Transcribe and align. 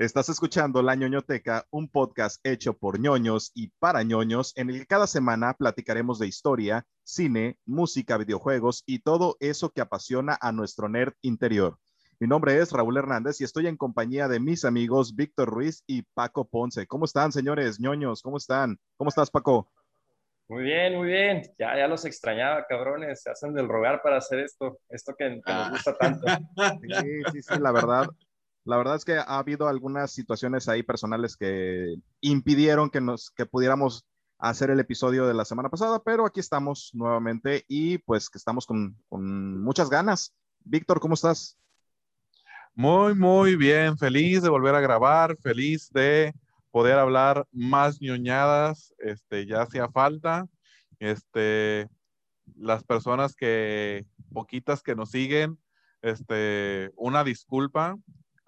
Estás 0.00 0.30
escuchando 0.30 0.80
La 0.80 0.94
ñoñoteca, 0.94 1.66
un 1.70 1.86
podcast 1.90 2.40
hecho 2.42 2.72
por 2.72 2.98
ñoños 2.98 3.52
y 3.54 3.68
para 3.78 4.02
ñoños, 4.02 4.54
en 4.56 4.70
el 4.70 4.78
que 4.78 4.86
cada 4.86 5.06
semana 5.06 5.52
platicaremos 5.52 6.18
de 6.18 6.26
historia, 6.26 6.86
cine, 7.04 7.58
música, 7.66 8.16
videojuegos 8.16 8.82
y 8.86 9.00
todo 9.00 9.36
eso 9.40 9.68
que 9.68 9.82
apasiona 9.82 10.38
a 10.40 10.52
nuestro 10.52 10.88
nerd 10.88 11.12
interior. 11.20 11.76
Mi 12.18 12.26
nombre 12.26 12.56
es 12.56 12.72
Raúl 12.72 12.96
Hernández 12.96 13.42
y 13.42 13.44
estoy 13.44 13.66
en 13.66 13.76
compañía 13.76 14.26
de 14.26 14.40
mis 14.40 14.64
amigos 14.64 15.14
Víctor 15.14 15.50
Ruiz 15.50 15.84
y 15.86 16.00
Paco 16.14 16.48
Ponce. 16.48 16.86
¿Cómo 16.86 17.04
están, 17.04 17.30
señores 17.30 17.78
ñoños? 17.78 18.22
¿Cómo 18.22 18.38
están? 18.38 18.78
¿Cómo 18.96 19.10
estás, 19.10 19.30
Paco? 19.30 19.70
Muy 20.48 20.62
bien, 20.62 20.96
muy 20.96 21.08
bien. 21.08 21.42
Ya, 21.58 21.76
ya 21.76 21.86
los 21.86 22.06
extrañaba, 22.06 22.64
cabrones. 22.66 23.22
Se 23.22 23.30
hacen 23.30 23.52
del 23.52 23.68
rogar 23.68 24.00
para 24.00 24.16
hacer 24.16 24.38
esto, 24.38 24.78
esto 24.88 25.14
que, 25.14 25.28
nos 25.28 25.42
ah. 25.44 25.68
gusta 25.70 25.94
tanto. 25.98 26.26
Sí, 26.80 27.22
sí, 27.32 27.42
sí, 27.42 27.60
la 27.60 27.70
verdad. 27.70 28.08
La 28.64 28.76
verdad 28.76 28.96
es 28.96 29.04
que 29.04 29.16
ha 29.16 29.38
habido 29.38 29.68
algunas 29.68 30.12
situaciones 30.12 30.68
ahí 30.68 30.82
personales 30.82 31.36
que 31.36 31.96
impidieron 32.20 32.90
que 32.90 33.00
nos 33.00 33.30
que 33.30 33.46
pudiéramos 33.46 34.04
hacer 34.38 34.70
el 34.70 34.80
episodio 34.80 35.26
de 35.26 35.34
la 35.34 35.44
semana 35.44 35.68
pasada, 35.68 36.02
pero 36.02 36.26
aquí 36.26 36.40
estamos 36.40 36.90
nuevamente 36.94 37.64
y 37.68 37.98
pues 37.98 38.30
que 38.30 38.38
estamos 38.38 38.66
con, 38.66 38.96
con 39.08 39.62
muchas 39.62 39.90
ganas. 39.90 40.34
Víctor, 40.64 41.00
¿cómo 41.00 41.14
estás? 41.14 41.58
Muy, 42.74 43.14
muy 43.14 43.56
bien. 43.56 43.98
Feliz 43.98 44.42
de 44.42 44.48
volver 44.48 44.74
a 44.74 44.80
grabar, 44.80 45.36
feliz 45.42 45.90
de 45.92 46.34
poder 46.70 46.98
hablar 46.98 47.46
más 47.52 48.00
ñoñadas, 48.00 48.94
este, 48.98 49.46
ya 49.46 49.62
hacía 49.62 49.88
falta. 49.88 50.46
Este, 50.98 51.88
las 52.56 52.84
personas 52.84 53.34
que, 53.34 54.06
poquitas 54.32 54.82
que 54.82 54.94
nos 54.94 55.10
siguen, 55.10 55.58
este, 56.02 56.92
una 56.96 57.24
disculpa, 57.24 57.96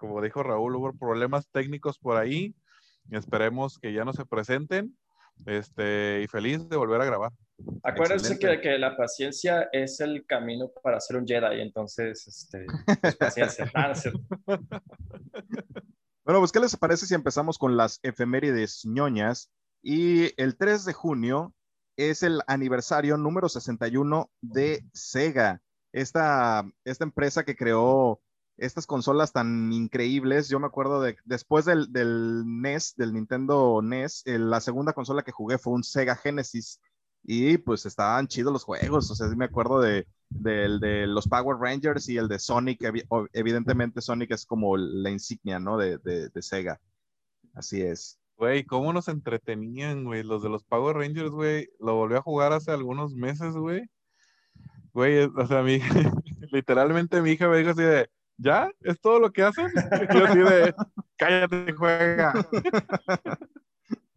como 0.03 0.21
dijo 0.21 0.43
Raúl, 0.43 0.75
hubo 0.75 0.91
problemas 0.91 1.47
técnicos 1.47 1.97
por 1.97 2.17
ahí. 2.17 2.53
Esperemos 3.09 3.79
que 3.79 3.93
ya 3.93 4.03
no 4.03 4.11
se 4.11 4.25
presenten. 4.25 4.97
Este, 5.45 6.21
y 6.21 6.27
feliz 6.27 6.67
de 6.67 6.75
volver 6.75 6.99
a 6.99 7.05
grabar. 7.05 7.31
Acuérdense 7.83 8.37
que, 8.37 8.59
que, 8.59 8.77
la 8.77 8.97
paciencia 8.97 9.69
es 9.71 10.01
el 10.01 10.25
camino 10.25 10.69
para 10.83 10.99
ser 10.99 11.15
un 11.15 11.25
Jedi, 11.25 11.61
entonces, 11.61 12.27
este, 12.27 12.65
pues, 13.01 13.15
paciencia. 13.15 13.71
bueno, 16.25 16.39
pues, 16.39 16.51
¿qué 16.51 16.59
les 16.59 16.75
parece 16.75 17.05
si 17.05 17.13
empezamos 17.13 17.57
con 17.57 17.77
las 17.77 18.01
efemérides 18.03 18.81
ñoñas? 18.85 19.49
Y 19.81 20.33
el 20.39 20.57
3 20.57 20.83
de 20.83 20.91
junio 20.91 21.55
es 21.95 22.23
el 22.23 22.41
aniversario 22.47 23.15
número 23.15 23.47
61 23.47 24.29
de 24.41 24.83
Sega, 24.91 25.61
esta, 25.93 26.69
esta 26.83 27.05
empresa 27.05 27.45
que 27.45 27.55
creó 27.55 28.19
estas 28.57 28.87
consolas 28.87 29.31
tan 29.31 29.71
increíbles. 29.73 30.49
Yo 30.49 30.59
me 30.59 30.67
acuerdo 30.67 31.01
de 31.01 31.15
después 31.25 31.65
del, 31.65 31.91
del 31.91 32.43
NES, 32.45 32.95
del 32.95 33.13
Nintendo 33.13 33.81
NES, 33.81 34.23
la 34.25 34.61
segunda 34.61 34.93
consola 34.93 35.23
que 35.23 35.31
jugué 35.31 35.57
fue 35.57 35.73
un 35.73 35.83
Sega 35.83 36.15
Genesis 36.15 36.79
y 37.23 37.57
pues 37.57 37.85
estaban 37.85 38.27
chidos 38.27 38.53
los 38.53 38.63
juegos. 38.63 39.09
O 39.11 39.15
sea, 39.15 39.29
sí 39.29 39.35
me 39.35 39.45
acuerdo 39.45 39.79
de, 39.79 40.07
de, 40.29 41.07
los 41.07 41.27
Power 41.27 41.57
Rangers 41.57 42.09
y 42.09 42.17
el 42.17 42.27
de 42.27 42.39
Sonic. 42.39 42.81
Evidentemente, 43.33 44.01
Sonic 44.01 44.31
es 44.31 44.45
como 44.45 44.77
la 44.77 45.09
insignia, 45.09 45.59
¿no? 45.59 45.77
De, 45.77 45.97
de 45.97 46.41
Sega. 46.41 46.79
Así 47.53 47.81
es. 47.81 48.19
Güey, 48.37 48.65
¿cómo 48.65 48.91
nos 48.93 49.07
entretenían, 49.07 50.05
güey? 50.05 50.23
Los 50.23 50.43
de 50.43 50.49
los 50.49 50.63
Power 50.63 50.97
Rangers, 50.97 51.29
güey. 51.29 51.69
Lo 51.79 51.95
volví 51.95 52.15
a 52.15 52.21
jugar 52.21 52.51
hace 52.51 52.71
algunos 52.71 53.13
meses, 53.13 53.55
güey. 53.55 53.83
Güey, 54.93 55.23
o 55.23 55.47
sea, 55.47 55.63
mi, 55.63 55.79
literalmente 56.51 57.21
mi 57.21 57.31
hija 57.31 57.47
me 57.47 57.57
dijo 57.57 57.71
así 57.71 57.83
de, 57.83 58.09
¿ya? 58.37 58.71
¿Es 58.81 58.99
todo 58.99 59.19
lo 59.19 59.31
que 59.31 59.43
hacen? 59.43 59.67
yo 60.13 60.25
así 60.25 60.39
de, 60.39 60.75
cállate, 61.17 61.73
juega. 61.73 62.33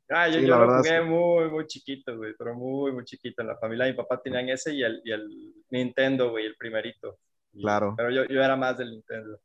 Ah, 0.09 0.29
yo, 0.29 0.41
lo 0.41 0.79
jugué 0.79 1.03
muy, 1.03 1.51
muy 1.51 1.67
chiquito, 1.67 2.17
güey, 2.17 2.33
pero 2.39 2.55
muy, 2.55 2.93
muy 2.93 3.05
chiquito. 3.05 3.43
En 3.43 3.49
la 3.49 3.57
familia 3.57 3.87
de 3.87 3.93
mi 3.93 3.97
papá 3.97 4.21
tenían 4.23 4.49
ese 4.49 4.73
y 4.73 4.83
el, 4.83 5.01
y 5.05 5.11
el 5.11 5.55
Nintendo, 5.71 6.31
güey, 6.31 6.47
el 6.47 6.57
primerito. 6.57 7.19
claro. 7.53 7.95
Pero 7.97 8.11
yo, 8.11 8.25
yo, 8.27 8.43
era 8.43 8.57
más 8.57 8.79
del 8.79 8.91
Nintendo. 8.91 9.41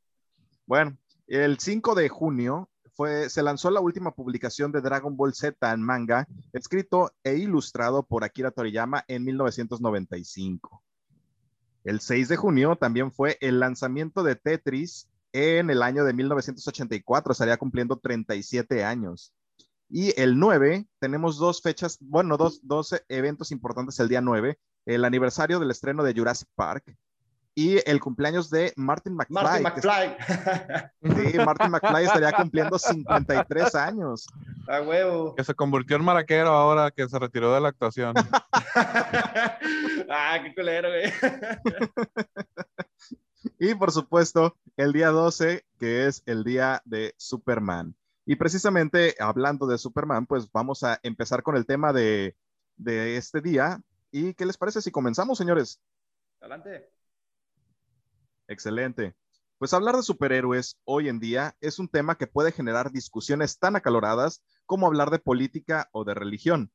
Bueno, 0.68 0.96
el 1.28 1.57
5 1.57 1.96
de 1.96 2.09
junio 2.09 2.69
fue, 2.94 3.29
se 3.29 3.41
lanzó 3.41 3.72
la 3.72 3.79
última 3.79 4.13
publicación 4.13 4.72
de 4.72 4.81
Dragon 4.81 5.17
Ball 5.17 5.34
Z 5.34 5.73
en 5.73 5.81
manga, 5.81 6.28
escrito 6.53 7.12
e 7.23 7.35
ilustrado 7.38 8.03
por 8.03 8.23
Akira 8.23 8.51
Toriyama 8.51 9.03
en 9.07 9.23
1995. 9.25 10.84
El 11.84 12.00
6 12.00 12.30
de 12.30 12.38
junio 12.38 12.75
también 12.75 13.12
fue 13.12 13.38
el 13.42 13.59
lanzamiento 13.59 14.24
de 14.24 14.36
Tetris 14.36 15.08
en 15.34 15.69
el 15.69 15.81
año 15.81 16.03
de 16.03 16.14
1984, 16.14 17.31
estaría 17.31 17.58
cumpliendo 17.58 17.97
37 17.97 18.84
años. 18.84 19.34
Y 19.90 20.20
el 20.20 20.38
9 20.38 20.88
tenemos 21.00 21.38
dos 21.38 21.62
fechas, 21.62 21.97
bueno, 22.00 22.38
dos, 22.38 22.59
dos 22.64 22.96
eventos 23.09 23.52
importantes 23.52 24.00
el 24.00 24.09
día 24.09 24.22
9, 24.22 24.59
el 24.86 25.06
aniversario 25.06 25.59
del 25.59 25.72
estreno 25.72 26.03
de 26.03 26.14
Jurassic 26.14 26.50
Park 26.56 26.96
y 27.53 27.78
el 27.89 28.00
cumpleaños 28.00 28.50
de 28.50 28.72
Martin 28.75 29.16
McFly. 29.16 29.62
Martin 29.62 29.63
McFly. 29.63 30.16
sí, 31.31 31.38
Martin 31.38 31.72
McFly 31.72 32.06
estaría 32.06 32.31
cumpliendo 32.38 32.79
53 32.79 33.75
años. 33.75 34.25
A 34.67 34.81
huevo. 34.81 35.35
Que 35.35 35.44
se 35.44 35.53
convirtió 35.53 35.97
en 35.97 36.03
maraquero 36.03 36.50
ahora 36.50 36.90
que 36.91 37.07
se 37.09 37.19
retiró 37.19 37.53
de 37.53 37.61
la 37.61 37.69
actuación. 37.69 38.16
ah, 40.09 40.40
qué 40.44 40.56
culero, 40.56 40.90
güey. 40.90 41.11
y 43.59 43.75
por 43.75 43.91
supuesto, 43.91 44.57
el 44.78 44.94
día 44.94 45.09
12, 45.09 45.66
que 45.78 46.07
es 46.07 46.23
el 46.25 46.44
día 46.44 46.81
de 46.85 47.13
Superman. 47.17 47.95
Y 48.25 48.38
precisamente 48.38 49.16
hablando 49.19 49.67
de 49.67 49.78
Superman, 49.78 50.25
pues 50.25 50.50
vamos 50.51 50.84
a 50.84 51.00
empezar 51.03 51.44
con 51.44 51.57
el 51.57 51.66
tema 51.66 51.91
de, 51.91 52.38
de 52.78 53.17
este 53.17 53.41
día. 53.41 53.81
¿Y 54.09 54.35
qué 54.35 54.45
les 54.45 54.57
parece 54.57 54.81
si 54.81 54.91
comenzamos, 54.91 55.38
señores? 55.38 55.81
Adelante. 56.40 57.00
Excelente. 58.51 59.16
Pues 59.59 59.73
hablar 59.73 59.95
de 59.95 60.03
superhéroes 60.03 60.78
hoy 60.84 61.07
en 61.07 61.22
día 61.22 61.56
es 61.62 61.79
un 61.79 61.88
tema 61.88 62.17
que 62.17 62.28
puede 62.28 62.51
generar 62.51 62.91
discusiones 62.91 63.57
tan 63.59 63.78
acaloradas 63.78 64.44
como 64.66 64.88
hablar 64.88 65.09
de 65.09 65.19
política 65.19 65.88
o 65.94 66.03
de 66.03 66.16
religión. 66.16 66.69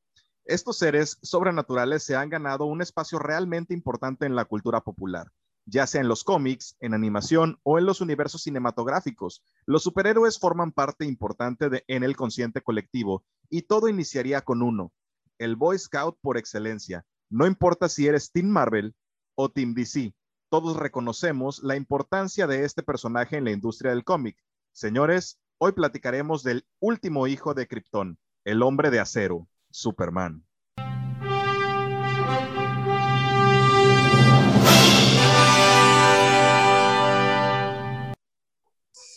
Estos 0.45 0.79
seres 0.79 1.19
sobrenaturales 1.21 2.01
se 2.01 2.15
han 2.15 2.31
ganado 2.31 2.65
un 2.65 2.81
espacio 2.81 3.19
realmente 3.19 3.75
importante 3.75 4.25
en 4.25 4.33
la 4.33 4.45
cultura 4.45 4.81
popular, 4.81 5.27
ya 5.67 5.85
sea 5.85 6.01
en 6.01 6.07
los 6.07 6.23
cómics, 6.23 6.75
en 6.79 6.95
animación 6.95 7.59
o 7.61 7.77
en 7.77 7.85
los 7.85 8.01
universos 8.01 8.41
cinematográficos. 8.41 9.43
Los 9.67 9.83
superhéroes 9.83 10.39
forman 10.39 10.71
parte 10.71 11.05
importante 11.05 11.69
de, 11.69 11.83
en 11.87 12.03
el 12.03 12.15
consciente 12.15 12.61
colectivo 12.61 13.23
y 13.51 13.63
todo 13.63 13.87
iniciaría 13.87 14.41
con 14.41 14.63
uno, 14.63 14.91
el 15.37 15.57
Boy 15.57 15.77
Scout 15.77 16.17
por 16.21 16.37
excelencia. 16.37 17.05
No 17.29 17.45
importa 17.45 17.87
si 17.87 18.07
eres 18.07 18.31
Team 18.31 18.47
Marvel 18.47 18.95
o 19.35 19.51
Team 19.51 19.75
DC, 19.75 20.15
todos 20.49 20.77
reconocemos 20.77 21.61
la 21.63 21.75
importancia 21.75 22.47
de 22.47 22.63
este 22.63 22.83
personaje 22.83 23.37
en 23.37 23.43
la 23.45 23.51
industria 23.51 23.91
del 23.91 24.03
cómic. 24.03 24.37
Señores, 24.71 25.39
hoy 25.57 25.73
platicaremos 25.73 26.43
del 26.43 26.65
último 26.79 27.27
hijo 27.27 27.53
de 27.53 27.67
Krypton, 27.67 28.17
el 28.45 28.63
hombre 28.63 28.89
de 28.89 28.99
acero, 28.99 29.47
Superman. 29.69 30.45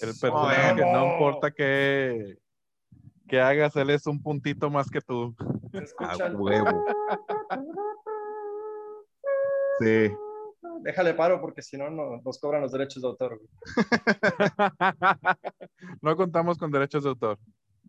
El 0.00 0.18
personaje 0.18 0.76
que 0.76 0.82
no 0.82 1.12
importa 1.12 1.50
que, 1.50 2.38
que 3.28 3.40
hagas, 3.40 3.76
él 3.76 3.90
es 3.90 4.06
un 4.06 4.22
puntito 4.22 4.70
más 4.70 4.90
que 4.90 5.00
tú. 5.00 5.36
A 5.98 6.16
huevo. 6.32 6.84
Sí 9.82 10.10
déjale 10.82 11.14
paro 11.14 11.40
porque 11.40 11.62
si 11.62 11.76
no, 11.76 11.90
nos 11.90 12.38
cobran 12.38 12.62
los 12.62 12.72
derechos 12.72 13.02
de 13.02 13.08
autor. 13.08 13.40
no 16.02 16.16
contamos 16.16 16.58
con 16.58 16.70
derechos 16.70 17.04
de 17.04 17.10
autor. 17.10 17.38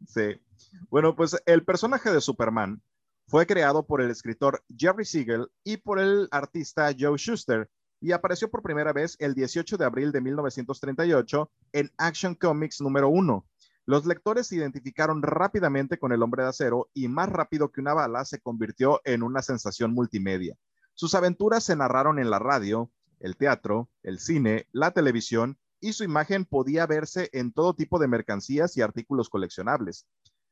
Sí. 0.07 0.41
Bueno, 0.89 1.15
pues 1.15 1.41
el 1.45 1.63
personaje 1.63 2.11
de 2.11 2.21
Superman 2.21 2.81
fue 3.27 3.45
creado 3.45 3.85
por 3.85 4.01
el 4.01 4.09
escritor 4.09 4.63
Jerry 4.77 5.05
Siegel 5.05 5.47
y 5.63 5.77
por 5.77 5.99
el 5.99 6.27
artista 6.31 6.91
Joe 6.97 7.17
Schuster 7.17 7.69
y 8.01 8.13
apareció 8.13 8.49
por 8.49 8.63
primera 8.63 8.93
vez 8.93 9.15
el 9.19 9.35
18 9.35 9.77
de 9.77 9.85
abril 9.85 10.11
de 10.11 10.21
1938 10.21 11.51
en 11.73 11.91
Action 11.97 12.35
Comics 12.35 12.81
número 12.81 13.09
1. 13.09 13.45
Los 13.85 14.05
lectores 14.05 14.47
se 14.47 14.55
identificaron 14.55 15.21
rápidamente 15.21 15.97
con 15.97 16.11
el 16.11 16.23
hombre 16.23 16.43
de 16.43 16.49
acero 16.49 16.89
y 16.93 17.07
más 17.07 17.29
rápido 17.29 17.71
que 17.71 17.81
una 17.81 17.93
bala 17.93 18.25
se 18.25 18.39
convirtió 18.39 19.01
en 19.05 19.23
una 19.23 19.41
sensación 19.41 19.93
multimedia. 19.93 20.55
Sus 21.01 21.15
aventuras 21.15 21.63
se 21.63 21.75
narraron 21.75 22.19
en 22.19 22.29
la 22.29 22.37
radio, 22.37 22.91
el 23.19 23.35
teatro, 23.35 23.89
el 24.03 24.19
cine, 24.19 24.67
la 24.71 24.91
televisión 24.91 25.57
y 25.79 25.93
su 25.93 26.03
imagen 26.03 26.45
podía 26.45 26.85
verse 26.85 27.31
en 27.33 27.51
todo 27.51 27.73
tipo 27.73 27.97
de 27.97 28.07
mercancías 28.07 28.77
y 28.77 28.83
artículos 28.83 29.27
coleccionables. 29.27 30.05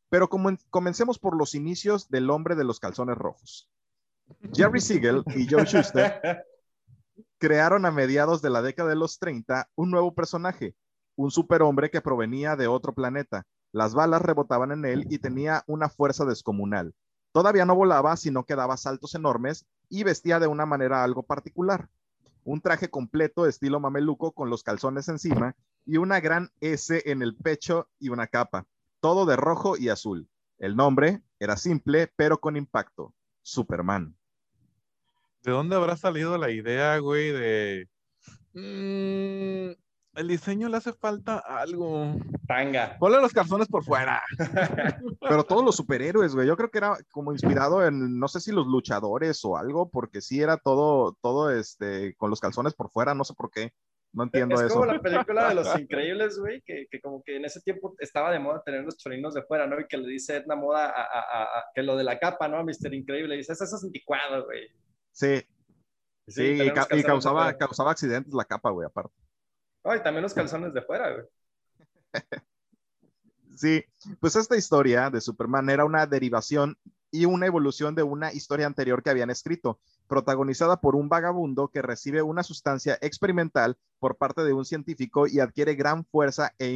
Pero 0.09 0.27
comencemos 0.27 1.19
por 1.19 1.37
los 1.37 1.53
inicios 1.53 2.09
del 2.09 2.31
hombre 2.31 2.55
de 2.55 2.63
los 2.63 2.79
calzones 2.79 3.15
rojos. 3.15 3.69
Jerry 4.51 4.81
Siegel 4.81 5.23
y 5.35 5.47
Joe 5.47 5.65
Schuster 5.65 6.19
crearon 7.37 7.85
a 7.85 7.91
mediados 7.91 8.41
de 8.41 8.49
la 8.49 8.63
década 8.63 8.89
de 8.89 8.95
los 8.95 9.19
30 9.19 9.69
un 9.75 9.91
nuevo 9.91 10.15
personaje, 10.15 10.75
un 11.15 11.29
superhombre 11.29 11.91
que 11.91 12.01
provenía 12.01 12.55
de 12.55 12.65
otro 12.65 12.95
planeta. 12.95 13.45
Las 13.71 13.93
balas 13.93 14.23
rebotaban 14.23 14.71
en 14.71 14.83
él 14.85 15.05
y 15.11 15.19
tenía 15.19 15.63
una 15.67 15.89
fuerza 15.89 16.25
descomunal. 16.25 16.95
Todavía 17.31 17.65
no 17.65 17.75
volaba, 17.75 18.17
sino 18.17 18.45
que 18.45 18.55
daba 18.55 18.77
saltos 18.77 19.13
enormes 19.13 19.67
y 19.89 20.03
vestía 20.03 20.39
de 20.39 20.47
una 20.47 20.65
manera 20.65 21.03
algo 21.03 21.23
particular. 21.23 21.89
Un 22.43 22.61
traje 22.61 22.89
completo 22.89 23.45
estilo 23.45 23.79
mameluco 23.79 24.31
con 24.31 24.49
los 24.49 24.63
calzones 24.63 25.07
encima 25.07 25.55
y 25.85 25.97
una 25.97 26.19
gran 26.19 26.51
S 26.61 27.03
en 27.05 27.21
el 27.21 27.35
pecho 27.35 27.89
y 27.99 28.09
una 28.09 28.27
capa, 28.27 28.65
todo 29.01 29.25
de 29.25 29.35
rojo 29.35 29.77
y 29.77 29.89
azul. 29.89 30.29
El 30.57 30.75
nombre 30.75 31.21
era 31.39 31.57
simple, 31.57 32.11
pero 32.15 32.39
con 32.39 32.55
impacto. 32.55 33.13
Superman. 33.41 34.15
¿De 35.43 35.51
dónde 35.51 35.75
habrá 35.75 35.95
salido 35.95 36.37
la 36.37 36.51
idea, 36.51 36.97
güey, 36.99 37.31
de... 37.31 37.87
mm, 38.53 39.71
el 40.19 40.27
diseño 40.27 40.67
le 40.67 40.77
hace 40.77 40.91
falta 40.91 41.37
algo. 41.37 42.13
Tanga. 42.45 42.97
Ponle 42.99 43.21
los 43.21 43.31
calzones 43.31 43.69
por 43.69 43.85
fuera. 43.85 44.21
Pero 45.21 45.43
todos 45.45 45.63
los 45.63 45.77
superhéroes, 45.77 46.35
güey, 46.35 46.45
yo 46.45 46.57
creo 46.57 46.69
que 46.69 46.79
era 46.79 46.97
como 47.09 47.31
inspirado 47.31 47.85
en, 47.85 48.19
no 48.19 48.27
sé 48.27 48.41
si 48.41 48.51
los 48.51 48.67
luchadores 48.67 49.39
o 49.45 49.55
algo, 49.55 49.89
porque 49.89 50.19
sí 50.19 50.41
era 50.41 50.57
todo, 50.57 51.15
todo 51.21 51.49
este, 51.51 52.15
con 52.15 52.29
los 52.29 52.41
calzones 52.41 52.73
por 52.73 52.91
fuera, 52.91 53.15
no 53.15 53.23
sé 53.23 53.33
por 53.33 53.49
qué. 53.49 53.71
No 54.11 54.23
entiendo 54.23 54.55
es 54.55 54.61
eso. 54.63 54.73
como 54.73 54.87
la 54.87 54.99
película 54.99 55.49
de 55.49 55.55
los 55.55 55.67
increíbles, 55.79 56.37
güey, 56.37 56.61
que, 56.65 56.87
que, 56.91 56.99
como 56.99 57.23
que 57.23 57.37
en 57.37 57.45
ese 57.45 57.61
tiempo 57.61 57.95
estaba 57.99 58.31
de 58.31 58.39
moda 58.39 58.61
tener 58.63 58.83
los 58.83 58.97
chorinos 58.97 59.33
de 59.35 59.43
fuera, 59.43 59.67
¿no? 59.67 59.79
Y 59.79 59.87
que 59.87 59.97
le 59.97 60.09
dice 60.09 60.37
Edna 60.37 60.55
Moda 60.55 60.89
a, 60.89 61.01
a, 61.03 61.43
a, 61.43 61.63
que 61.73 61.83
lo 61.83 61.95
de 61.95 62.03
la 62.03 62.19
capa, 62.19 62.49
¿no? 62.49 62.61
Mister 62.65 62.93
Increíble, 62.93 63.37
dice, 63.37 63.53
eso 63.53 63.63
es 63.63 63.83
anticuado, 63.83 64.45
güey. 64.45 64.67
Sí, 65.11 65.41
sí, 66.27 66.61
y, 66.61 66.71
ca 66.71 66.87
y, 66.91 67.03
causaba, 67.03 67.55
causaba 67.57 67.91
accidentes 67.91 68.33
la 68.33 68.43
capa, 68.45 68.71
güey, 68.71 68.85
aparte. 68.85 69.13
Oh, 69.91 69.95
y 69.95 70.03
también 70.03 70.21
los 70.21 70.35
calzones 70.35 70.71
de 70.71 70.83
fuera, 70.83 71.11
güey. 71.11 71.25
sí, 73.57 73.83
pues 74.19 74.35
esta 74.35 74.55
historia 74.55 75.09
de 75.09 75.19
Superman 75.19 75.67
era 75.67 75.83
una 75.83 76.05
derivación 76.05 76.77
y 77.09 77.25
una 77.25 77.47
evolución 77.47 77.95
de 77.95 78.03
una 78.03 78.31
historia 78.31 78.67
anterior 78.67 79.01
que 79.01 79.09
habían 79.09 79.31
escrito, 79.31 79.79
protagonizada 80.07 80.79
por 80.79 80.95
un 80.95 81.09
vagabundo 81.09 81.69
que 81.69 81.81
recibe 81.81 82.21
una 82.21 82.43
sustancia 82.43 82.99
experimental 83.01 83.79
por 83.97 84.15
parte 84.15 84.43
de 84.43 84.53
un 84.53 84.63
científico 84.63 85.25
y 85.25 85.39
adquiere 85.39 85.73
gran 85.73 86.05
fuerza 86.05 86.53
e, 86.59 86.67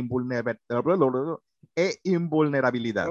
e 1.75 1.99
invulnerabilidad. 2.05 3.09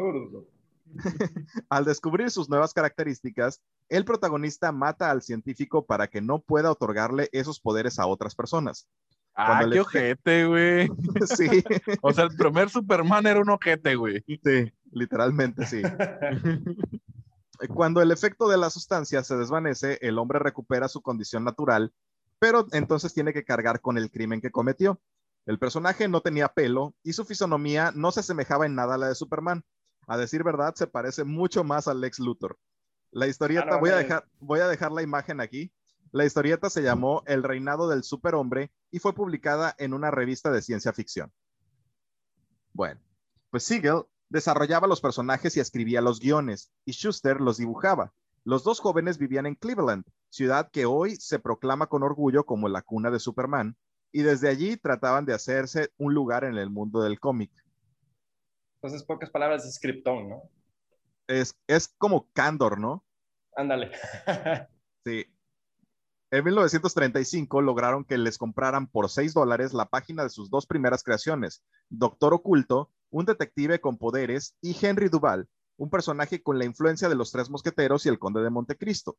al 1.69 1.84
descubrir 1.84 2.32
sus 2.32 2.48
nuevas 2.50 2.75
características, 2.75 3.62
el 3.88 4.05
protagonista 4.05 4.72
mata 4.72 5.12
al 5.12 5.22
científico 5.22 5.87
para 5.87 6.08
que 6.08 6.20
no 6.20 6.40
pueda 6.40 6.72
otorgarle 6.72 7.28
esos 7.31 7.60
poderes 7.60 8.00
a 8.00 8.08
otras 8.08 8.34
personas. 8.34 8.88
Ah, 9.34 9.64
qué 9.70 9.81
ojete, 9.81 10.46
güey. 10.46 10.88
sí. 11.37 11.64
O 12.02 12.12
sea, 12.12 12.25
el 12.25 12.37
primer 12.37 12.69
Superman 12.69 13.26
era 13.26 13.40
un 13.40 13.50
ojete, 13.50 13.94
güey. 13.94 14.23
Sí, 14.26 14.73
literalmente 14.90 15.67
sí. 15.67 15.82
Cuando 17.75 18.02
el 18.02 18.11
efecto 18.11 18.49
de 18.49 18.58
la 18.58 18.70
sustancia 18.70 19.23
se 19.23 19.37
desvanece, 19.37 19.99
el 20.02 20.19
hombre 20.19 20.38
recupera 20.38 20.88
su 20.88 21.00
condición 21.00 21.44
natural, 21.44 21.93
pero 22.38 22.67
entonces 22.73 23.14
tiene 23.14 23.32
que 23.32 23.44
cargar 23.44 23.81
con 23.81 23.96
el 23.99 24.11
crimen 24.11 24.40
que 24.40 24.50
cometió. 24.50 25.00
El 25.46 25.58
personaje 25.58 26.08
no 26.08 26.20
tenía 26.20 26.49
pelo 26.49 26.94
y 27.02 27.12
su 27.12 27.25
fisonomía 27.25 27.93
no 27.94 28.12
se 28.12 28.20
asemejaba 28.20 28.67
en 28.67 28.75
nada 28.75 28.94
a 28.94 28.99
la 28.99 29.08
de 29.08 29.14
Superman. 29.14 29.64
A 30.08 30.17
decir 30.17 30.43
verdad, 30.43 30.75
se 30.75 30.87
parece 30.87 31.25
mucho 31.25 31.62
más 31.62 31.87
al 31.87 32.00
Lex 32.00 32.19
Luthor. 32.19 32.58
La 33.12 33.26
historieta, 33.26 33.76
voy, 33.76 33.90
a 33.90 33.96
dejar, 33.96 34.26
voy 34.40 34.61
a 34.61 34.67
dejar 34.67 34.90
la 34.90 35.02
imagen 35.02 35.40
aquí. 35.40 35.73
La 36.12 36.26
historieta 36.26 36.68
se 36.68 36.82
llamó 36.82 37.22
El 37.26 37.42
reinado 37.42 37.88
del 37.88 38.04
superhombre 38.04 38.70
y 38.90 38.98
fue 38.98 39.14
publicada 39.14 39.74
en 39.78 39.94
una 39.94 40.10
revista 40.10 40.50
de 40.50 40.60
ciencia 40.60 40.92
ficción. 40.92 41.32
Bueno, 42.74 43.00
pues 43.48 43.64
Siegel 43.64 44.04
desarrollaba 44.28 44.86
los 44.86 45.00
personajes 45.00 45.56
y 45.56 45.60
escribía 45.60 46.02
los 46.02 46.20
guiones, 46.20 46.70
y 46.84 46.92
Schuster 46.92 47.40
los 47.40 47.56
dibujaba. 47.56 48.12
Los 48.44 48.62
dos 48.62 48.80
jóvenes 48.80 49.16
vivían 49.16 49.46
en 49.46 49.54
Cleveland, 49.54 50.04
ciudad 50.28 50.70
que 50.70 50.84
hoy 50.84 51.16
se 51.16 51.38
proclama 51.38 51.86
con 51.86 52.02
orgullo 52.02 52.44
como 52.44 52.68
la 52.68 52.82
cuna 52.82 53.10
de 53.10 53.18
Superman, 53.18 53.76
y 54.12 54.20
desde 54.20 54.50
allí 54.50 54.76
trataban 54.76 55.24
de 55.24 55.32
hacerse 55.32 55.92
un 55.96 56.12
lugar 56.12 56.44
en 56.44 56.58
el 56.58 56.68
mundo 56.68 57.02
del 57.02 57.20
cómic. 57.20 57.50
Entonces, 58.82 59.02
pocas 59.02 59.30
palabras, 59.30 59.64
es 59.64 59.78
Krypton, 59.78 60.28
¿no? 60.28 60.42
Es, 61.26 61.56
es 61.66 61.88
como 61.96 62.28
Candor, 62.32 62.78
¿no? 62.78 63.02
Ándale. 63.56 63.92
sí. 65.06 65.26
En 66.32 66.43
1935 66.44 67.61
lograron 67.61 68.06
que 68.06 68.17
les 68.17 68.38
compraran 68.38 68.87
por 68.87 69.11
6 69.11 69.34
dólares 69.34 69.75
la 69.75 69.90
página 69.90 70.23
de 70.23 70.31
sus 70.31 70.49
dos 70.49 70.64
primeras 70.64 71.02
creaciones, 71.05 71.62
Doctor 71.90 72.32
Oculto, 72.32 72.90
un 73.11 73.26
detective 73.26 73.82
con 73.82 73.99
poderes, 73.99 74.56
y 74.62 74.75
Henry 74.81 75.11
Duval, 75.11 75.46
un 75.76 75.90
personaje 75.90 76.43
con 76.43 76.58
la 76.58 76.64
influencia 76.64 77.11
de 77.11 77.17
los 77.17 77.32
Tres 77.32 77.50
Mosqueteros 77.50 78.06
y 78.06 78.08
el 78.08 78.19
Conde 78.19 78.40
de 78.40 78.49
Montecristo. 78.49 79.19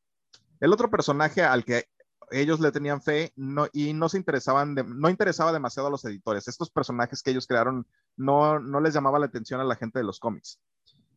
El 0.60 0.74
otro 0.74 0.90
personaje 0.90 1.44
al 1.44 1.64
que 1.64 1.86
ellos 2.32 2.60
le 2.60 2.72
tenían 2.72 3.00
fe 3.00 3.32
y 3.74 3.94
no 3.94 4.10
se 4.10 4.18
interesaban, 4.18 4.74
no 4.74 5.08
interesaba 5.08 5.54
demasiado 5.54 5.90
a 5.90 5.92
los 5.92 6.04
editores. 6.06 6.48
Estos 6.48 6.72
personajes 6.72 7.22
que 7.22 7.30
ellos 7.30 7.46
crearon 7.46 7.86
no 8.18 8.80
les 8.82 8.96
llamaba 8.96 9.20
la 9.20 9.28
atención 9.28 9.62
a 9.62 9.66
la 9.66 9.76
gente 9.76 10.00
de 10.00 10.06
los 10.06 10.20
cómics. 10.20 10.60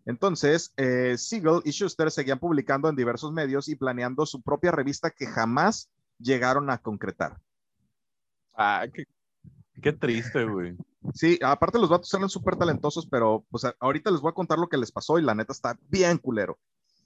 Entonces, 0.06 0.72
eh, 0.76 1.16
Siegel 1.18 1.60
y 1.64 1.72
Schuster 1.72 2.10
seguían 2.12 2.38
publicando 2.38 2.88
en 2.88 2.94
diversos 2.94 3.32
medios 3.32 3.68
y 3.68 3.74
planeando 3.74 4.24
su 4.24 4.40
propia 4.40 4.70
revista 4.70 5.10
que 5.10 5.26
jamás 5.26 5.90
llegaron 6.18 6.70
a 6.70 6.78
concretar. 6.78 7.36
Ah, 8.54 8.86
qué, 8.92 9.04
qué 9.82 9.92
triste, 9.92 10.44
güey. 10.44 10.76
Sí, 11.12 11.38
aparte 11.42 11.78
los 11.78 11.88
vatos 11.88 12.12
eran 12.14 12.28
súper 12.28 12.56
talentosos, 12.56 13.06
pero 13.06 13.44
pues 13.50 13.64
ahorita 13.80 14.10
les 14.12 14.20
voy 14.20 14.30
a 14.30 14.34
contar 14.34 14.58
lo 14.58 14.68
que 14.68 14.76
les 14.76 14.92
pasó 14.92 15.18
y 15.18 15.22
la 15.22 15.34
neta 15.34 15.52
está 15.52 15.76
bien 15.88 16.18
culero. 16.18 16.56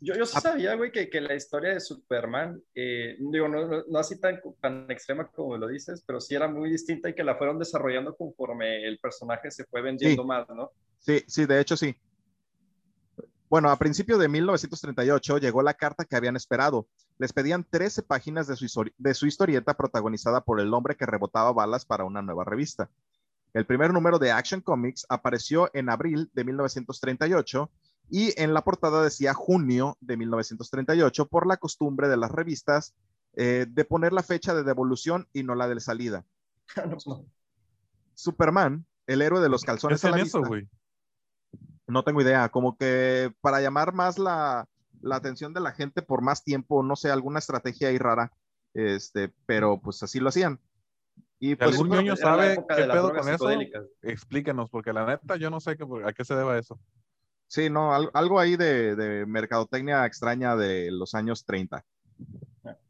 Yo, 0.03 0.14
yo 0.14 0.25
sí 0.25 0.41
sabía, 0.41 0.75
güey, 0.76 0.91
que, 0.93 1.11
que, 1.11 1.20
la 1.20 1.35
historia 1.35 1.75
de 1.75 1.81
Superman, 1.81 2.62
eh, 2.75 3.17
digo, 3.19 3.49
no, 3.49 3.67
no, 3.67 3.82
no, 3.87 3.99
así 3.99 4.19
tan, 4.19 4.41
tan 4.58 4.91
extrema 4.91 5.29
como 5.29 5.58
lo 5.58 5.69
dices, 5.69 6.03
pero 6.06 6.23
sí 6.23 6.35
era 6.35 6.49
muy 6.49 6.70
distinta 6.70 7.11
y 7.11 7.14
que 7.14 7.23
la 7.23 7.37
fueron 7.37 7.58
desarrollando 7.58 8.17
conforme 8.17 8.87
el 8.87 8.99
personaje 8.99 9.50
se 9.50 9.64
fue 9.64 9.82
vendiendo 9.82 10.23
sí. 10.23 10.26
más, 10.26 10.49
¿no? 10.49 10.70
Sí, 11.00 11.23
sí, 11.26 11.44
de 11.44 11.61
hecho 11.61 11.76
sí. 11.76 11.94
Bueno, 13.50 13.69
a 13.69 13.76
principios 13.76 14.20
de 14.20 14.29
1938 14.29 15.38
llegó 15.38 15.61
la 15.61 15.75
carta 15.75 16.05
que 16.05 16.14
habían 16.14 16.37
esperado. 16.37 16.87
Les 17.19 17.32
pedían 17.32 17.67
13 17.69 18.05
páginas 18.05 18.46
de 18.46 18.55
su, 18.55 18.91
de 18.96 19.13
su, 19.13 19.27
historieta 19.27 19.77
protagonizada 19.77 20.44
por 20.44 20.60
el 20.60 20.72
hombre 20.72 20.94
que 20.94 21.05
rebotaba 21.05 21.53
balas 21.53 21.84
para 21.84 22.05
una 22.05 22.22
nueva 22.22 22.44
revista. 22.44 22.89
El 23.53 23.67
primer 23.67 23.93
número 23.93 24.20
de 24.20 24.31
Action 24.31 24.60
Comics 24.60 25.05
apareció 25.08 25.69
en 25.75 25.91
abril 25.91 26.31
de 26.32 26.44
1938 26.44 27.69
y 28.08 28.41
en 28.41 28.55
la 28.55 28.63
portada 28.63 29.03
decía 29.03 29.34
junio 29.34 29.98
de 30.01 30.17
1938 30.17 31.27
por 31.27 31.48
la 31.48 31.56
costumbre 31.56 32.08
de 32.08 32.17
las 32.17 32.31
revistas 32.31 32.94
eh, 33.34 33.67
de 33.69 33.84
poner 33.84 34.13
la 34.13 34.22
fecha 34.22 34.55
de 34.55 34.63
devolución 34.63 35.27
y 35.32 35.43
no 35.43 35.56
la 35.56 35.67
de 35.67 35.81
salida. 35.81 36.25
Superman, 38.15 38.86
el 39.08 39.22
héroe 39.22 39.41
de 39.41 39.48
los 39.48 39.65
calzones 39.65 40.05
a 40.05 40.10
la 40.10 40.19
vista, 40.19 40.39
eso, 40.39 40.48
no 41.91 42.03
tengo 42.05 42.23
idea, 42.23 42.49
como 42.49 42.77
que 42.77 43.32
para 43.41 43.61
llamar 43.61 43.93
más 43.93 44.19
la, 44.19 44.67
la, 45.01 45.17
atención 45.17 45.53
de 45.53 45.61
la 45.61 45.73
gente 45.73 46.03
por 46.03 46.23
más 46.23 46.44
tiempo, 46.44 46.82
no 46.82 46.97
sé, 46.97 47.11
alguna 47.11 47.39
estrategia 47.39 47.89
ahí 47.89 47.99
rara, 47.99 48.32
este, 48.75 49.32
pero 49.47 49.81
pues 49.81 50.03
así 50.03 50.20
lo 50.20 50.29
hacían. 50.29 50.61
Y 51.39 51.55
pues, 51.55 51.70
¿Algún 51.70 51.89
niño 51.89 52.17
sabe 52.17 52.63
qué 52.69 52.85
pedo 52.85 53.15
con 53.15 53.29
eso? 53.29 53.49
Explíquenos, 54.03 54.69
porque 54.69 54.93
la 54.93 55.06
neta 55.06 55.37
yo 55.37 55.51
no 55.51 55.61
sé 55.61 55.77
qué, 55.77 55.85
a 56.05 56.13
qué 56.13 56.25
se 56.25 56.35
deba 56.35 56.59
eso. 56.59 56.79
Sí, 57.49 57.69
no, 57.69 57.93
algo 57.93 58.39
ahí 58.39 58.56
de, 58.56 58.94
de 58.94 59.27
mercadotecnia 59.27 60.06
extraña 60.06 60.55
de 60.55 60.91
los 60.93 61.15
años 61.15 61.44
30. 61.44 61.85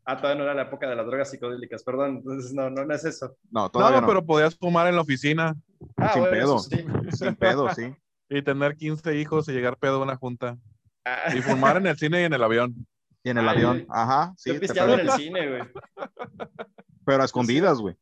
Ah, 0.05 0.17
todavía 0.17 0.39
no 0.39 0.45
era 0.45 0.55
la 0.55 0.63
época 0.63 0.89
de 0.89 0.97
las 0.97 1.07
drogas 1.07 1.31
psicodélicas, 1.31 1.85
perdón, 1.85 2.17
entonces 2.17 2.53
no, 2.53 2.69
no, 2.69 2.85
no 2.85 2.95
es 2.95 3.05
eso. 3.05 3.37
No, 3.51 3.71
todavía 3.71 4.01
no, 4.01 4.03
no, 4.03 4.09
pero 4.09 4.27
podías 4.27 4.57
fumar 4.57 4.89
en 4.89 4.97
la 4.97 5.03
oficina. 5.03 5.55
Ah, 5.97 6.13
sin 6.13 6.23
bueno, 6.23 6.37
pedo, 6.37 6.59
sí. 6.59 6.85
sin 7.13 7.37
pedo, 7.37 7.73
sí. 7.73 7.95
Y 8.31 8.43
tener 8.43 8.77
15 8.77 9.17
hijos 9.17 9.49
y 9.49 9.53
llegar 9.53 9.77
pedo 9.77 9.97
a 9.97 10.05
una 10.05 10.17
junta. 10.17 10.57
Ah. 11.05 11.35
Y 11.35 11.43
fumar 11.43 11.77
en 11.77 11.89
el 11.89 11.99
cine 11.99 12.23
y 12.23 12.25
en 12.25 12.33
el 12.33 12.43
avión. 12.43 12.87
Y 13.25 13.31
en 13.31 13.39
el 13.39 13.49
Ay, 13.49 13.57
avión, 13.57 13.87
ajá. 13.91 14.33
Sí, 14.37 14.51
en 14.51 14.63
el 15.01 15.11
cine, 15.11 15.49
güey. 15.49 15.63
Pero 17.05 17.23
a 17.23 17.27
escondidas, 17.27 17.79
güey. 17.79 17.97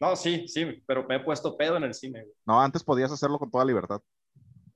No, 0.00 0.14
sí, 0.14 0.46
sí, 0.46 0.82
pero 0.86 1.06
me 1.08 1.16
he 1.16 1.20
puesto 1.20 1.56
pedo 1.56 1.76
en 1.76 1.84
el 1.84 1.94
cine, 1.94 2.22
güey. 2.22 2.34
No, 2.44 2.60
antes 2.60 2.84
podías 2.84 3.10
hacerlo 3.10 3.38
con 3.38 3.50
toda 3.50 3.64
libertad. 3.64 4.00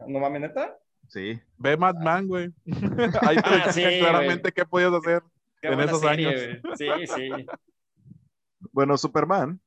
¿No 0.07 0.19
mames, 0.21 0.41
neta? 0.41 0.79
Sí. 1.09 1.41
Ve 1.59 1.77
Mad 1.77 1.97
Men, 1.97 2.27
güey. 2.27 2.51
Ahí 3.23 3.37
te 3.37 3.43
ah, 3.45 3.73
sí, 3.73 3.83
claramente 4.01 4.53
qué 4.53 4.65
podías 4.65 4.93
hacer 4.93 5.23
qué 5.61 5.69
en 5.69 5.81
esos 5.81 6.01
serie, 6.01 6.29
años. 6.29 6.63
Wey. 6.65 6.77
Sí, 6.77 7.07
sí. 7.15 7.47
bueno, 8.73 8.97
Superman 8.97 9.61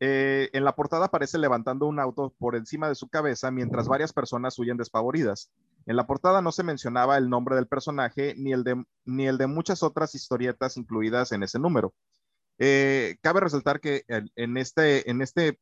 eh, 0.00 0.50
en 0.52 0.64
la 0.64 0.74
portada 0.74 1.06
aparece 1.06 1.38
levantando 1.38 1.86
un 1.86 1.98
auto 1.98 2.34
por 2.38 2.56
encima 2.56 2.88
de 2.88 2.94
su 2.94 3.08
cabeza 3.08 3.50
mientras 3.50 3.88
varias 3.88 4.12
personas 4.12 4.58
huyen 4.58 4.76
despavoridas. 4.76 5.50
En 5.86 5.96
la 5.96 6.06
portada 6.06 6.42
no 6.42 6.52
se 6.52 6.62
mencionaba 6.62 7.18
el 7.18 7.28
nombre 7.28 7.56
del 7.56 7.66
personaje 7.66 8.34
ni 8.36 8.52
el 8.52 8.64
de, 8.64 8.84
ni 9.04 9.26
el 9.26 9.38
de 9.38 9.46
muchas 9.46 9.82
otras 9.82 10.14
historietas 10.14 10.76
incluidas 10.76 11.32
en 11.32 11.42
ese 11.42 11.58
número. 11.58 11.94
Eh, 12.58 13.16
cabe 13.22 13.40
resaltar 13.40 13.80
que 13.80 14.04
en 14.08 14.56
este, 14.56 15.10
en 15.10 15.22
este 15.22 15.58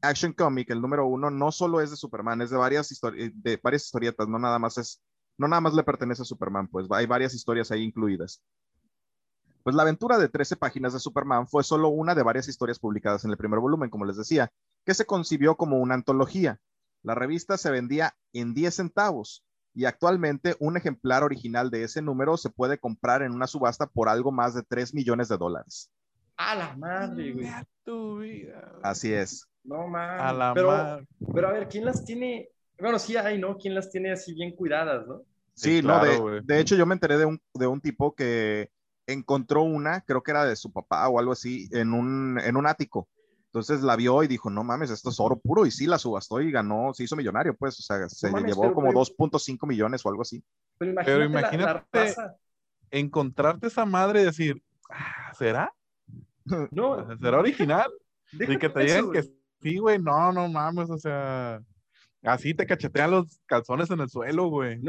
Action 0.00 0.32
Comic, 0.32 0.70
el 0.70 0.80
número 0.80 1.06
uno, 1.06 1.30
no 1.30 1.52
solo 1.52 1.80
es 1.80 1.90
de 1.90 1.96
Superman, 1.96 2.42
es 2.42 2.50
de 2.50 2.56
varias, 2.56 2.88
de 3.12 3.60
varias 3.62 3.84
historietas, 3.84 4.28
no 4.28 4.38
nada 4.38 4.58
más 4.58 4.78
es, 4.78 5.02
no 5.38 5.48
nada 5.48 5.60
más 5.60 5.74
le 5.74 5.82
pertenece 5.82 6.22
a 6.22 6.26
Superman, 6.26 6.68
pues 6.68 6.86
hay 6.90 7.06
varias 7.06 7.34
historias 7.34 7.70
ahí 7.70 7.82
incluidas. 7.82 8.42
Pues 9.64 9.74
la 9.74 9.82
aventura 9.82 10.18
de 10.18 10.28
13 10.28 10.56
páginas 10.56 10.92
de 10.92 11.00
Superman 11.00 11.48
fue 11.48 11.64
solo 11.64 11.88
una 11.88 12.14
de 12.14 12.22
varias 12.22 12.46
historias 12.48 12.78
publicadas 12.78 13.24
en 13.24 13.30
el 13.32 13.36
primer 13.38 13.58
volumen, 13.58 13.90
como 13.90 14.04
les 14.04 14.16
decía, 14.16 14.52
que 14.84 14.94
se 14.94 15.06
concibió 15.06 15.56
como 15.56 15.78
una 15.78 15.94
antología. 15.94 16.60
La 17.02 17.14
revista 17.14 17.56
se 17.58 17.70
vendía 17.70 18.14
en 18.32 18.54
10 18.54 18.74
centavos 18.74 19.42
y 19.74 19.86
actualmente 19.86 20.54
un 20.60 20.76
ejemplar 20.76 21.24
original 21.24 21.70
de 21.70 21.82
ese 21.82 22.02
número 22.02 22.36
se 22.36 22.50
puede 22.50 22.78
comprar 22.78 23.22
en 23.22 23.32
una 23.32 23.46
subasta 23.46 23.86
por 23.86 24.08
algo 24.08 24.30
más 24.30 24.54
de 24.54 24.62
3 24.62 24.94
millones 24.94 25.28
de 25.28 25.38
dólares. 25.38 25.90
A 26.36 26.54
la 26.54 26.76
madre, 26.76 27.32
güey. 27.32 27.48
Así 28.82 29.12
es. 29.12 29.46
No 29.62 29.86
mames. 29.88 30.20
A 30.20 30.32
la 30.32 30.54
pero, 30.54 30.68
madre. 30.68 31.06
pero 31.32 31.48
a 31.48 31.52
ver, 31.52 31.68
¿quién 31.68 31.84
las 31.84 32.04
tiene? 32.04 32.50
Bueno, 32.78 32.98
sí 32.98 33.16
hay, 33.16 33.38
¿no? 33.38 33.56
¿Quién 33.56 33.74
las 33.74 33.90
tiene 33.90 34.12
así 34.12 34.34
bien 34.34 34.54
cuidadas, 34.54 35.06
no? 35.06 35.22
Sí, 35.54 35.76
Sí, 35.78 35.82
no, 35.82 36.00
claro, 36.00 36.04
de, 36.10 36.18
güey. 36.18 36.40
de 36.42 36.60
hecho 36.60 36.74
yo 36.76 36.84
me 36.86 36.94
enteré 36.94 37.16
de 37.16 37.24
un, 37.24 37.40
de 37.54 37.66
un 37.66 37.80
tipo 37.80 38.14
que 38.14 38.70
encontró 39.06 39.62
una, 39.62 40.00
creo 40.02 40.22
que 40.22 40.30
era 40.30 40.44
de 40.44 40.56
su 40.56 40.72
papá 40.72 41.08
o 41.08 41.18
algo 41.18 41.32
así, 41.32 41.68
en 41.72 41.92
un, 41.92 42.38
en 42.42 42.56
un 42.56 42.66
ático. 42.66 43.08
Entonces 43.46 43.82
la 43.82 43.94
vio 43.94 44.22
y 44.24 44.26
dijo, 44.26 44.50
no 44.50 44.64
mames, 44.64 44.90
esto 44.90 45.10
es 45.10 45.20
oro 45.20 45.36
puro. 45.38 45.64
Y 45.64 45.70
sí, 45.70 45.86
la 45.86 45.98
subastó 45.98 46.40
y 46.40 46.50
ganó, 46.50 46.92
se 46.92 47.04
hizo 47.04 47.14
millonario, 47.14 47.54
pues, 47.54 47.78
o 47.78 47.82
sea, 47.82 48.08
se 48.08 48.30
mames, 48.30 48.46
llevó 48.54 48.72
como 48.74 48.92
güey. 48.92 49.06
2.5 49.06 49.66
millones 49.68 50.04
o 50.04 50.08
algo 50.08 50.22
así. 50.22 50.42
Pero 50.78 50.90
imagínate, 50.92 51.12
Pero 51.12 51.18
la- 51.18 51.40
la, 51.40 51.40
imagínate- 51.40 51.84
raza. 51.92 52.36
Encontrarte 52.90 53.66
esa 53.68 53.84
madre 53.84 54.22
y 54.22 54.24
decir, 54.24 54.62
"Ah, 54.90 55.32
¿será? 55.38 55.72
No, 56.70 57.16
¿Será 57.18 57.38
original? 57.38 57.90
Y 58.32 58.58
que 58.58 58.68
te 58.68 58.84
eso, 58.84 58.96
digan 58.96 59.12
que 59.12 59.22
sí, 59.62 59.78
güey, 59.78 59.98
no, 60.00 60.32
no 60.32 60.48
mames, 60.48 60.90
o 60.90 60.98
sea, 60.98 61.60
así 62.22 62.54
te 62.54 62.66
cachetean 62.66 63.10
los 63.12 63.40
calzones 63.46 63.90
en 63.90 64.00
el 64.00 64.08
suelo, 64.08 64.48
güey. 64.48 64.80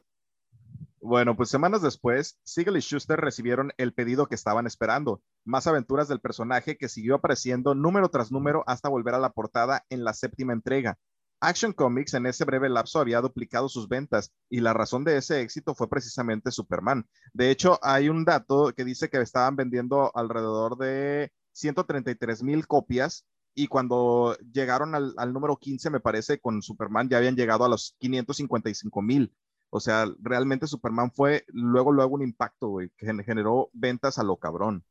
Bueno, 1.07 1.35
pues 1.37 1.49
semanas 1.49 1.83
después, 1.83 2.39
Siegel 2.43 2.77
y 2.77 2.79
Schuster 2.79 3.19
recibieron 3.19 3.71
el 3.77 3.93
pedido 3.93 4.25
que 4.25 4.33
estaban 4.33 4.65
esperando, 4.65 5.21
más 5.43 5.67
aventuras 5.67 6.07
del 6.07 6.19
personaje 6.19 6.77
que 6.77 6.89
siguió 6.89 7.13
apareciendo 7.13 7.75
número 7.75 8.09
tras 8.09 8.31
número 8.31 8.63
hasta 8.65 8.89
volver 8.89 9.13
a 9.13 9.19
la 9.19 9.31
portada 9.31 9.85
en 9.89 10.03
la 10.03 10.13
séptima 10.15 10.53
entrega. 10.53 10.97
Action 11.41 11.73
Comics 11.73 12.15
en 12.15 12.25
ese 12.25 12.43
breve 12.43 12.69
lapso 12.69 12.99
había 12.99 13.21
duplicado 13.21 13.69
sus 13.69 13.87
ventas 13.87 14.31
y 14.49 14.61
la 14.61 14.73
razón 14.73 15.03
de 15.03 15.17
ese 15.17 15.41
éxito 15.41 15.75
fue 15.75 15.87
precisamente 15.87 16.49
Superman. 16.49 17.05
De 17.33 17.51
hecho, 17.51 17.77
hay 17.83 18.09
un 18.09 18.25
dato 18.25 18.73
que 18.75 18.83
dice 18.83 19.07
que 19.07 19.21
estaban 19.21 19.55
vendiendo 19.55 20.11
alrededor 20.15 20.75
de 20.75 21.31
133 21.51 22.41
mil 22.41 22.65
copias 22.65 23.27
y 23.53 23.67
cuando 23.67 24.35
llegaron 24.51 24.95
al, 24.95 25.13
al 25.17 25.33
número 25.33 25.57
15, 25.57 25.91
me 25.91 25.99
parece, 25.99 26.39
con 26.39 26.63
Superman 26.63 27.09
ya 27.09 27.19
habían 27.19 27.35
llegado 27.35 27.63
a 27.63 27.69
los 27.69 27.95
555 27.99 29.03
mil. 29.03 29.31
O 29.69 29.79
sea, 29.79 30.05
realmente 30.21 30.67
Superman 30.67 31.11
fue 31.11 31.43
luego, 31.47 31.91
luego 31.91 32.15
un 32.15 32.21
impacto, 32.23 32.67
güey, 32.69 32.89
que 32.97 33.05
gen- 33.07 33.23
generó 33.23 33.69
ventas 33.73 34.17
a 34.19 34.23
lo 34.23 34.37
cabrón. 34.37 34.83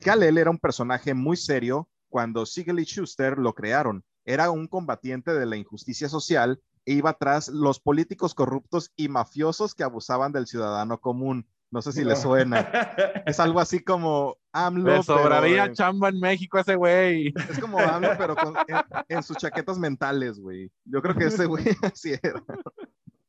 Kal-El 0.00 0.38
era 0.38 0.50
un 0.50 0.58
personaje 0.58 1.14
muy 1.14 1.36
serio 1.36 1.88
cuando 2.08 2.46
Siegel 2.46 2.80
y 2.80 2.84
Schuster 2.84 3.38
lo 3.38 3.54
crearon. 3.54 4.04
Era 4.24 4.50
un 4.50 4.66
combatiente 4.66 5.34
de 5.34 5.46
la 5.46 5.56
injusticia 5.56 6.08
social 6.08 6.60
e 6.86 6.94
iba 6.94 7.12
tras 7.14 7.48
los 7.48 7.80
políticos 7.80 8.34
corruptos 8.34 8.92
y 8.96 9.08
mafiosos 9.08 9.74
que 9.74 9.84
abusaban 9.84 10.32
del 10.32 10.46
ciudadano 10.46 10.98
común. 11.00 11.46
No 11.70 11.82
sé 11.82 11.92
si 11.92 12.04
le 12.04 12.14
suena. 12.14 12.68
Es 13.26 13.40
algo 13.40 13.58
así 13.58 13.80
como 13.80 14.36
AMLO. 14.52 14.96
Le 14.96 15.02
sobraría 15.02 15.62
pero, 15.64 15.74
chamba 15.74 16.08
en 16.10 16.20
México 16.20 16.56
a 16.58 16.60
ese 16.60 16.76
güey. 16.76 17.34
es 17.50 17.58
como 17.58 17.78
AMLO, 17.80 18.10
pero 18.16 18.36
con- 18.36 18.54
en, 18.68 18.76
en 19.08 19.22
sus 19.22 19.36
chaquetas 19.36 19.78
mentales, 19.78 20.38
güey. 20.38 20.70
Yo 20.84 21.02
creo 21.02 21.14
que 21.16 21.24
ese 21.26 21.46
güey 21.46 21.64
así 21.82 22.12
era. 22.22 22.42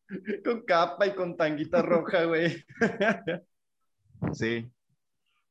con 0.45 0.61
capa 0.61 1.07
y 1.07 1.15
con 1.15 1.35
tanguita 1.37 1.81
roja, 1.81 2.23
güey. 2.25 2.65
Sí, 4.33 4.71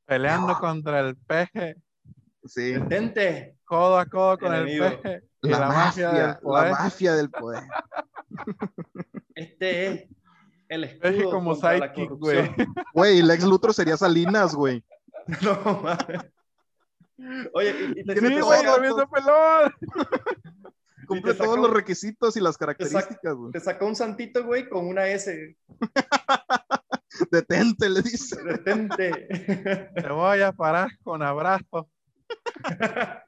Peleando 0.06 0.58
contra 0.58 1.00
el 1.00 1.16
peje, 1.16 1.76
sí. 2.44 2.72
Detente. 2.72 3.56
codo 3.64 3.98
a 3.98 4.06
codo 4.06 4.38
con 4.38 4.54
el 4.54 4.78
peje. 4.78 5.22
Y 5.42 5.48
la, 5.50 5.68
mafia, 5.68 6.10
del 6.10 6.26
la 6.26 6.40
poder. 6.40 6.72
mafia 6.72 7.14
del 7.14 7.30
poder. 7.30 7.62
Este 9.34 9.86
es 9.86 10.08
el 10.68 10.98
Peje 10.98 11.18
escudo 11.18 11.30
como 11.30 11.50
contra 11.52 11.78
la 11.78 11.88
sidekick, 11.88 12.10
güey. 12.12 12.54
Güey, 12.92 13.22
Lex 13.22 13.44
Luthor 13.44 13.74
sería 13.74 13.96
Salinas, 13.96 14.54
güey. 14.54 14.82
No 15.42 15.82
mames. 15.82 16.32
Oye, 17.52 17.94
y, 17.96 18.00
y 18.00 18.04
te, 18.04 18.14
Sí, 18.20 19.06
pelón. 19.08 19.72
Cumple 21.06 21.34
todos 21.34 21.58
los 21.58 21.70
requisitos 21.70 22.36
y 22.36 22.40
las 22.40 22.56
características, 22.56 23.34
güey. 23.34 23.52
te 23.52 23.60
sacó 23.60 23.86
un 23.86 23.96
santito, 23.96 24.44
güey, 24.44 24.68
con 24.68 24.86
una 24.86 25.06
S. 25.06 25.56
Detente, 27.30 27.88
le 27.88 28.02
dice. 28.02 28.42
Detente. 28.42 29.28
Te 29.94 30.08
voy 30.08 30.42
a 30.42 30.52
parar 30.52 30.90
con 31.02 31.22
abrazo. 31.22 31.88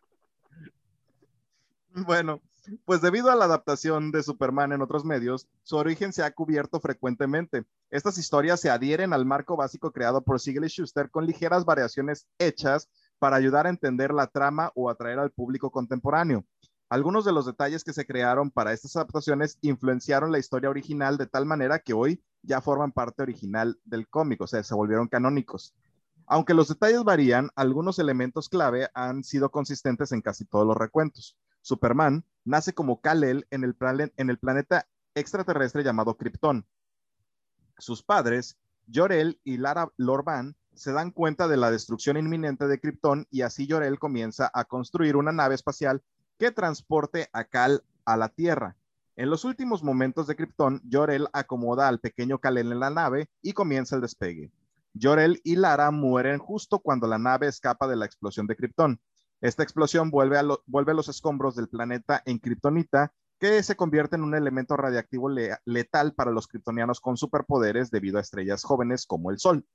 Bueno, 1.98 2.42
pues 2.84 3.00
debido 3.00 3.30
a 3.30 3.36
la 3.36 3.46
adaptación 3.46 4.10
de 4.10 4.22
Superman 4.22 4.72
en 4.72 4.82
otros 4.82 5.02
medios, 5.02 5.48
su 5.62 5.76
origen 5.76 6.12
se 6.12 6.22
ha 6.22 6.30
cubierto 6.30 6.78
frecuentemente. 6.78 7.64
Estas 7.88 8.18
historias 8.18 8.60
se 8.60 8.68
adhieren 8.68 9.14
al 9.14 9.24
marco 9.24 9.56
básico 9.56 9.92
creado 9.92 10.22
por 10.22 10.38
Siegel 10.38 10.66
y 10.66 10.68
Schuster 10.68 11.10
con 11.10 11.24
ligeras 11.24 11.64
variaciones 11.64 12.26
hechas 12.38 12.90
para 13.18 13.36
ayudar 13.36 13.66
a 13.66 13.70
entender 13.70 14.12
la 14.12 14.26
trama 14.26 14.72
o 14.74 14.90
atraer 14.90 15.18
al 15.18 15.30
público 15.30 15.70
contemporáneo. 15.70 16.44
Algunos 16.88 17.24
de 17.24 17.32
los 17.32 17.46
detalles 17.46 17.82
que 17.82 17.92
se 17.92 18.06
crearon 18.06 18.50
para 18.52 18.72
estas 18.72 18.94
adaptaciones 18.94 19.58
influenciaron 19.60 20.30
la 20.30 20.38
historia 20.38 20.70
original 20.70 21.16
de 21.18 21.26
tal 21.26 21.44
manera 21.44 21.80
que 21.80 21.92
hoy 21.92 22.22
ya 22.42 22.60
forman 22.60 22.92
parte 22.92 23.22
original 23.22 23.76
del 23.84 24.08
cómic, 24.08 24.40
o 24.40 24.46
sea, 24.46 24.62
se 24.62 24.74
volvieron 24.74 25.08
canónicos. 25.08 25.74
Aunque 26.26 26.54
los 26.54 26.68
detalles 26.68 27.02
varían, 27.02 27.50
algunos 27.56 27.98
elementos 27.98 28.48
clave 28.48 28.88
han 28.94 29.24
sido 29.24 29.50
consistentes 29.50 30.12
en 30.12 30.22
casi 30.22 30.44
todos 30.44 30.64
los 30.64 30.76
recuentos. 30.76 31.36
Superman 31.60 32.24
nace 32.44 32.72
como 32.72 33.00
Kal-El 33.00 33.48
en 33.50 33.64
el, 33.64 33.74
planeta 33.74 34.86
extraterrestre 35.16 35.82
llamado 35.82 36.16
Krypton. 36.16 36.64
Sus 37.78 38.04
padres, 38.04 38.56
Jor-El 38.92 39.40
y 39.42 39.56
Lara 39.56 39.92
Lorban, 39.96 40.54
se 40.74 40.92
dan 40.92 41.10
cuenta 41.10 41.48
de 41.48 41.56
la 41.56 41.72
destrucción 41.72 42.16
inminente 42.16 42.68
de 42.68 42.78
Krypton 42.78 43.26
y 43.30 43.42
así 43.42 43.66
Jor-El 43.68 43.98
comienza 43.98 44.50
a 44.54 44.64
construir 44.64 45.16
una 45.16 45.32
nave 45.32 45.56
espacial 45.56 46.02
que 46.38 46.50
transporte 46.50 47.28
a 47.32 47.44
Kal 47.44 47.82
a 48.04 48.16
la 48.16 48.28
Tierra. 48.28 48.76
En 49.16 49.30
los 49.30 49.44
últimos 49.44 49.82
momentos 49.82 50.26
de 50.26 50.36
Krypton, 50.36 50.82
Jor-El 50.90 51.28
acomoda 51.32 51.88
al 51.88 52.00
pequeño 52.00 52.38
Kal-El 52.38 52.72
en 52.72 52.80
la 52.80 52.90
nave 52.90 53.30
y 53.40 53.54
comienza 53.54 53.96
el 53.96 54.02
despegue. 54.02 54.52
Jor-El 55.00 55.40
y 55.42 55.56
Lara 55.56 55.90
mueren 55.90 56.38
justo 56.38 56.78
cuando 56.80 57.06
la 57.06 57.18
nave 57.18 57.48
escapa 57.48 57.88
de 57.88 57.96
la 57.96 58.04
explosión 58.04 58.46
de 58.46 58.56
Krypton. 58.56 59.00
Esta 59.40 59.62
explosión 59.62 60.10
vuelve, 60.10 60.38
a 60.38 60.42
los 60.42 61.08
escombros 61.08 61.56
del 61.56 61.68
planeta 61.68 62.22
en 62.26 62.38
Kryptonita, 62.38 63.12
que 63.38 63.62
se 63.62 63.76
convierte 63.76 64.16
en 64.16 64.22
un 64.22 64.34
elemento 64.34 64.76
radiactivo 64.76 65.28
le- 65.28 65.56
letal 65.66 66.14
para 66.14 66.30
los 66.30 66.46
kryptonianos 66.46 67.00
con 67.00 67.18
superpoderes 67.18 67.90
debido 67.90 68.16
a 68.16 68.22
estrellas 68.22 68.64
jóvenes 68.64 69.06
como 69.06 69.30
el 69.30 69.38
Sol. 69.38 69.66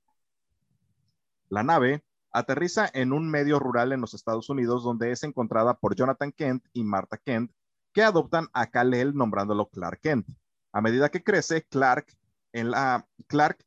La 1.48 1.62
nave 1.62 2.04
aterriza 2.32 2.88
en 2.92 3.12
un 3.12 3.30
medio 3.30 3.58
rural 3.58 3.92
en 3.92 4.00
los 4.00 4.14
Estados 4.14 4.48
Unidos 4.48 4.82
donde 4.82 5.12
es 5.12 5.22
encontrada 5.22 5.74
por 5.74 5.94
Jonathan 5.94 6.32
Kent 6.32 6.64
y 6.72 6.84
Martha 6.84 7.18
Kent, 7.18 7.52
que 7.92 8.02
adoptan 8.02 8.48
a 8.52 8.68
Kal-El 8.68 9.14
nombrándolo 9.14 9.68
Clark 9.68 10.00
Kent. 10.00 10.26
A 10.72 10.80
medida 10.80 11.10
que 11.10 11.22
crece, 11.22 11.64
Clark, 11.64 12.06
en 12.52 12.70
la, 12.70 13.06
Clark 13.26 13.64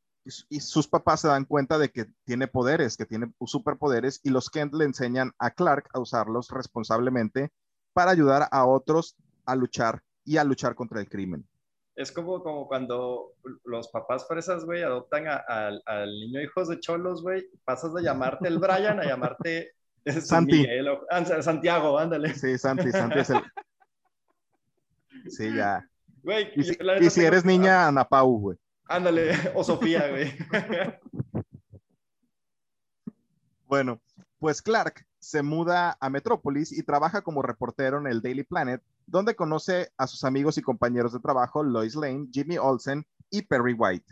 y 0.50 0.60
sus 0.60 0.88
papás 0.88 1.22
se 1.22 1.27
dan 1.27 1.45
cuenta 1.45 1.77
de 1.77 1.91
que 1.91 2.05
tiene 2.24 2.48
poderes, 2.48 2.98
que 2.98 3.05
tiene 3.05 3.31
superpoderes, 3.45 4.19
y 4.24 4.31
los 4.31 4.50
Kent 4.50 4.74
le 4.74 4.86
enseñan 4.86 5.34
a 5.38 5.51
Clark 5.51 5.89
a 5.93 6.00
usarlos 6.00 6.50
responsablemente 6.50 7.51
para 7.93 8.12
ayudar 8.12 8.48
a 8.51 8.65
otros 8.65 9.15
a 9.45 9.55
luchar 9.55 10.01
y 10.24 10.38
a 10.38 10.43
luchar 10.43 10.74
contra 10.74 11.00
el 11.00 11.07
crimen. 11.07 11.48
Es 11.96 12.12
como, 12.12 12.44
como 12.44 12.68
cuando 12.68 13.32
los 13.64 13.88
papás 13.90 14.28
fresas, 14.28 14.66
güey, 14.66 14.82
adoptan 14.84 15.28
a- 15.28 15.38
al- 15.48 15.82
al 15.86 16.10
niño 16.12 16.42
hijos 16.42 16.68
de 16.68 16.80
cholos, 16.80 17.22
güey. 17.24 17.46
Pasas 17.64 17.94
de 17.94 18.04
llamarte 18.04 18.48
el 18.50 18.60
Brian 18.60 19.00
a 19.00 19.06
llamarte 19.06 19.72
Santi. 20.22 20.58
Miguel 20.60 20.90
o- 20.90 21.06
ah, 21.10 21.24
Santiago, 21.42 21.98
ándale. 21.98 22.34
Sí, 22.36 22.58
Santi, 22.58 22.92
Santi 22.92 23.20
es 23.20 23.30
el... 23.30 23.42
Sí, 25.30 25.56
ya. 25.56 25.84
Güey, 26.22 26.52
Y 26.56 26.64
si, 27.10 27.22
y 27.22 27.25
eres 27.25 27.46
niña, 27.46 27.88
Ana 27.88 28.04
Pau, 28.08 28.38
güey. 28.40 28.58
Ándale, 28.88 29.32
o 29.56 29.64
Sofía, 29.64 30.10
güey. 30.10 30.34
Bueno, 33.68 34.00
pues 34.40 34.62
Clark 34.62 35.06
se 35.25 35.41
muda 35.41 35.98
a 36.00 36.10
Metrópolis 36.12 36.72
y 36.72 36.84
trabaja 36.84 37.24
como 37.24 37.41
reportero 37.41 37.98
en 37.98 38.05
el 38.05 38.22
Daily 38.22 38.44
Planet, 38.44 38.84
donde 39.08 39.36
conoce 39.36 39.91
a 39.98 40.05
sus 40.05 40.24
amigos 40.24 40.60
y 40.60 40.62
compañeros 40.62 41.13
de 41.13 41.20
trabajo 41.20 41.63
Lois 41.63 41.96
Lane, 41.96 42.27
Jimmy 42.32 42.60
Olsen 42.60 43.08
y 43.32 43.41
Perry 43.41 43.74
White. 43.74 44.05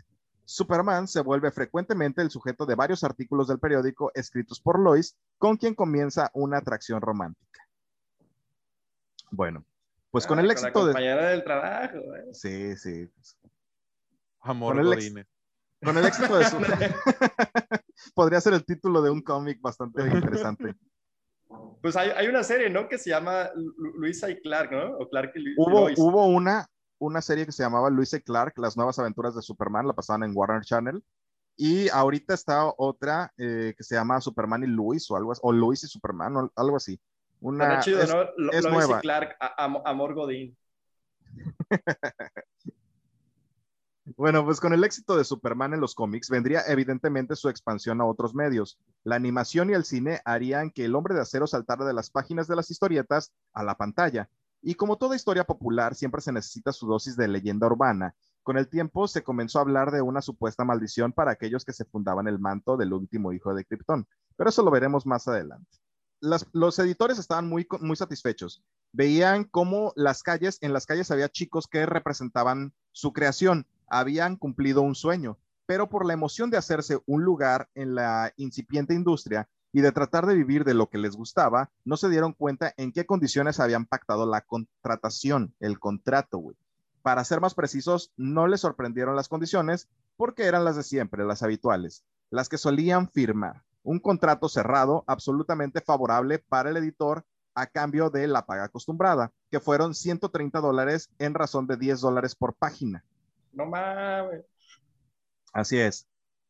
Superman 0.44 1.06
se 1.06 1.20
vuelve 1.20 1.52
frecuentemente 1.52 2.20
el 2.20 2.30
sujeto 2.30 2.66
de 2.66 2.74
varios 2.74 3.04
artículos 3.04 3.46
del 3.46 3.60
periódico 3.60 4.10
escritos 4.14 4.60
por 4.60 4.80
Lois, 4.80 5.16
con 5.38 5.56
quien 5.56 5.76
comienza 5.76 6.32
una 6.34 6.58
atracción 6.58 7.00
romántica. 7.00 7.60
Bueno, 9.30 9.64
Pues 10.10 10.26
con 10.26 10.40
el 10.40 10.50
Ah, 10.50 10.52
éxito 10.52 10.80
la 10.80 10.86
de... 10.86 10.92
compañera 10.94 11.28
del 11.28 11.44
trabajo, 11.44 11.98
güey. 12.04 12.22
Sí, 12.34 12.76
sí. 12.76 13.08
Amor 14.40 14.74
Con 14.74 14.84
el 14.84 14.92
ex-. 14.94 15.26
Con 15.80 15.96
el 15.96 16.06
éxito 16.06 16.36
de 16.38 16.44
su... 16.46 16.56
Podría 18.14 18.40
ser 18.40 18.54
el 18.54 18.64
título 18.64 19.00
de 19.00 19.10
un 19.10 19.22
cómic 19.22 19.60
bastante 19.60 20.02
interesante. 20.02 20.74
Pues 21.82 21.96
hay, 21.96 22.10
hay 22.10 22.28
una 22.28 22.42
serie, 22.42 22.70
¿no? 22.70 22.88
Que 22.88 22.96
se 22.98 23.10
llama 23.10 23.50
Lu- 23.54 23.92
Luisa 23.98 24.30
y 24.30 24.40
Clark, 24.40 24.72
¿no? 24.72 24.96
O 24.98 25.08
Clark 25.08 25.32
y, 25.34 25.40
Lu- 25.40 25.54
Hubo, 25.58 25.80
Lois. 25.82 25.98
hubo 25.98 26.26
una, 26.26 26.66
una 26.98 27.20
serie 27.20 27.44
que 27.44 27.52
se 27.52 27.62
llamaba 27.62 27.90
Luis 27.90 28.12
y 28.14 28.20
Clark, 28.22 28.54
Las 28.56 28.76
Nuevas 28.76 28.98
Aventuras 28.98 29.34
de 29.34 29.42
Superman, 29.42 29.86
la 29.86 29.92
pasaban 29.92 30.22
en 30.22 30.32
Warner 30.34 30.62
Channel. 30.62 31.02
Y 31.56 31.88
ahorita 31.90 32.34
está 32.34 32.72
otra 32.78 33.32
eh, 33.36 33.74
que 33.76 33.84
se 33.84 33.94
llama 33.94 34.20
Superman 34.20 34.64
y 34.64 34.66
Luis 34.66 35.08
o 35.10 35.16
algo 35.16 35.32
así, 35.32 35.40
o 35.44 35.52
Luis 35.52 35.84
y 35.84 35.86
Superman 35.88 36.36
o 36.36 36.52
algo 36.56 36.76
así. 36.76 36.98
Una, 37.40 37.78
chido, 37.80 38.00
es- 38.00 38.08
¿no? 38.10 38.24
Lo- 38.38 38.52
es 38.52 38.64
Lois 38.64 38.74
nueva. 38.74 38.98
y 38.98 39.02
Clark, 39.02 39.36
a- 39.38 39.64
am- 39.64 39.82
Amor 39.84 40.14
Godín. 40.14 40.56
Bueno, 44.04 44.44
pues 44.44 44.60
con 44.60 44.74
el 44.74 44.84
éxito 44.84 45.16
de 45.16 45.24
Superman 45.24 45.72
en 45.72 45.80
los 45.80 45.94
cómics 45.94 46.28
vendría 46.28 46.60
evidentemente 46.66 47.36
su 47.36 47.48
expansión 47.48 48.02
a 48.02 48.04
otros 48.04 48.34
medios. 48.34 48.78
La 49.02 49.16
animación 49.16 49.70
y 49.70 49.72
el 49.72 49.84
cine 49.84 50.20
harían 50.26 50.70
que 50.70 50.84
el 50.84 50.94
hombre 50.94 51.14
de 51.14 51.22
acero 51.22 51.46
saltara 51.46 51.86
de 51.86 51.94
las 51.94 52.10
páginas 52.10 52.46
de 52.46 52.54
las 52.54 52.70
historietas 52.70 53.32
a 53.54 53.64
la 53.64 53.76
pantalla. 53.76 54.28
Y 54.60 54.74
como 54.74 54.98
toda 54.98 55.16
historia 55.16 55.44
popular, 55.44 55.94
siempre 55.94 56.20
se 56.20 56.32
necesita 56.32 56.70
su 56.72 56.86
dosis 56.86 57.16
de 57.16 57.28
leyenda 57.28 57.66
urbana. 57.66 58.14
Con 58.42 58.58
el 58.58 58.68
tiempo 58.68 59.08
se 59.08 59.22
comenzó 59.22 59.58
a 59.58 59.62
hablar 59.62 59.90
de 59.90 60.02
una 60.02 60.20
supuesta 60.20 60.64
maldición 60.64 61.14
para 61.14 61.32
aquellos 61.32 61.64
que 61.64 61.72
se 61.72 61.86
fundaban 61.86 62.28
el 62.28 62.38
manto 62.38 62.76
del 62.76 62.92
último 62.92 63.32
hijo 63.32 63.54
de 63.54 63.64
Krypton. 63.64 64.06
Pero 64.36 64.50
eso 64.50 64.62
lo 64.62 64.70
veremos 64.70 65.06
más 65.06 65.26
adelante. 65.28 65.78
Los 66.52 66.78
editores 66.78 67.18
estaban 67.18 67.48
muy, 67.48 67.66
muy 67.80 67.96
satisfechos. 67.96 68.62
Veían 68.92 69.44
cómo 69.44 69.92
las 69.96 70.22
calles, 70.22 70.58
en 70.60 70.74
las 70.74 70.84
calles 70.84 71.10
había 71.10 71.30
chicos 71.30 71.66
que 71.66 71.84
representaban 71.86 72.72
su 72.92 73.12
creación, 73.12 73.66
habían 73.88 74.36
cumplido 74.36 74.82
un 74.82 74.94
sueño, 74.94 75.38
pero 75.66 75.88
por 75.88 76.06
la 76.06 76.12
emoción 76.12 76.50
de 76.50 76.56
hacerse 76.56 77.00
un 77.06 77.24
lugar 77.24 77.68
en 77.74 77.94
la 77.94 78.32
incipiente 78.36 78.94
industria 78.94 79.48
y 79.72 79.80
de 79.80 79.92
tratar 79.92 80.26
de 80.26 80.34
vivir 80.34 80.64
de 80.64 80.74
lo 80.74 80.88
que 80.88 80.98
les 80.98 81.16
gustaba, 81.16 81.70
no 81.84 81.96
se 81.96 82.08
dieron 82.08 82.32
cuenta 82.32 82.72
en 82.76 82.92
qué 82.92 83.06
condiciones 83.06 83.58
habían 83.58 83.86
pactado 83.86 84.24
la 84.24 84.42
contratación, 84.42 85.54
el 85.58 85.80
contrato. 85.80 86.40
Para 87.02 87.24
ser 87.24 87.40
más 87.40 87.54
precisos, 87.54 88.12
no 88.16 88.46
les 88.46 88.60
sorprendieron 88.60 89.16
las 89.16 89.28
condiciones 89.28 89.88
porque 90.16 90.44
eran 90.44 90.64
las 90.64 90.76
de 90.76 90.84
siempre, 90.84 91.24
las 91.24 91.42
habituales, 91.42 92.04
las 92.30 92.48
que 92.48 92.56
solían 92.56 93.08
firmar. 93.10 93.64
Un 93.82 93.98
contrato 93.98 94.48
cerrado 94.48 95.04
absolutamente 95.06 95.80
favorable 95.80 96.38
para 96.38 96.70
el 96.70 96.76
editor 96.76 97.24
a 97.54 97.66
cambio 97.66 98.10
de 98.10 98.26
la 98.26 98.46
paga 98.46 98.64
acostumbrada, 98.64 99.32
que 99.50 99.60
fueron 99.60 99.94
130 99.94 100.60
dólares 100.60 101.10
en 101.18 101.34
razón 101.34 101.66
de 101.66 101.76
10 101.76 102.00
dólares 102.00 102.34
por 102.34 102.54
página. 102.54 103.04
No 103.54 103.66
mames. 103.66 104.44
Así 105.52 105.78
es. 105.78 106.06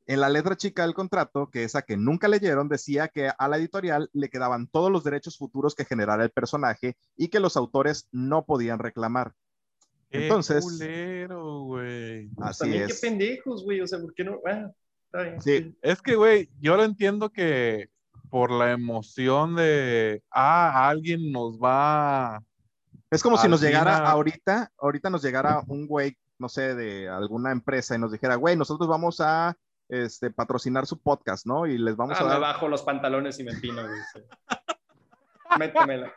En 0.07 0.21
la 0.21 0.29
letra 0.29 0.57
chica 0.57 0.83
del 0.83 0.93
contrato, 0.95 1.49
que 1.51 1.65
esa 1.65 1.83
que 1.83 1.97
nunca 1.97 2.29
leyeron, 2.29 2.69
decía 2.69 3.09
que 3.09 3.31
a 3.37 3.49
la 3.49 3.57
editorial 3.57 4.11
le 4.13 4.29
quedaban 4.29 4.67
todos 4.67 4.91
los 4.91 5.03
derechos 5.03 5.39
futuros 5.39 5.75
que 5.75 5.85
generara 5.87 6.25
el 6.25 6.31
personaje 6.31 6.97
y 7.17 7.29
que 7.29 7.41
los 7.41 7.57
autores 7.57 8.09
no 8.13 8.45
podían 8.45 8.79
reclamar. 8.79 9.33
Qué 10.11 10.25
Entonces- 10.25 10.63
culero, 10.63 11.61
güey. 11.63 12.29
Así 12.39 12.61
También 12.61 12.83
es. 12.85 13.01
qué 13.01 13.07
pendejos, 13.09 13.65
güey. 13.65 13.81
O 13.81 13.87
sea, 13.87 13.99
¿por 13.99 14.15
qué 14.15 14.25
no? 14.25 14.41
Ah, 14.47 14.71
está 15.07 15.23
bien. 15.23 15.41
Sí. 15.43 15.79
Es 15.81 16.03
que, 16.03 16.17
güey, 16.17 16.51
yo 16.61 16.77
lo 16.77 16.85
entiendo 16.85 17.31
que 17.31 17.89
por 18.29 18.51
la 18.51 18.73
emoción 18.73 19.57
de, 19.57 20.23
ah, 20.31 20.89
alguien 20.89 21.33
nos 21.33 21.59
va 21.59 22.43
Es 23.11 23.23
como 23.23 23.39
si 23.39 23.49
nos 23.49 23.61
llegara 23.63 23.95
final- 23.97 24.07
ahorita, 24.11 24.73
ahorita 24.77 25.09
nos 25.09 25.23
llegara 25.23 25.63
un 25.69 25.87
güey, 25.87 26.17
no 26.39 26.49
sé, 26.49 26.75
de 26.75 27.09
alguna 27.09 27.53
empresa 27.53 27.95
y 27.95 27.99
nos 27.99 28.13
dijera, 28.13 28.35
güey, 28.37 28.57
nosotros 28.57 28.89
vamos 28.89 29.21
a 29.21 29.57
este, 29.89 30.31
patrocinar 30.31 30.87
su 30.87 30.99
podcast, 31.01 31.47
¿no? 31.47 31.67
Y 31.67 31.79
les 31.79 31.97
vamos 31.97 32.17
Ah, 32.19 32.23
a 32.23 32.25
me 32.25 32.31
dar 32.31 32.41
bajo 32.41 32.69
los 32.69 32.83
pantalones 32.83 33.39
y 33.39 33.45
me 33.45 33.53
empino, 33.53 33.83
güey. 33.83 34.01
sí. 34.13 34.21
Métemela. 35.59 36.13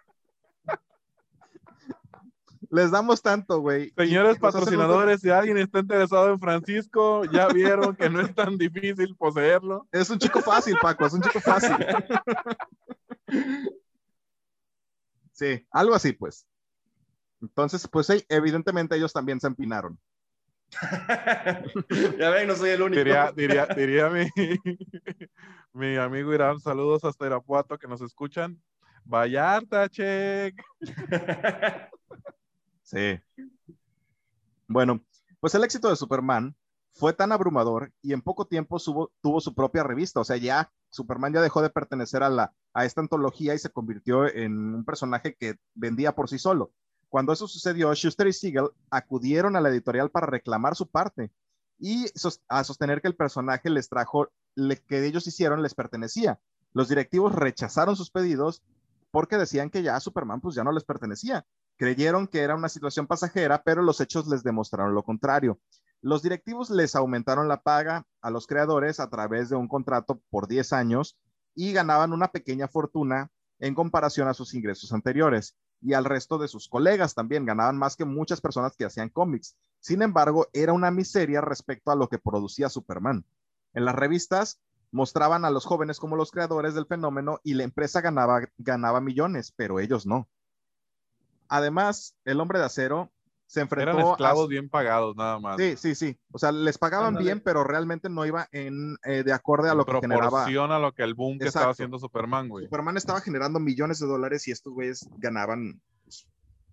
les 2.70 2.92
damos 2.92 3.22
tanto, 3.22 3.60
güey. 3.62 3.92
Señores 3.96 4.40
patrocinadores, 4.40 5.22
si 5.22 5.30
alguien 5.30 5.58
está 5.58 5.80
interesado 5.80 6.30
en 6.34 6.40
Francisco, 6.40 7.24
ya 7.26 7.48
vieron 7.50 7.96
que 7.96 8.10
no 8.10 8.20
es 8.22 8.34
tan 8.36 8.58
difícil 8.58 9.16
poseerlo. 9.16 9.88
Es 9.92 10.10
un 10.10 10.18
chico 10.20 10.42
fácil, 10.42 10.76
Paco, 10.82 11.06
es 11.06 11.14
un 11.14 11.22
chico 11.22 11.40
fácil. 11.40 11.76
Sí, 15.32 15.66
algo 15.72 15.94
así, 15.94 16.14
pues. 16.14 16.48
Entonces, 17.42 17.88
pues 17.88 18.08
evidentemente 18.30 18.96
ellos 18.96 19.14
también 19.14 19.40
se 19.40 19.48
empinaron. 19.48 20.00
ya 22.20 22.30
ven, 22.30 22.48
no 22.48 22.56
soy 22.56 22.72
el 22.72 22.82
único. 22.82 23.00
Diría, 23.00 23.32
diría, 23.36 23.66
diría 23.68 24.10
mi, 24.10 24.28
mi 25.74 25.96
amigo 25.98 26.34
Irán, 26.34 26.60
saludos 26.60 27.04
hasta 27.04 27.26
Irapuato 27.26 27.78
que 27.78 27.88
nos 27.88 28.02
escuchan. 28.02 28.62
Vallarta, 29.06 29.90
check. 29.90 30.62
Sí. 32.84 33.20
Bueno, 34.68 35.02
pues 35.40 35.56
el 35.56 35.64
éxito 35.64 35.90
de 35.90 35.96
Superman 35.96 36.56
fue 36.94 37.14
tan 37.14 37.32
abrumador 37.32 37.92
y 38.02 38.14
en 38.14 38.22
poco 38.22 38.46
tiempo 38.48 38.80
subo- 38.80 39.12
tuvo 39.22 39.40
su 39.42 39.54
propia 39.54 39.84
revista. 39.84 40.20
O 40.20 40.24
sea, 40.24 40.38
ya 40.38 40.72
Superman 40.90 41.34
ya 41.34 41.42
dejó 41.42 41.62
de 41.62 41.70
pertenecer 41.70 42.24
a, 42.24 42.30
la, 42.30 42.54
a 42.74 42.86
esta 42.86 43.02
antología 43.02 43.54
y 43.54 43.60
se 43.60 43.70
convirtió 43.70 44.26
en 44.28 44.58
un 44.74 44.86
personaje 44.86 45.36
que 45.38 45.56
vendía 45.74 46.16
por 46.16 46.30
sí 46.30 46.40
solo. 46.40 46.72
Cuando 47.10 47.34
eso 47.34 47.48
sucedió, 47.48 47.94
Schuster 47.94 48.28
y 48.28 48.34
Siegel 48.34 48.70
acudieron 48.90 49.56
a 49.56 49.62
la 49.62 49.70
editorial 49.70 50.10
para 50.12 50.28
reclamar 50.28 50.76
su 50.76 50.88
parte 50.88 51.32
y 51.80 52.06
a 52.50 52.64
sostener 52.64 53.02
que 53.02 53.08
el 53.08 53.16
personaje 53.16 53.70
les 53.70 53.88
trajo, 53.90 54.30
le- 54.56 54.78
que 54.84 55.06
ellos 55.06 55.28
hicieron 55.28 55.62
les 55.62 55.76
pertenecía. 55.76 56.40
Los 56.74 56.90
directivos 56.90 57.34
rechazaron 57.34 57.96
sus 57.96 58.12
pedidos 58.12 58.62
porque 59.12 59.38
decían 59.38 59.70
que 59.70 59.84
ya 59.84 60.00
Superman 60.00 60.42
pues 60.42 60.56
ya 60.56 60.64
no 60.64 60.72
les 60.72 60.84
pertenecía. 60.84 61.46
Creyeron 61.78 62.28
que 62.28 62.42
era 62.42 62.56
una 62.56 62.70
situación 62.70 63.08
pasajera, 63.08 63.62
pero 63.64 63.82
los 63.84 64.02
hechos 64.02 64.28
les 64.28 64.44
demostraron 64.44 64.94
lo 64.96 65.04
contrario. 65.04 65.60
Los 66.02 66.22
directivos 66.24 66.70
les 66.70 66.96
aumentaron 66.96 67.48
la 67.48 67.62
paga 67.62 68.06
a 68.22 68.30
los 68.32 68.48
creadores 68.48 69.00
a 69.00 69.10
través 69.10 69.50
de 69.50 69.56
un 69.56 69.68
contrato 69.68 70.22
por 70.30 70.48
10 70.48 70.74
años 70.74 71.18
y 71.56 71.74
ganaban 71.74 72.14
una 72.14 72.28
pequeña 72.32 72.68
fortuna 72.68 73.32
en 73.60 73.74
comparación 73.76 74.28
a 74.28 74.34
sus 74.34 74.54
ingresos 74.54 74.92
anteriores 74.94 75.56
y 75.82 75.94
al 75.94 76.06
resto 76.06 76.38
de 76.38 76.48
sus 76.48 76.68
colegas 76.68 77.14
también 77.14 77.46
ganaban 77.46 77.78
más 77.78 77.96
que 77.96 78.06
muchas 78.06 78.42
personas 78.42 78.76
que 78.76 78.86
hacían 78.86 79.10
cómics. 79.10 79.56
Sin 79.80 80.02
embargo, 80.02 80.48
era 80.54 80.74
una 80.74 80.92
miseria 80.92 81.42
respecto 81.42 81.92
a 81.92 81.96
lo 81.96 82.10
que 82.10 82.18
producía 82.18 82.70
Superman. 82.70 83.26
En 83.74 83.86
las 83.86 83.96
revistas 83.96 84.60
mostraban 84.92 85.46
a 85.46 85.52
los 85.52 85.66
jóvenes 85.66 86.00
como 86.00 86.16
los 86.16 86.32
creadores 86.32 86.74
del 86.74 86.86
fenómeno 86.86 87.40
y 87.44 87.54
la 87.54 87.64
empresa 87.64 88.02
ganaba, 88.02 88.42
ganaba 88.58 89.02
millones, 89.02 89.54
pero 89.56 89.80
ellos 89.80 90.06
no. 90.06 90.28
Además, 91.48 92.16
el 92.26 92.40
hombre 92.40 92.60
de 92.60 92.66
acero 92.66 93.12
se 93.48 93.62
enfrentó 93.62 93.92
Eran 93.92 94.08
esclavos 94.08 94.46
a... 94.46 94.48
bien 94.50 94.70
pagados, 94.70 95.16
nada 95.16 95.40
más. 95.40 95.58
Sí, 95.58 95.76
sí, 95.78 95.96
sí. 95.96 96.20
O 96.32 96.38
sea, 96.38 96.52
les 96.52 96.78
pagaban 96.78 97.08
Ándale. 97.08 97.26
bien, 97.26 97.40
pero 97.40 97.64
realmente 97.64 98.10
no 98.10 98.26
iba 98.26 98.48
en 98.52 98.98
eh, 99.06 99.24
de 99.24 99.32
acorde 99.34 99.70
a 99.70 99.74
lo 99.74 99.86
que 99.86 99.94
generaba. 100.02 100.30
proporción 100.30 100.72
a 100.72 100.80
lo 100.80 100.94
que 100.94 101.04
el 101.04 101.14
boom 101.14 101.40
que 101.40 101.46
estaba 101.48 101.64
Exacto. 101.64 101.72
haciendo 101.72 102.00
Superman, 102.00 102.50
güey. 102.50 102.66
Superman 102.66 102.98
estaba 102.98 103.22
generando 103.22 103.60
millones 103.60 104.00
de 104.00 104.08
dólares 104.08 104.48
y 104.48 104.52
estos 104.52 104.74
güeyes 104.74 105.10
ganaban 105.18 105.82
pues, 106.04 106.28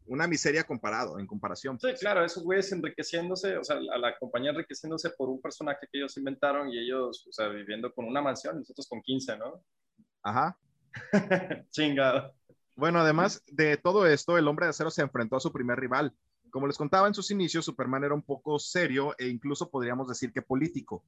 una 0.06 0.26
miseria 0.26 0.64
comparado, 0.64 1.20
en 1.20 1.26
comparación. 1.28 1.78
Sí, 1.78 1.88
claro, 1.98 2.24
esos 2.24 2.42
güeyes 2.42 2.70
enriqueciéndose, 2.72 3.56
o 3.56 3.62
sea, 3.62 3.76
a 3.76 3.98
la 3.98 4.18
compañía 4.18 4.50
enriqueciéndose 4.50 5.10
por 5.10 5.28
un 5.28 5.40
personaje 5.40 5.86
que 5.90 5.98
ellos 5.98 6.16
inventaron 6.16 6.68
y 6.70 6.78
ellos, 6.78 7.24
o 7.28 7.32
sea, 7.32 7.48
viviendo 7.48 7.92
con 7.94 8.04
una 8.04 8.20
mansión, 8.20 8.58
nosotros 8.58 8.88
con 8.88 9.00
15, 9.00 9.38
¿no? 9.38 9.62
Ajá. 10.22 10.58
Chingado. 11.70 12.34
Bueno, 12.74 12.98
además 12.98 13.42
de 13.46 13.76
todo 13.76 14.06
esto, 14.06 14.36
el 14.36 14.48
hombre 14.48 14.66
de 14.66 14.70
acero 14.70 14.90
se 14.90 15.02
enfrentó 15.02 15.36
a 15.36 15.40
su 15.40 15.52
primer 15.52 15.78
rival. 15.78 16.12
Como 16.54 16.68
les 16.68 16.78
contaba 16.78 17.08
en 17.08 17.14
sus 17.14 17.32
inicios, 17.32 17.64
Superman 17.64 18.04
era 18.04 18.14
un 18.14 18.22
poco 18.22 18.60
serio 18.60 19.12
e 19.18 19.26
incluso 19.26 19.70
podríamos 19.70 20.06
decir 20.06 20.32
que 20.32 20.40
político. 20.40 21.04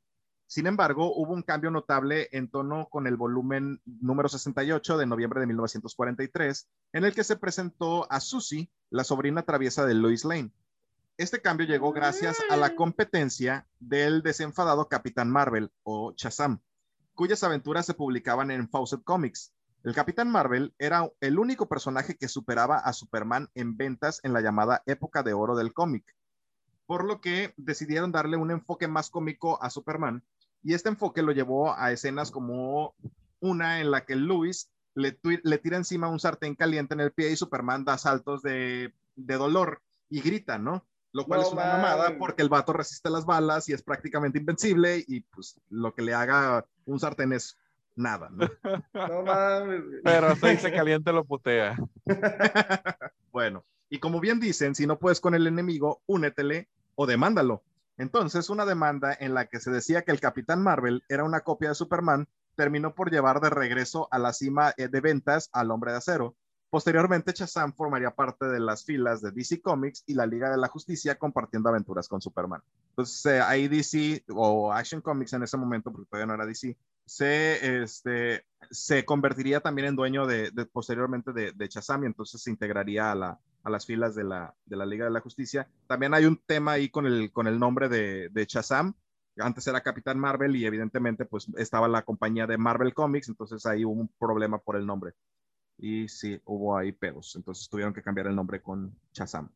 Sin 0.48 0.66
embargo, 0.66 1.14
hubo 1.14 1.34
un 1.34 1.42
cambio 1.42 1.70
notable 1.70 2.28
en 2.32 2.48
tono 2.48 2.88
con 2.90 3.06
el 3.06 3.16
volumen 3.16 3.80
número 3.84 4.28
68 4.28 4.98
de 4.98 5.06
noviembre 5.06 5.38
de 5.38 5.46
1943, 5.46 6.68
en 6.94 7.04
el 7.04 7.14
que 7.14 7.22
se 7.22 7.36
presentó 7.36 8.10
a 8.10 8.18
Susie, 8.18 8.72
la 8.90 9.04
sobrina 9.04 9.42
traviesa 9.42 9.86
de 9.86 9.94
Lois 9.94 10.24
Lane. 10.24 10.50
Este 11.16 11.40
cambio 11.40 11.64
llegó 11.64 11.92
gracias 11.92 12.38
a 12.50 12.56
la 12.56 12.74
competencia 12.74 13.68
del 13.78 14.22
desenfadado 14.22 14.88
Capitán 14.88 15.30
Marvel 15.30 15.70
o 15.84 16.12
Shazam, 16.16 16.58
cuyas 17.14 17.44
aventuras 17.44 17.86
se 17.86 17.94
publicaban 17.94 18.50
en 18.50 18.68
Fawcett 18.68 19.04
Comics. 19.04 19.52
El 19.86 19.94
Capitán 19.94 20.28
Marvel 20.28 20.74
era 20.80 21.08
el 21.20 21.38
único 21.38 21.68
personaje 21.68 22.16
que 22.16 22.26
superaba 22.26 22.76
a 22.76 22.92
Superman 22.92 23.50
en 23.54 23.76
ventas 23.76 24.18
en 24.24 24.32
la 24.32 24.40
llamada 24.40 24.82
época 24.84 25.22
de 25.22 25.32
oro 25.32 25.54
del 25.54 25.72
cómic, 25.72 26.04
por 26.86 27.04
lo 27.04 27.20
que 27.20 27.54
decidieron 27.56 28.10
darle 28.10 28.36
un 28.36 28.50
enfoque 28.50 28.88
más 28.88 29.10
cómico 29.10 29.62
a 29.62 29.70
Superman 29.70 30.24
y 30.60 30.74
este 30.74 30.88
enfoque 30.88 31.22
lo 31.22 31.30
llevó 31.30 31.72
a 31.72 31.92
escenas 31.92 32.32
como 32.32 32.96
una 33.38 33.80
en 33.80 33.92
la 33.92 34.04
que 34.04 34.16
Luis 34.16 34.72
le, 34.94 35.12
tira 35.12 35.76
encima 35.76 36.08
un 36.08 36.18
sartén 36.18 36.56
caliente 36.56 36.94
en 36.94 37.00
el 37.00 37.12
pie 37.12 37.30
y 37.30 37.36
Superman 37.36 37.84
da 37.84 37.96
saltos 37.96 38.42
de 38.42 38.92
de 39.14 39.34
dolor 39.36 39.82
y 40.10 40.20
grita, 40.20 40.58
¿no? 40.58 40.84
Lo 41.12 41.26
cual 41.26 41.42
es 41.42 41.52
una 41.52 41.64
mamada 41.64 42.18
porque 42.18 42.42
el 42.42 42.48
vato 42.48 42.72
resiste 42.72 43.08
las 43.08 43.24
balas 43.24 43.68
y 43.68 43.72
es 43.72 43.82
prácticamente 43.82 44.40
invencible 44.40 45.04
y 45.06 45.20
pues 45.20 45.60
lo 45.70 45.94
que 45.94 46.02
le 46.02 46.12
haga 46.12 46.66
un 46.86 46.98
sartén 46.98 47.32
es 47.32 47.56
nada, 47.96 48.30
¿no? 48.30 48.46
No 48.94 49.22
mames. 49.22 49.82
Pero 50.04 50.36
se 50.36 50.72
caliente 50.72 51.12
lo 51.12 51.24
putea. 51.24 51.76
bueno, 53.32 53.64
y 53.88 53.98
como 53.98 54.20
bien 54.20 54.38
dicen, 54.38 54.74
si 54.74 54.86
no 54.86 54.98
puedes 54.98 55.20
con 55.20 55.34
el 55.34 55.46
enemigo, 55.46 56.02
únetele 56.06 56.68
o 56.94 57.06
demándalo. 57.06 57.62
Entonces, 57.98 58.50
una 58.50 58.66
demanda 58.66 59.16
en 59.18 59.34
la 59.34 59.46
que 59.46 59.58
se 59.58 59.70
decía 59.70 60.02
que 60.02 60.12
el 60.12 60.20
Capitán 60.20 60.62
Marvel 60.62 61.02
era 61.08 61.24
una 61.24 61.40
copia 61.40 61.70
de 61.70 61.74
Superman 61.74 62.28
terminó 62.56 62.94
por 62.94 63.10
llevar 63.10 63.40
de 63.40 63.50
regreso 63.50 64.08
a 64.10 64.18
la 64.18 64.32
cima 64.32 64.72
eh, 64.76 64.88
de 64.88 65.00
ventas 65.00 65.48
al 65.52 65.70
Hombre 65.70 65.92
de 65.92 65.98
Acero. 65.98 66.36
Posteriormente, 66.68 67.32
Shazam 67.32 67.72
formaría 67.72 68.10
parte 68.10 68.46
de 68.46 68.58
las 68.58 68.84
filas 68.84 69.22
de 69.22 69.30
DC 69.30 69.62
Comics 69.62 70.02
y 70.06 70.14
la 70.14 70.26
Liga 70.26 70.50
de 70.50 70.56
la 70.56 70.68
Justicia 70.68 71.16
compartiendo 71.16 71.68
aventuras 71.68 72.08
con 72.08 72.20
Superman. 72.20 72.60
Entonces, 72.90 73.24
eh, 73.26 73.40
ahí 73.40 73.68
DC 73.68 74.24
o 74.34 74.72
Action 74.72 75.00
Comics 75.00 75.32
en 75.32 75.44
ese 75.44 75.56
momento, 75.56 75.92
porque 75.92 76.08
todavía 76.10 76.26
no 76.26 76.34
era 76.34 76.44
DC, 76.44 76.76
se, 77.06 77.82
este, 77.82 78.44
se 78.70 79.04
convertiría 79.04 79.60
también 79.60 79.88
en 79.88 79.96
dueño 79.96 80.26
de, 80.26 80.50
posteriormente 80.72 81.32
de, 81.32 81.52
de 81.52 81.68
y 81.68 82.06
entonces 82.06 82.42
se 82.42 82.50
integraría 82.50 83.12
a, 83.12 83.14
la, 83.14 83.40
a 83.62 83.70
las 83.70 83.86
filas 83.86 84.14
de 84.14 84.24
la, 84.24 84.54
de 84.64 84.76
la 84.76 84.84
Liga 84.84 85.04
de 85.04 85.12
la 85.12 85.20
Justicia. 85.20 85.68
También 85.86 86.14
hay 86.14 86.26
un 86.26 86.36
tema 86.44 86.72
ahí 86.72 86.88
con 86.90 87.06
el, 87.06 87.32
con 87.32 87.46
el 87.46 87.58
nombre 87.58 87.88
de, 87.88 88.28
de. 88.30 88.46
Antes 89.38 89.66
era 89.66 89.82
Capitán 89.82 90.18
Marvel 90.18 90.56
y 90.56 90.64
evidentemente 90.64 91.26
pues 91.26 91.46
estaba 91.58 91.88
la 91.88 92.02
compañía 92.02 92.46
de 92.46 92.56
Marvel 92.58 92.94
Comics, 92.94 93.28
entonces 93.28 93.64
ahí 93.66 93.84
hubo 93.84 94.00
un 94.00 94.08
problema 94.18 94.58
por 94.58 94.76
el 94.76 94.86
nombre. 94.86 95.12
Y 95.78 96.08
sí, 96.08 96.40
hubo 96.46 96.76
ahí 96.76 96.92
pedos, 96.92 97.36
entonces 97.36 97.68
tuvieron 97.68 97.92
que 97.92 98.02
cambiar 98.02 98.28
el 98.28 98.34
nombre 98.34 98.62
con 98.62 98.98
Shazam. 99.12 99.50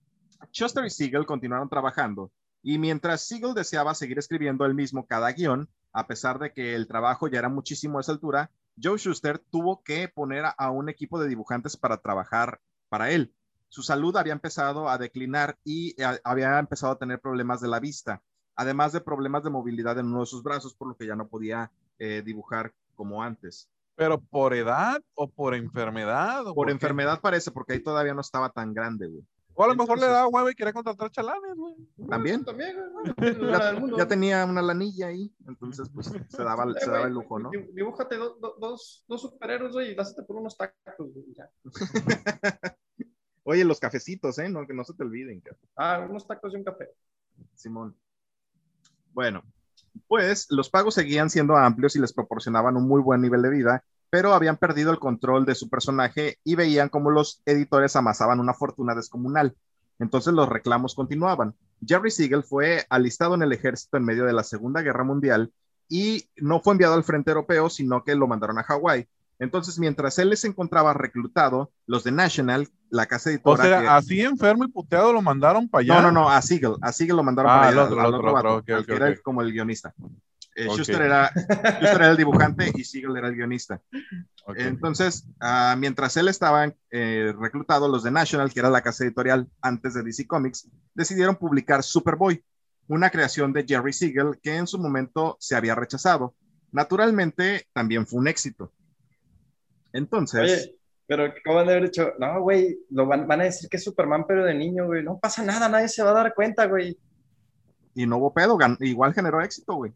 Schuster 0.53 0.85
y 0.85 0.91
Siegel 0.91 1.25
continuaron 1.25 1.69
trabajando 1.69 2.31
y 2.63 2.79
mientras 2.79 3.23
Siegel 3.23 3.55
deseaba 3.55 3.95
seguir 3.95 4.19
escribiendo 4.19 4.65
el 4.67 4.75
mismo 4.75 5.07
cada 5.07 5.33
guion, 5.33 5.69
a 5.93 6.07
pesar 6.07 6.39
de 6.39 6.53
que 6.53 6.75
el 6.75 6.87
trabajo 6.87 7.29
ya 7.29 7.39
era 7.39 7.49
muchísimo 7.49 7.99
a 7.99 8.01
esa 8.03 8.13
altura, 8.13 8.51
Joe 8.83 8.99
Schuster 8.99 9.39
tuvo 9.39 9.83
que 9.83 10.09
poner 10.09 10.45
a 10.57 10.71
un 10.71 10.89
equipo 10.89 11.21
de 11.21 11.29
dibujantes 11.29 11.77
para 11.77 12.01
trabajar 12.01 12.61
para 12.89 13.11
él. 13.11 13.35
Su 13.69 13.83
salud 13.83 14.17
había 14.17 14.33
empezado 14.33 14.89
a 14.89 14.99
declinar 14.99 15.59
y 15.65 16.01
eh, 16.01 16.21
había 16.25 16.59
empezado 16.59 16.93
a 16.93 16.99
tener 16.99 17.21
problemas 17.21 17.61
de 17.61 17.69
la 17.69 17.81
vista, 17.81 18.23
además 18.57 18.93
de 18.93 19.01
problemas 19.01 19.45
de 19.45 19.51
movilidad 19.51 19.99
en 19.99 20.07
uno 20.07 20.21
de 20.21 20.27
sus 20.27 20.43
brazos, 20.43 20.75
por 20.75 20.89
lo 20.89 20.97
que 20.97 21.07
ya 21.07 21.17
no 21.17 21.29
podía 21.29 21.71
eh, 21.99 22.23
dibujar 22.25 22.73
como 22.95 23.23
antes. 23.23 23.69
¿Pero 23.95 24.21
por 24.21 24.55
edad 24.55 25.03
o 25.15 25.29
por 25.29 25.55
enfermedad? 25.55 26.45
por, 26.55 26.71
enfermedad 26.71 27.21
parece, 27.21 27.51
porque 27.51 27.75
ahí 27.75 27.83
todavía 27.83 28.15
no 28.15 28.23
estaba 28.23 28.51
tan 28.51 28.73
grande, 28.73 29.09
güey. 29.09 29.25
O 29.61 29.65
a 29.65 29.67
lo 29.67 29.77
mejor 29.77 29.99
le 29.99 30.07
daba 30.07 30.27
huevo 30.27 30.49
y 30.49 30.55
quería 30.55 30.73
contratar 30.73 31.11
chalanes, 31.11 31.55
güey. 31.55 31.75
También. 32.09 32.43
También, 32.47 32.79
ya, 33.99 34.09
tenía 34.09 34.47
una 34.47 34.63
lanilla 34.63 35.09
ahí, 35.09 35.31
entonces 35.47 35.91
pues 35.93 36.11
se 36.29 36.43
daba, 36.43 36.73
se 36.79 36.91
daba 36.91 37.07
el 37.07 37.13
lujo, 37.13 37.39
¿no? 37.39 37.51
Dibújate 37.51 38.17
dos, 38.17 39.05
dos 39.07 39.21
superhéroes, 39.21 39.75
güey, 39.75 39.91
y 39.91 39.95
dásate 39.95 40.23
por 40.23 40.37
unos 40.37 40.57
tacos, 40.57 41.13
güey, 41.13 41.27
ya. 41.37 41.51
Oye, 43.45 43.67
los 43.67 43.79
cafecitos, 43.79 44.39
¿eh? 44.39 44.49
No, 44.49 44.67
que 44.67 44.73
no 44.73 44.83
se 44.83 44.95
te 44.95 45.03
olviden. 45.03 45.43
Ah, 45.77 46.07
unos 46.09 46.27
tacos 46.27 46.55
y 46.55 46.57
un 46.57 46.65
café. 46.65 46.89
Simón. 47.55 47.95
Bueno, 49.13 49.43
pues 50.09 50.47
los 50.49 50.71
pagos 50.71 50.95
seguían 50.95 51.29
siendo 51.29 51.55
amplios 51.59 51.95
y 51.97 52.01
les 52.01 52.15
proporcionaban 52.15 52.79
un 52.79 52.89
muy 52.89 53.03
buen 53.03 53.21
nivel 53.21 53.43
de 53.43 53.51
vida, 53.51 53.85
pero 54.11 54.35
habían 54.35 54.57
perdido 54.57 54.91
el 54.91 54.99
control 54.99 55.47
de 55.47 55.55
su 55.55 55.71
personaje 55.71 56.39
y 56.45 56.57
veían 56.57 56.89
cómo 56.89 57.11
los 57.11 57.43
editores 57.47 57.97
amasaban 57.97 58.41
una 58.41 58.55
fortuna 58.55 58.95
descomunal. 58.95 59.57
Entonces 60.01 60.35
los 60.35 60.49
reclamos 60.49 60.95
continuaban. 60.95 61.55
Jerry 61.87 62.11
Siegel 62.11 62.43
fue 62.43 62.85
alistado 62.91 63.35
en 63.35 63.43
el 63.43 63.53
ejército 63.53 63.97
en 63.97 64.05
medio 64.05 64.25
de 64.25 64.33
la 64.33 64.43
Segunda 64.43 64.83
Guerra 64.83 65.05
Mundial 65.05 65.53
y 65.89 66.29
no 66.37 66.61
fue 66.61 66.73
enviado 66.73 66.95
al 66.95 67.05
frente 67.05 67.31
europeo, 67.31 67.71
sino 67.71 68.03
que 68.05 68.15
lo 68.15 68.27
mandaron 68.27 68.59
a 68.59 68.63
Hawái. 68.65 69.07
Entonces, 69.39 69.79
mientras 69.79 70.19
él 70.19 70.29
les 70.31 70.45
encontraba 70.45 70.93
reclutado, 70.93 71.71
los 71.87 72.05
de 72.05 72.13
National, 72.13 72.69
la 72.91 73.07
casa 73.07 73.31
editora. 73.31 73.63
O 73.63 73.67
sea, 73.67 73.97
así 73.97 74.21
enfermo 74.21 74.65
y 74.65 74.69
puteado 74.69 75.15
lo 75.15 75.23
mandaron 75.23 75.67
para 75.67 75.81
allá. 75.81 75.95
No, 75.95 76.13
no, 76.13 76.21
no, 76.21 76.31
a 76.31 76.43
Siegel. 76.43 76.77
A 76.83 76.93
Siegel 76.93 77.17
lo 77.17 77.23
mandaron 77.23 77.51
ah, 77.51 77.55
para 77.55 77.69
allá. 77.69 77.85
Otro, 77.85 78.01
al 78.01 78.15
otro, 78.47 78.97
era 78.97 79.17
como 79.23 79.41
el 79.41 79.51
guionista. 79.51 79.95
Eh, 80.61 80.69
Schuster, 80.69 81.01
era, 81.01 81.33
era, 81.81 82.11
el 82.11 82.17
dibujante 82.19 82.71
y 82.75 82.85
Siegel 82.85 83.17
era 83.17 83.29
el 83.29 83.35
guionista. 83.35 83.81
Entonces, 84.57 85.27
uh, 85.41 85.75
mientras 85.79 86.17
él 86.19 86.29
estaba 86.29 86.71
eh, 86.91 87.33
reclutado, 87.39 87.89
los 87.89 88.03
de 88.03 88.11
National, 88.11 88.53
que 88.53 88.61
era 88.61 88.69
la 88.69 88.83
casa 88.83 89.05
editorial 89.05 89.49
antes 89.63 89.95
de 89.95 90.03
DC 90.03 90.27
Comics, 90.27 90.69
decidieron 90.95 91.37
publicar 91.37 91.83
Superboy, 91.83 92.45
una 92.89 93.09
creación 93.09 93.55
de 93.55 93.65
Jerry 93.67 93.95
Siegel 93.95 94.39
que 94.43 94.55
en 94.55 94.67
su 94.67 94.79
momento 94.79 95.39
se 95.41 95.57
había 95.57 95.75
rechazado. 95.75 96.35
Naturalmente, 96.73 97.67
también 97.73 98.07
fue 98.07 98.21
un 98.21 98.29
éxito. 98.29 98.71
Entonces. 99.95 100.43
Oye, 100.43 100.79
pero 101.07 101.33
¿cómo 101.43 101.57
van 101.57 101.69
a 101.69 101.71
haber 101.73 101.85
dicho? 101.85 102.13
No, 102.19 102.43
güey, 102.43 102.81
lo 102.91 103.07
van, 103.07 103.27
van, 103.27 103.41
a 103.41 103.45
decir 103.45 103.71
que 103.71 103.79
es 103.79 103.85
Superman, 103.85 104.27
pero 104.29 104.45
de 104.45 104.55
niño, 104.55 104.87
güey. 104.87 105.03
No 105.03 105.19
pasa 105.19 105.43
nada, 105.43 105.71
nadie 105.71 105.89
se 105.89 106.03
va 106.03 106.11
a 106.11 106.15
dar 106.23 106.35
cuenta, 106.35 106.67
güey. 106.67 106.99
Y 107.95 108.07
no 108.07 108.19
hubo 108.19 108.35
pedo, 108.35 108.59
igual 108.81 109.15
generó 109.15 109.41
éxito, 109.41 109.75
güey. 109.75 109.93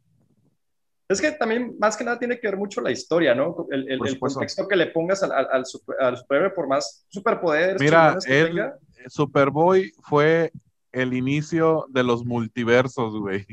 Es 1.09 1.21
que 1.21 1.33
también, 1.33 1.77
más 1.79 1.97
que 1.97 2.05
nada, 2.05 2.19
tiene 2.19 2.41
que 2.41 2.49
ver 2.49 2.57
mucho 2.57 2.81
la 2.81 2.91
historia, 2.91 3.35
¿no? 3.35 3.67
El, 3.71 3.91
el, 3.91 4.07
el 4.07 4.19
contexto 4.19 4.67
que 4.67 4.77
le 4.77 4.87
pongas 4.87 5.23
al, 5.23 5.33
al, 5.33 5.65
al, 6.01 6.17
superhéroe, 6.17 6.51
por 6.51 6.67
más 6.67 7.05
superpoderes 7.09 7.81
Mira, 7.81 8.17
que 8.25 8.41
el 8.41 8.73
Superboy 9.09 9.93
fue 10.03 10.51
el 10.93 11.13
inicio 11.13 11.87
de 11.91 12.05
los 12.05 12.25
multiversos, 12.25 13.15
güey. 13.19 13.45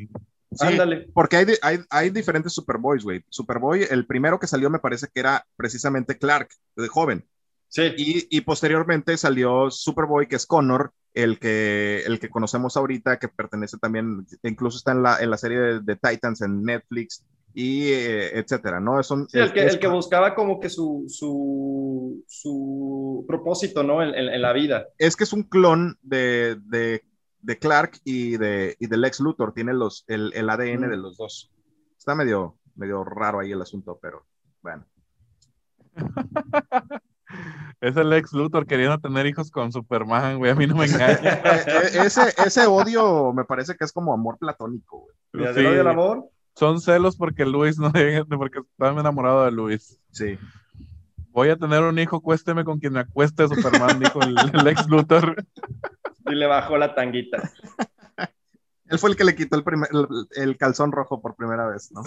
Sí, 0.54 0.66
Ándale. 0.66 1.10
Porque 1.14 1.38
hay, 1.38 1.46
hay, 1.62 1.80
hay, 1.90 2.10
diferentes 2.10 2.54
Superboys, 2.54 3.04
güey. 3.04 3.24
Superboy, 3.30 3.86
el 3.90 4.06
primero 4.06 4.40
que 4.40 4.48
salió 4.48 4.70
me 4.70 4.80
parece 4.80 5.08
que 5.14 5.20
era 5.20 5.46
precisamente 5.56 6.18
Clark, 6.18 6.50
de 6.76 6.88
joven. 6.88 7.26
Sí. 7.68 7.84
Y, 7.98 8.38
y, 8.38 8.42
posteriormente 8.42 9.16
salió 9.18 9.72
Superboy, 9.72 10.28
que 10.28 10.36
es 10.36 10.46
Connor, 10.46 10.94
el 11.14 11.40
que, 11.40 12.04
el 12.06 12.20
que 12.20 12.30
conocemos 12.30 12.78
ahorita, 12.78 13.18
que 13.18 13.28
pertenece 13.28 13.78
también, 13.78 14.26
incluso 14.44 14.78
está 14.78 14.92
en 14.92 15.04
la, 15.04 15.20
en 15.22 15.30
la 15.30 15.38
serie 15.38 15.80
de, 15.82 15.96
Titans 15.96 16.42
en 16.42 16.64
Netflix, 16.64 17.24
y 17.54 17.88
eh, 17.92 18.40
etcétera, 18.40 18.80
¿no? 18.80 19.02
Son, 19.04 19.28
sí, 19.30 19.40
el, 19.40 19.52
que, 19.52 19.66
el 19.66 19.80
que 19.80 19.88
buscaba 19.88 20.36
como 20.36 20.60
que 20.60 20.70
su, 20.70 21.06
su, 21.08 22.24
su 22.28 23.26
propósito, 23.28 23.84
¿no? 23.84 24.02
En, 24.02 24.14
en, 24.16 24.42
la 24.42 24.54
vida. 24.54 24.88
Es 24.98 25.16
que 25.16 25.24
es 25.26 25.34
un 25.34 25.44
clon 25.44 25.98
de, 26.02 26.58
de 26.66 27.04
de 27.42 27.58
Clark 27.58 28.00
y 28.04 28.38
de, 28.38 28.76
y 28.80 28.88
Lex 28.88 29.20
Luthor, 29.20 29.54
tiene 29.54 29.74
los, 29.74 30.06
el, 30.08 30.32
el 30.34 30.50
ADN 30.50 30.90
de 30.90 30.98
los 30.98 31.18
dos. 31.18 31.52
Está 31.98 32.16
medio, 32.16 32.58
medio 32.76 33.04
raro 33.04 33.40
ahí 33.40 33.52
el 33.52 33.62
asunto, 33.62 34.00
pero 34.02 34.26
bueno. 34.62 34.86
es 37.82 37.98
el 37.98 38.10
Lex 38.10 38.34
Luthor 38.34 38.66
queriendo 38.66 39.00
tener 39.00 39.26
hijos 39.26 39.52
con 39.52 39.72
Superman, 39.72 40.38
güey, 40.38 40.52
a 40.52 40.56
mí 40.56 40.68
no 40.68 40.76
me 40.76 40.86
engaña. 40.88 41.34
Eh, 41.34 41.64
eh, 41.68 42.02
ese, 42.06 42.34
ese 42.46 42.68
odio 42.68 43.34
me 43.34 43.46
parece 43.46 43.76
que 43.76 43.86
es 43.86 43.92
como 43.92 44.14
amor 44.14 44.38
platónico, 44.38 45.08
güey. 45.32 45.54
Sí, 45.54 45.60
el 45.62 45.88
amor? 45.88 46.30
Son 46.56 46.82
celos 46.82 47.16
porque 47.16 47.46
Luis 47.46 47.78
no 47.78 47.92
porque 47.92 48.60
estaba 48.60 49.00
enamorado 49.00 49.46
de 49.46 49.52
Luis. 49.52 50.00
Sí. 50.12 50.38
Voy 51.30 51.50
a 51.50 51.56
tener 51.56 51.82
un 51.84 51.98
hijo, 51.98 52.22
cuésteme 52.22 52.66
con 52.66 52.80
quien 52.80 52.94
me 52.94 53.00
acueste 53.00 53.48
Superman, 53.48 54.00
dijo 54.00 54.22
el, 54.22 54.36
el 54.54 54.64
Lex 54.66 54.88
Luthor. 54.88 55.46
Y 56.26 56.36
le 56.36 56.46
bajó 56.46 56.78
la 56.78 56.94
tanguita. 56.94 57.52
Él 58.92 59.00
fue 59.00 59.10
el 59.10 59.16
que 59.16 59.24
le 59.24 59.36
quitó 59.36 59.56
el, 59.56 59.64
el, 60.32 60.58
calzón 60.58 60.92
rojo 60.92 61.22
por 61.22 61.36
primera 61.36 61.66
vez, 61.66 61.94
¿no? 61.94 62.04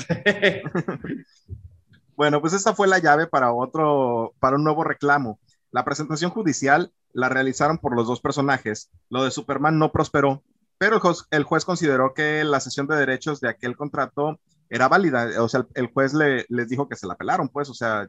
bueno, 2.14 2.42
pues 2.42 2.52
esta 2.52 2.74
fue 2.74 2.86
la 2.86 2.98
llave 2.98 3.26
para 3.26 3.54
otro, 3.54 4.34
para 4.38 4.56
un 4.56 4.64
nuevo 4.64 4.84
reclamo. 4.84 5.40
La 5.70 5.84
presentación 5.86 6.30
judicial 6.30 6.92
la 7.14 7.30
realizaron 7.30 7.78
por 7.78 7.96
los 7.96 8.06
dos 8.06 8.20
personajes. 8.20 8.90
Lo 9.08 9.24
de 9.24 9.30
Superman 9.30 9.78
no 9.78 9.92
prosperó, 9.92 10.42
pero 10.78 11.00
el 11.30 11.44
juez, 11.44 11.64
consideró 11.64 12.14
que 12.14 12.44
la 12.44 12.60
sesión 12.60 12.86
de 12.86 12.96
derechos 12.96 13.40
de 13.40 13.48
aquel 13.48 13.76
contrato 13.76 14.40
era 14.68 14.88
válida. 14.88 15.42
O 15.42 15.48
sea, 15.48 15.66
el, 15.74 15.86
juez 15.86 16.14
le, 16.14 16.46
les 16.48 16.68
dijo 16.68 16.88
que 16.88 16.96
se 16.96 17.06
la 17.06 17.16
pelaron, 17.16 17.48
pues, 17.48 17.68
o 17.70 17.74
sea, 17.74 18.08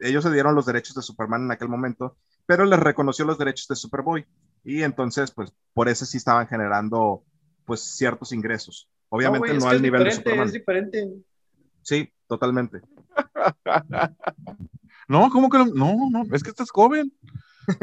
ellos 0.00 0.24
se 0.24 0.32
dieron 0.32 0.54
los 0.54 0.66
derechos 0.66 0.94
de 0.94 1.02
Superman 1.02 1.44
en 1.44 1.52
aquel 1.52 1.68
momento, 1.68 2.16
pero 2.46 2.64
les 2.64 2.78
reconoció 2.78 3.24
los 3.24 3.38
derechos 3.38 3.68
de 3.68 3.76
Superboy 3.76 4.26
y 4.64 4.82
entonces, 4.82 5.30
pues, 5.30 5.52
por 5.74 5.88
eso 5.88 6.04
sí 6.04 6.16
estaban 6.16 6.46
generando, 6.46 7.24
pues, 7.64 7.80
ciertos 7.80 8.32
ingresos. 8.32 8.88
Obviamente 9.08 9.54
no, 9.54 9.68
al 9.68 9.82
nivel 9.82 10.04
de 10.04 10.12
Superman. 10.12 10.46
Es 10.46 10.52
diferente. 10.52 11.08
Sí, 11.82 12.12
totalmente. 12.26 12.80
no, 15.08 15.30
¿cómo 15.30 15.50
que 15.50 15.58
no? 15.58 15.66
No, 15.66 15.96
no, 16.10 16.34
es 16.34 16.42
que 16.42 16.50
este 16.50 16.62
es 16.62 16.70
joven. 16.70 17.12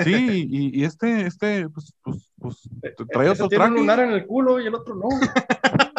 Sí, 0.03 0.47
y, 0.49 0.83
este, 0.83 1.27
este, 1.27 1.69
pues, 1.69 1.93
pues, 2.03 2.31
pues 2.37 2.69
eh, 2.83 2.95
trae 3.11 3.29
otro 3.29 3.47
tiene 3.47 3.65
un 3.65 3.75
lunar 3.75 3.99
en 3.99 4.11
el 4.11 4.25
culo 4.25 4.59
y 4.59 4.67
el 4.67 4.75
otro 4.75 4.95
no. 4.95 5.07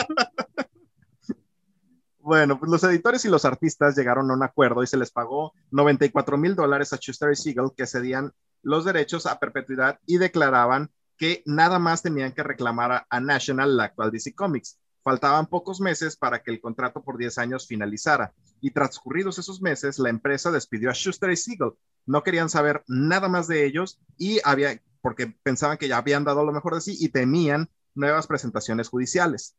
Bueno, 2.23 2.61
pues 2.61 2.71
los 2.71 2.85
editores 2.85 3.25
y 3.25 3.29
los 3.29 3.45
artistas 3.45 3.97
llegaron 3.97 4.31
a 4.31 4.35
un 4.35 4.43
acuerdo 4.45 4.85
y 4.85 4.87
se 4.87 4.97
les 4.97 5.11
pagó 5.11 5.53
94 5.73 6.37
mil 6.37 6.55
dólares 6.55 6.93
a 6.93 6.97
Schuster 6.97 7.33
y 7.33 7.35
Siegel 7.35 7.73
que 7.77 7.89
cedían 7.89 8.33
los 8.63 8.85
derechos 8.85 9.27
a 9.27 9.41
perpetuidad 9.41 9.99
y 10.07 10.19
declaraban 10.19 10.91
que 11.17 11.43
nada 11.45 11.79
más 11.79 12.03
tenían 12.03 12.33
que 12.33 12.43
reclamar 12.43 13.05
a, 13.09 13.21
National, 13.21 13.77
la 13.77 13.85
actual 13.85 14.11
DC 14.11 14.35
Comics. 14.35 14.79
Faltaban 15.03 15.47
pocos 15.47 15.81
meses 15.81 16.17
para 16.17 16.43
que 16.43 16.51
el 16.51 16.61
contrato 16.61 17.03
por 17.03 17.17
10 17.17 17.39
años 17.39 17.67
finalizara 17.67 18.33
y 18.61 18.71
transcurridos 18.71 19.39
esos 19.39 19.63
meses 19.63 19.99
la 19.99 20.11
empresa 20.11 20.51
despidió 20.51 20.91
a 20.91 20.95
Schuster 20.95 21.31
y 21.31 21.37
Siegel. 21.37 21.73
No 22.07 22.23
querían 22.23 22.51
saber 22.51 22.83
nada 22.87 23.29
más 23.29 23.49
de 23.49 23.65
ellos 23.65 23.99
y 24.19 24.41
había 24.45 24.81
porque 25.01 25.35
pensaban 25.43 25.79
que 25.79 25.89
ya 25.89 25.97
habían 25.97 26.25
dado 26.25 26.45
lo 26.45 26.53
mejor 26.53 26.75
de 26.75 26.81
sí 26.81 26.97
y 27.01 27.09
temían 27.09 27.71
nuevas 27.95 28.27
presentaciones 28.27 28.89
judiciales. 28.89 29.57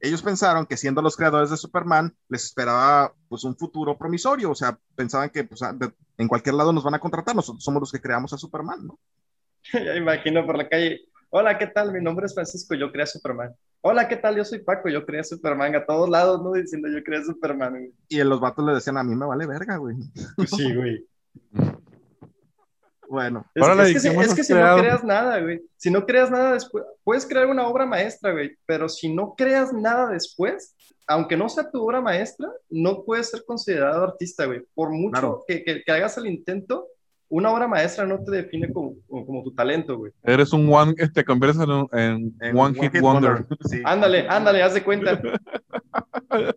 Ellos 0.00 0.22
pensaron 0.22 0.66
que 0.66 0.76
siendo 0.76 1.02
los 1.02 1.16
creadores 1.16 1.50
de 1.50 1.56
Superman 1.56 2.16
les 2.28 2.44
esperaba 2.44 3.12
pues 3.28 3.44
un 3.44 3.56
futuro 3.56 3.98
promisorio, 3.98 4.50
o 4.50 4.54
sea, 4.54 4.78
pensaban 4.94 5.30
que 5.30 5.44
pues, 5.44 5.60
en 6.16 6.28
cualquier 6.28 6.54
lado 6.54 6.72
nos 6.72 6.84
van 6.84 6.94
a 6.94 7.00
contratar, 7.00 7.34
nosotros 7.34 7.64
somos 7.64 7.80
los 7.80 7.92
que 7.92 8.00
creamos 8.00 8.32
a 8.32 8.38
Superman, 8.38 8.86
¿no? 8.86 8.98
ya 9.72 9.96
imagino 9.96 10.46
por 10.46 10.56
la 10.56 10.68
calle, 10.68 11.00
hola, 11.30 11.58
¿qué 11.58 11.66
tal? 11.66 11.92
Mi 11.92 12.00
nombre 12.00 12.26
es 12.26 12.34
Francisco, 12.34 12.74
yo 12.74 12.92
creé 12.92 13.04
a 13.04 13.06
Superman. 13.06 13.54
Hola, 13.90 14.06
¿qué 14.06 14.16
tal? 14.16 14.36
Yo 14.36 14.44
soy 14.44 14.58
Paco, 14.58 14.90
yo 14.90 15.06
creé 15.06 15.24
Superman, 15.24 15.74
a 15.74 15.86
todos 15.86 16.10
lados, 16.10 16.42
¿no? 16.42 16.52
Diciendo 16.52 16.90
yo 16.90 17.02
creé 17.02 17.24
Superman. 17.24 17.90
Y 18.10 18.22
los 18.22 18.38
vatos 18.38 18.62
le 18.66 18.74
decían, 18.74 18.98
a 18.98 19.02
mí 19.02 19.16
me 19.16 19.24
vale 19.24 19.46
verga, 19.46 19.78
güey. 19.78 19.96
Pues 20.36 20.50
sí, 20.50 20.74
güey. 20.74 21.06
Bueno. 23.10 23.46
Es, 23.54 23.64
que, 23.94 24.00
si, 24.00 24.08
es 24.08 24.34
que 24.34 24.44
si 24.44 24.52
no 24.52 24.76
creas 24.76 25.02
nada, 25.02 25.40
güey. 25.40 25.62
Si 25.78 25.90
no 25.90 26.04
creas 26.04 26.30
nada 26.30 26.52
después, 26.52 26.84
puedes 27.02 27.24
crear 27.24 27.46
una 27.46 27.66
obra 27.66 27.86
maestra, 27.86 28.32
güey, 28.32 28.54
pero 28.66 28.86
si 28.86 29.10
no 29.10 29.34
creas 29.34 29.72
nada 29.72 30.10
después, 30.10 30.76
aunque 31.06 31.34
no 31.34 31.48
sea 31.48 31.70
tu 31.70 31.82
obra 31.82 32.02
maestra, 32.02 32.50
no 32.68 33.04
puedes 33.04 33.30
ser 33.30 33.46
considerado 33.46 34.02
artista, 34.04 34.44
güey. 34.44 34.62
Por 34.74 34.90
mucho 34.90 35.42
que, 35.48 35.64
que, 35.64 35.90
hagas 35.90 36.18
el 36.18 36.26
intento, 36.26 36.86
una 37.28 37.50
obra 37.50 37.68
maestra 37.68 38.06
no 38.06 38.22
te 38.22 38.30
define 38.30 38.72
como, 38.72 38.94
como, 39.08 39.42
tu 39.42 39.54
talento, 39.54 39.96
güey. 39.98 40.12
Eres 40.22 40.52
un 40.52 40.72
one, 40.72 40.94
te 40.94 41.04
este, 41.04 41.24
conviertes 41.24 41.60
en, 41.92 42.34
en, 42.40 42.58
one, 42.58 42.78
hit, 42.78 43.00
wonder. 43.00 43.46
Ándale, 43.84 44.26
ándale, 44.28 44.62
haz 44.62 44.74
de 44.74 44.84
cuenta. 44.84 45.20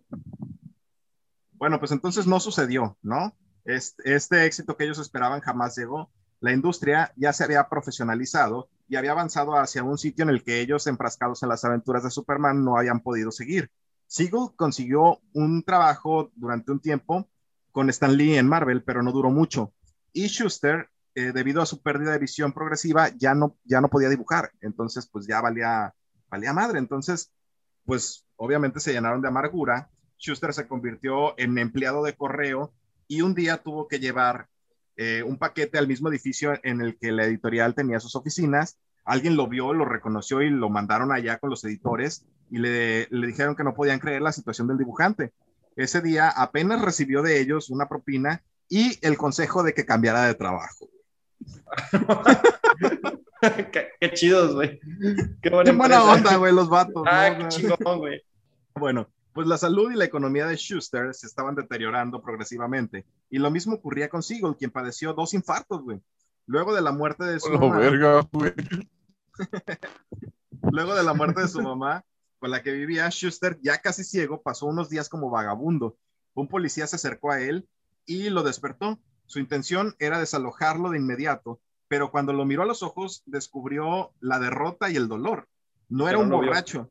bueno, 1.54 1.80
pues 1.80 1.92
entonces 1.92 2.26
no 2.28 2.40
sucedió, 2.40 2.98
¿no? 3.02 3.36
Este, 3.66 4.16
este 4.16 4.46
éxito 4.46 4.78
que 4.78 4.86
ellos 4.86 5.00
esperaban 5.00 5.42
jamás 5.42 5.78
llegó 5.78 6.10
la 6.42 6.52
industria 6.52 7.14
ya 7.16 7.32
se 7.34 7.44
había 7.44 7.70
profesionalizado 7.70 8.68
y 8.90 8.96
había 8.96 9.12
avanzado 9.12 9.56
hacia 9.56 9.84
un 9.84 10.00
sitio 10.00 10.24
en 10.24 10.30
el 10.30 10.44
que 10.44 10.60
ellos, 10.60 10.88
enfrascados 10.88 11.44
en 11.44 11.50
las 11.50 11.64
aventuras 11.64 12.04
de 12.04 12.10
Superman, 12.10 12.66
no 12.66 12.78
habían 12.78 13.00
podido 13.00 13.32
seguir. 13.32 13.70
Siegel 14.08 14.50
consiguió 14.56 15.22
un 15.34 15.62
trabajo 15.62 16.32
durante 16.36 16.72
un 16.72 16.80
tiempo 16.80 17.30
con 17.72 17.92
Stan 17.92 18.18
Lee 18.18 18.38
en 18.38 18.48
Marvel, 18.48 18.84
pero 18.84 19.04
no 19.04 19.12
duró 19.12 19.30
mucho. 19.30 19.72
Y 20.14 20.28
Schuster, 20.28 20.90
eh, 21.16 21.32
debido 21.34 21.62
a 21.62 21.66
su 21.66 21.82
pérdida 21.82 22.12
de 22.12 22.20
visión 22.20 22.54
progresiva, 22.54 23.10
ya 23.10 23.34
no, 23.34 23.58
ya 23.64 23.82
no 23.82 23.90
podía 23.90 24.10
dibujar. 24.10 24.52
Entonces, 24.62 25.08
pues 25.08 25.28
ya 25.28 25.42
valía, 25.42 25.94
valía 26.30 26.54
madre. 26.54 26.80
Entonces, 26.80 27.32
pues 27.86 28.26
obviamente 28.36 28.80
se 28.80 28.94
llenaron 28.94 29.22
de 29.22 29.28
amargura. 29.28 29.90
Schuster 30.18 30.54
se 30.54 30.68
convirtió 30.68 31.38
en 31.40 31.58
empleado 31.58 32.04
de 32.04 32.16
correo 32.16 32.74
y 33.08 33.22
un 33.22 33.34
día 33.34 33.58
tuvo 33.58 33.88
que 33.88 34.00
llevar 34.00 34.48
eh, 34.96 35.24
un 35.24 35.38
paquete 35.38 35.78
al 35.78 35.88
mismo 35.88 36.10
edificio 36.10 36.54
en 36.64 36.82
el 36.82 36.98
que 36.98 37.12
la 37.12 37.26
editorial 37.26 37.74
tenía 37.74 38.00
sus 38.00 38.16
oficinas. 38.16 38.78
Alguien 39.04 39.36
lo 39.36 39.48
vio, 39.48 39.74
lo 39.74 39.86
reconoció 39.86 40.42
y 40.42 40.50
lo 40.50 40.70
mandaron 40.70 41.12
allá 41.12 41.40
con 41.40 41.50
los 41.50 41.64
editores 41.64 42.26
y 42.50 42.60
le, 42.60 43.08
le 43.10 43.28
dijeron 43.28 43.56
que 43.56 43.64
no 43.64 43.74
podían 43.74 44.00
creer 44.00 44.22
la 44.22 44.32
situación 44.32 44.68
del 44.68 44.78
dibujante. 44.78 45.34
Ese 45.76 46.02
día 46.02 46.30
apenas 46.30 46.82
recibió 46.82 47.22
de 47.22 47.40
ellos 47.40 47.70
una 47.70 47.88
propina 47.90 48.44
y 48.72 48.98
el 49.06 49.18
consejo 49.18 49.62
de 49.64 49.74
que 49.74 49.86
cambiara 49.86 50.24
de 50.24 50.34
trabajo. 50.34 50.90
qué, 54.00 54.14
chidos, 54.14 54.56
güey. 54.56 54.80
Qué, 55.42 55.50
buena, 55.50 56.06
onda, 56.06 56.38
güey, 56.38 56.54
los 56.54 56.70
vatos. 56.70 57.04
Ah, 57.06 57.36
qué 57.38 57.50
chingón, 57.50 58.00
güey. 58.00 58.24
Bueno, 58.74 59.10
pues 59.34 59.46
la 59.46 59.58
salud 59.58 59.92
y 59.92 59.98
la 59.98 60.06
economía 60.06 60.48
de 60.48 60.56
Schuster 60.56 61.14
se 61.14 61.28
estaban 61.28 61.56
deteriorando 61.56 62.22
progresivamente. 62.22 63.06
Y 63.30 63.40
lo 63.40 63.52
mismo 63.52 63.76
ocurría 63.76 64.08
con 64.08 64.24
Siegel, 64.24 64.56
quien 64.58 64.72
padeció 64.72 65.14
dos 65.14 65.34
infartos, 65.34 65.84
güey. 65.84 66.00
Luego 66.46 66.74
de 66.74 66.82
la 66.82 66.94
muerte 66.94 67.26
de 67.26 67.42
su 67.42 67.52
mamá. 67.52 67.78
Luego 70.72 70.96
de 70.96 71.04
la 71.04 71.14
muerte 71.14 71.42
de 71.42 71.50
su 71.50 71.62
mamá, 71.62 72.06
con 72.40 72.52
la 72.52 72.64
que 72.64 72.72
vivía 72.72 73.10
Schuster, 73.10 73.60
ya 73.62 73.80
casi 73.80 74.06
ciego, 74.06 74.42
pasó 74.42 74.66
unos 74.66 74.90
días 74.90 75.10
como 75.10 75.30
vagabundo. 75.30 75.98
Un 76.34 76.48
policía 76.48 76.88
se 76.88 76.96
acercó 76.96 77.32
a 77.32 77.42
él 77.42 77.68
y 78.06 78.30
lo 78.30 78.44
despertó. 78.44 79.00
Su 79.26 79.40
intención 79.40 79.96
era 80.00 80.20
desalojarlo 80.20 80.90
de 80.90 80.98
inmediato, 80.98 81.62
pero 81.88 82.12
cuando 82.12 82.34
lo 82.34 82.46
miró 82.46 82.64
a 82.64 82.66
los 82.66 82.84
ojos, 82.84 83.24
descubrió 83.26 84.14
la 84.20 84.40
derrota 84.40 84.90
y 84.90 84.96
el 84.96 85.08
dolor. 85.08 85.48
No 85.90 86.08
era 86.08 86.18
un 86.18 86.30
borracho, 86.30 86.90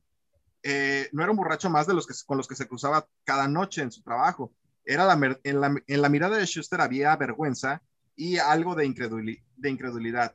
eh, 0.63 1.09
no 1.13 1.23
era 1.23 1.31
un 1.31 1.39
borracho 1.39 1.71
más 1.71 1.87
de 1.87 1.95
los 1.95 2.07
que, 2.07 2.15
con 2.27 2.37
los 2.37 2.47
que 2.47 2.55
se 2.55 2.69
cruzaba 2.69 3.07
cada 3.25 3.49
noche 3.49 3.83
en 3.83 3.93
su 3.93 4.03
trabajo. 4.03 4.53
Era 4.85 5.05
la, 5.05 5.39
en, 5.45 5.61
la, 6.03 6.09
mirada 6.09 6.37
de 6.37 6.47
Schuster 6.47 6.81
había 6.81 7.15
vergüenza 7.17 7.83
y 8.17 8.39
algo 8.39 8.75
de, 8.75 9.41
de 9.57 9.71
incredulidad. 9.71 10.35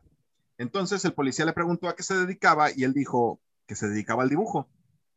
Entonces 0.58 1.04
el 1.06 1.14
policía 1.14 1.46
le 1.46 1.54
preguntó 1.54 1.88
a 1.88 1.96
qué 1.96 2.04
se 2.04 2.16
dedicaba 2.16 2.70
y 2.72 2.84
él 2.84 2.94
dijo 2.94 3.40
que 3.68 3.76
se 3.76 3.88
dedicaba 3.88 4.24
al 4.24 4.30
dibujo. 4.30 4.70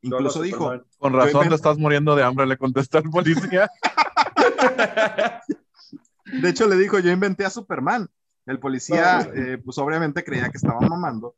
Incluso 0.03 0.42
dijo... 0.42 0.83
Con 0.99 1.12
razón 1.12 1.49
te 1.49 1.55
estás 1.55 1.79
muriendo 1.79 2.14
de 2.16 2.23
hambre, 2.23 2.47
le 2.47 2.57
contestó 2.57 2.99
el 2.99 3.11
policía. 3.11 3.71
de 6.43 6.49
hecho 6.49 6.67
le 6.67 6.77
dijo, 6.77 6.99
yo 6.99 7.11
inventé 7.11 7.45
a 7.45 7.51
Superman. 7.51 8.09
El 8.47 8.59
policía, 8.59 9.29
eh, 9.35 9.59
pues 9.63 9.77
obviamente 9.77 10.25
creía 10.25 10.49
que 10.49 10.57
estaba 10.57 10.81
mamando, 10.81 11.37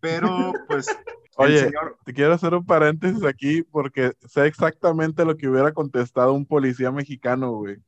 pero 0.00 0.52
pues 0.68 0.86
Oye, 1.36 1.70
te 2.04 2.12
quiero 2.12 2.34
hacer 2.34 2.54
un 2.54 2.64
paréntesis 2.64 3.24
aquí 3.24 3.62
porque 3.62 4.12
sé 4.28 4.46
exactamente 4.46 5.24
lo 5.24 5.36
que 5.36 5.48
hubiera 5.48 5.72
contestado 5.72 6.34
un 6.34 6.44
policía 6.44 6.90
mexicano, 6.90 7.52
güey. 7.52 7.78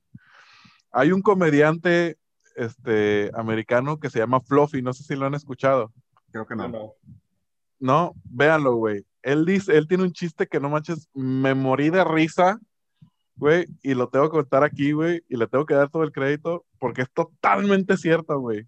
Hay 0.92 1.12
un 1.12 1.20
comediante 1.20 2.16
este, 2.57 3.31
americano 3.35 3.98
que 3.98 4.09
se 4.09 4.18
llama 4.18 4.40
Fluffy, 4.40 4.81
no 4.81 4.92
sé 4.92 5.03
si 5.03 5.14
lo 5.14 5.27
han 5.27 5.35
escuchado. 5.35 5.92
Creo 6.31 6.46
que 6.46 6.57
no. 6.57 6.94
No, 7.79 8.14
véanlo, 8.24 8.77
güey. 8.77 9.05
Él 9.22 9.44
dice, 9.44 9.77
él 9.77 9.88
tiene 9.88 10.05
un 10.05 10.12
chiste 10.12 10.46
que 10.46 10.61
no 10.61 10.70
manches, 10.70 11.09
me 11.12 11.55
morí 11.55 11.90
de 11.90 12.05
risa, 12.05 12.59
güey, 13.36 13.66
y 13.82 13.94
lo 13.94 14.08
tengo 14.08 14.26
que 14.26 14.36
contar 14.36 14.64
aquí, 14.64 14.92
güey, 14.92 15.22
y 15.28 15.36
le 15.36 15.46
tengo 15.46 15.66
que 15.66 15.74
dar 15.74 15.90
todo 15.90 16.02
el 16.02 16.12
crédito 16.12 16.64
porque 16.78 17.02
es 17.02 17.10
totalmente 17.12 17.96
cierto, 17.96 18.38
güey. 18.38 18.66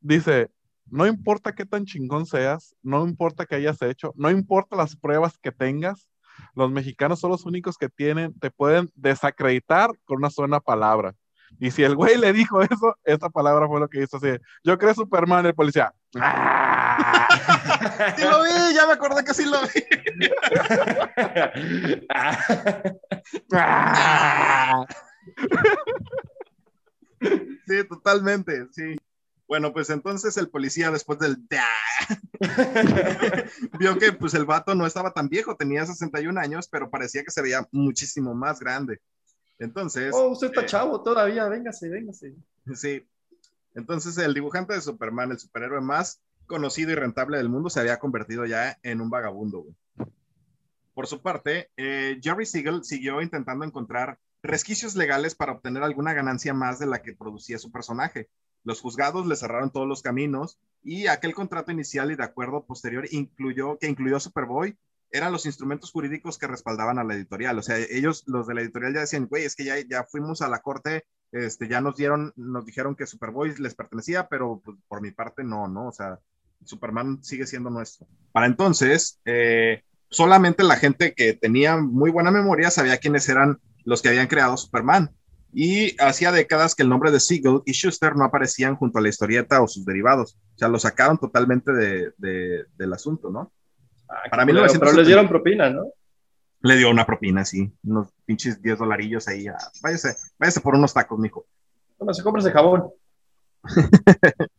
Dice, 0.00 0.50
no 0.86 1.06
importa 1.06 1.54
qué 1.54 1.64
tan 1.64 1.84
chingón 1.84 2.26
seas, 2.26 2.76
no 2.82 3.06
importa 3.06 3.46
qué 3.46 3.56
hayas 3.56 3.80
hecho, 3.82 4.12
no 4.16 4.30
importa 4.30 4.76
las 4.76 4.96
pruebas 4.96 5.38
que 5.38 5.52
tengas, 5.52 6.08
los 6.54 6.70
mexicanos 6.70 7.20
son 7.20 7.30
los 7.30 7.46
únicos 7.46 7.78
que 7.78 7.88
tienen, 7.88 8.38
te 8.38 8.50
pueden 8.50 8.90
desacreditar 8.94 9.90
con 10.04 10.18
una 10.18 10.30
sola 10.30 10.60
palabra. 10.60 11.14
Y 11.58 11.70
si 11.70 11.82
el 11.82 11.96
güey 11.96 12.16
le 12.18 12.32
dijo 12.32 12.62
eso, 12.62 12.96
esa 13.04 13.28
palabra 13.30 13.68
fue 13.68 13.80
lo 13.80 13.88
que 13.88 14.02
hizo 14.02 14.16
así. 14.16 14.28
Yo 14.64 14.78
creo 14.78 14.94
Superman, 14.94 15.46
el 15.46 15.54
policía. 15.54 15.92
¡Ah! 16.16 16.61
Sí 18.16 18.24
lo 18.24 18.42
vi, 18.42 18.74
ya 18.74 18.86
me 18.86 18.94
acordé 18.94 19.24
que 19.24 19.34
sí 19.34 19.44
lo 19.44 19.60
vi. 19.62 19.84
¡Ah! 23.52 24.86
Sí, 27.68 27.84
totalmente, 27.88 28.66
sí. 28.72 28.96
Bueno, 29.46 29.72
pues 29.72 29.90
entonces 29.90 30.36
el 30.38 30.48
policía 30.48 30.90
después 30.90 31.18
del 31.18 31.36
vio 33.78 33.98
que 33.98 34.12
pues 34.12 34.34
el 34.34 34.44
vato 34.44 34.74
no 34.74 34.86
estaba 34.86 35.12
tan 35.12 35.28
viejo, 35.28 35.56
tenía 35.56 35.86
61 35.86 36.40
años, 36.40 36.68
pero 36.68 36.90
parecía 36.90 37.22
que 37.22 37.30
se 37.30 37.42
veía 37.42 37.68
muchísimo 37.70 38.34
más 38.34 38.60
grande. 38.60 39.00
Entonces... 39.58 40.12
Oh, 40.14 40.28
usted 40.30 40.48
está 40.48 40.62
eh, 40.62 40.66
chavo 40.66 41.02
todavía, 41.02 41.46
véngase, 41.48 41.88
véngase. 41.88 42.34
Sí. 42.74 43.06
Entonces 43.74 44.18
el 44.18 44.34
dibujante 44.34 44.74
de 44.74 44.80
Superman, 44.80 45.30
el 45.32 45.38
superhéroe 45.38 45.80
más 45.80 46.20
conocido 46.46 46.90
y 46.92 46.94
rentable 46.94 47.38
del 47.38 47.48
mundo, 47.48 47.70
se 47.70 47.80
había 47.80 47.98
convertido 47.98 48.46
ya 48.46 48.78
en 48.82 49.00
un 49.00 49.10
vagabundo. 49.10 49.66
Por 50.94 51.06
su 51.06 51.22
parte, 51.22 51.70
eh, 51.76 52.18
Jerry 52.22 52.46
Siegel 52.46 52.84
siguió 52.84 53.22
intentando 53.22 53.64
encontrar 53.64 54.18
resquicios 54.42 54.94
legales 54.94 55.34
para 55.34 55.52
obtener 55.52 55.82
alguna 55.82 56.12
ganancia 56.12 56.52
más 56.52 56.78
de 56.78 56.86
la 56.86 57.02
que 57.02 57.14
producía 57.14 57.58
su 57.58 57.70
personaje. 57.70 58.28
Los 58.64 58.80
juzgados 58.80 59.26
le 59.26 59.36
cerraron 59.36 59.70
todos 59.70 59.88
los 59.88 60.02
caminos 60.02 60.58
y 60.82 61.06
aquel 61.06 61.34
contrato 61.34 61.72
inicial 61.72 62.10
y 62.10 62.16
de 62.16 62.24
acuerdo 62.24 62.64
posterior 62.64 63.06
incluyó, 63.10 63.78
que 63.78 63.88
incluyó 63.88 64.20
Superboy 64.20 64.76
eran 65.12 65.30
los 65.30 65.46
instrumentos 65.46 65.92
jurídicos 65.92 66.38
que 66.38 66.46
respaldaban 66.46 66.98
a 66.98 67.04
la 67.04 67.14
editorial. 67.14 67.58
O 67.58 67.62
sea, 67.62 67.76
ellos, 67.78 68.24
los 68.26 68.46
de 68.46 68.54
la 68.54 68.62
editorial 68.62 68.94
ya 68.94 69.00
decían, 69.00 69.26
güey, 69.26 69.44
es 69.44 69.54
que 69.54 69.64
ya, 69.64 69.78
ya 69.78 70.04
fuimos 70.04 70.40
a 70.40 70.48
la 70.48 70.60
corte, 70.60 71.04
este, 71.32 71.68
ya 71.68 71.80
nos 71.80 71.96
dieron, 71.96 72.32
nos 72.34 72.64
dijeron 72.64 72.96
que 72.96 73.06
Superboy 73.06 73.54
les 73.58 73.74
pertenecía, 73.74 74.28
pero 74.28 74.60
pues, 74.64 74.78
por 74.88 75.02
mi 75.02 75.10
parte 75.10 75.44
no, 75.44 75.68
¿no? 75.68 75.88
O 75.88 75.92
sea, 75.92 76.18
Superman 76.64 77.22
sigue 77.22 77.46
siendo 77.46 77.70
nuestro. 77.70 78.06
Para 78.32 78.46
entonces, 78.46 79.20
eh, 79.24 79.82
solamente 80.08 80.62
la 80.62 80.76
gente 80.76 81.14
que 81.14 81.32
tenía 81.34 81.76
muy 81.76 82.10
buena 82.10 82.30
memoria 82.30 82.70
sabía 82.70 82.98
quiénes 82.98 83.28
eran 83.28 83.58
los 83.84 84.02
que 84.02 84.08
habían 84.08 84.26
creado 84.28 84.56
Superman. 84.56 85.10
Y 85.54 86.00
hacía 86.00 86.32
décadas 86.32 86.74
que 86.74 86.82
el 86.82 86.88
nombre 86.88 87.10
de 87.10 87.20
Siegel 87.20 87.60
y 87.66 87.72
Schuster 87.72 88.16
no 88.16 88.24
aparecían 88.24 88.76
junto 88.76 88.98
a 88.98 89.02
la 89.02 89.10
historieta 89.10 89.60
o 89.60 89.68
sus 89.68 89.84
derivados. 89.84 90.38
O 90.54 90.58
sea, 90.58 90.68
lo 90.68 90.78
sacaron 90.78 91.18
totalmente 91.18 91.72
de, 91.72 92.12
del 92.16 92.92
asunto, 92.92 93.30
¿no? 93.30 93.52
Ah, 94.08 94.30
Para 94.30 94.46
mí, 94.46 94.52
pero 94.52 94.92
les 94.92 95.06
dieron 95.06 95.28
propina, 95.28 95.68
¿no? 95.68 95.92
Le 96.62 96.76
dio 96.76 96.90
una 96.90 97.04
propina, 97.04 97.44
sí. 97.44 97.70
Unos 97.82 98.08
pinches 98.24 98.62
10 98.62 98.78
dolarillos 98.78 99.28
ahí. 99.28 99.46
váyase, 99.82 100.14
váyase 100.38 100.60
por 100.60 100.74
unos 100.74 100.94
tacos, 100.94 101.18
mijo. 101.18 101.44
Bueno, 101.98 102.14
se 102.14 102.22
compra 102.22 102.40
ese 102.40 102.52
jabón. 102.52 102.90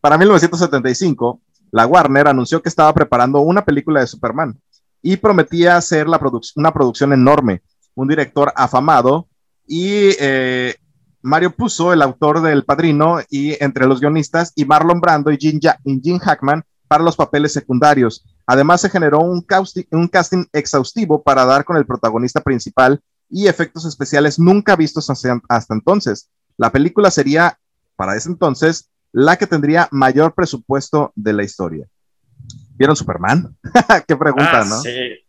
Para 0.00 0.18
1975, 0.18 1.40
la 1.70 1.86
Warner 1.86 2.28
anunció 2.28 2.62
que 2.62 2.68
estaba 2.68 2.92
preparando 2.92 3.40
una 3.40 3.64
película 3.64 4.00
de 4.00 4.06
Superman 4.06 4.58
y 5.02 5.16
prometía 5.16 5.76
hacer 5.76 6.08
la 6.08 6.20
una 6.56 6.72
producción 6.72 7.12
enorme. 7.12 7.62
Un 7.94 8.08
director 8.08 8.52
afamado 8.56 9.28
y 9.66 10.10
eh, 10.18 10.76
Mario 11.24 11.56
Puzo, 11.56 11.92
el 11.92 12.02
autor 12.02 12.42
del 12.42 12.64
Padrino, 12.64 13.18
y 13.30 13.56
entre 13.64 13.86
los 13.86 14.00
guionistas, 14.00 14.52
y 14.54 14.66
Marlon 14.66 15.00
Brando 15.00 15.32
y 15.32 15.38
Jim, 15.38 16.18
Hackman 16.18 16.64
para 16.86 17.02
los 17.02 17.16
papeles 17.16 17.52
secundarios. 17.52 18.26
Además, 18.46 18.82
se 18.82 18.90
generó 18.90 19.20
un, 19.20 19.44
un 19.90 20.08
casting 20.08 20.44
exhaustivo 20.52 21.22
para 21.22 21.46
dar 21.46 21.64
con 21.64 21.78
el 21.78 21.86
protagonista 21.86 22.42
principal 22.42 23.00
y 23.30 23.46
efectos 23.46 23.86
especiales 23.86 24.38
nunca 24.38 24.76
vistos 24.76 25.10
hasta 25.48 25.74
entonces. 25.74 26.28
La 26.58 26.70
película 26.70 27.10
sería, 27.10 27.58
para 27.96 28.16
ese 28.16 28.28
entonces, 28.28 28.90
la 29.14 29.36
que 29.36 29.46
tendría 29.46 29.86
mayor 29.92 30.34
presupuesto 30.34 31.12
de 31.14 31.32
la 31.32 31.44
historia. 31.44 31.86
¿Vieron 32.76 32.96
Superman? 32.96 33.56
Qué 34.08 34.16
pregunta, 34.16 34.62
ah, 34.62 34.64
¿no? 34.68 34.80
Sí, 34.80 35.20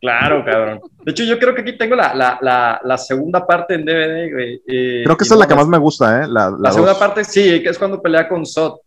claro, 0.00 0.42
cabrón. 0.46 0.80
De 1.04 1.12
hecho, 1.12 1.24
yo 1.24 1.38
creo 1.38 1.54
que 1.54 1.60
aquí 1.60 1.76
tengo 1.76 1.94
la, 1.94 2.96
segunda 2.96 3.46
parte 3.46 3.74
en 3.74 3.84
DVD, 3.84 4.32
güey. 4.32 4.62
creo 5.04 5.14
que 5.14 5.24
esa 5.24 5.34
es 5.34 5.40
la 5.40 5.46
que 5.46 5.54
más 5.54 5.68
me 5.68 5.76
gusta, 5.76 6.22
¿eh? 6.22 6.26
La, 6.26 6.72
segunda 6.72 6.98
parte, 6.98 7.22
sí, 7.22 7.62
que 7.62 7.68
es 7.68 7.78
cuando 7.78 8.00
pelea 8.00 8.26
con 8.26 8.46
Sot. 8.46 8.80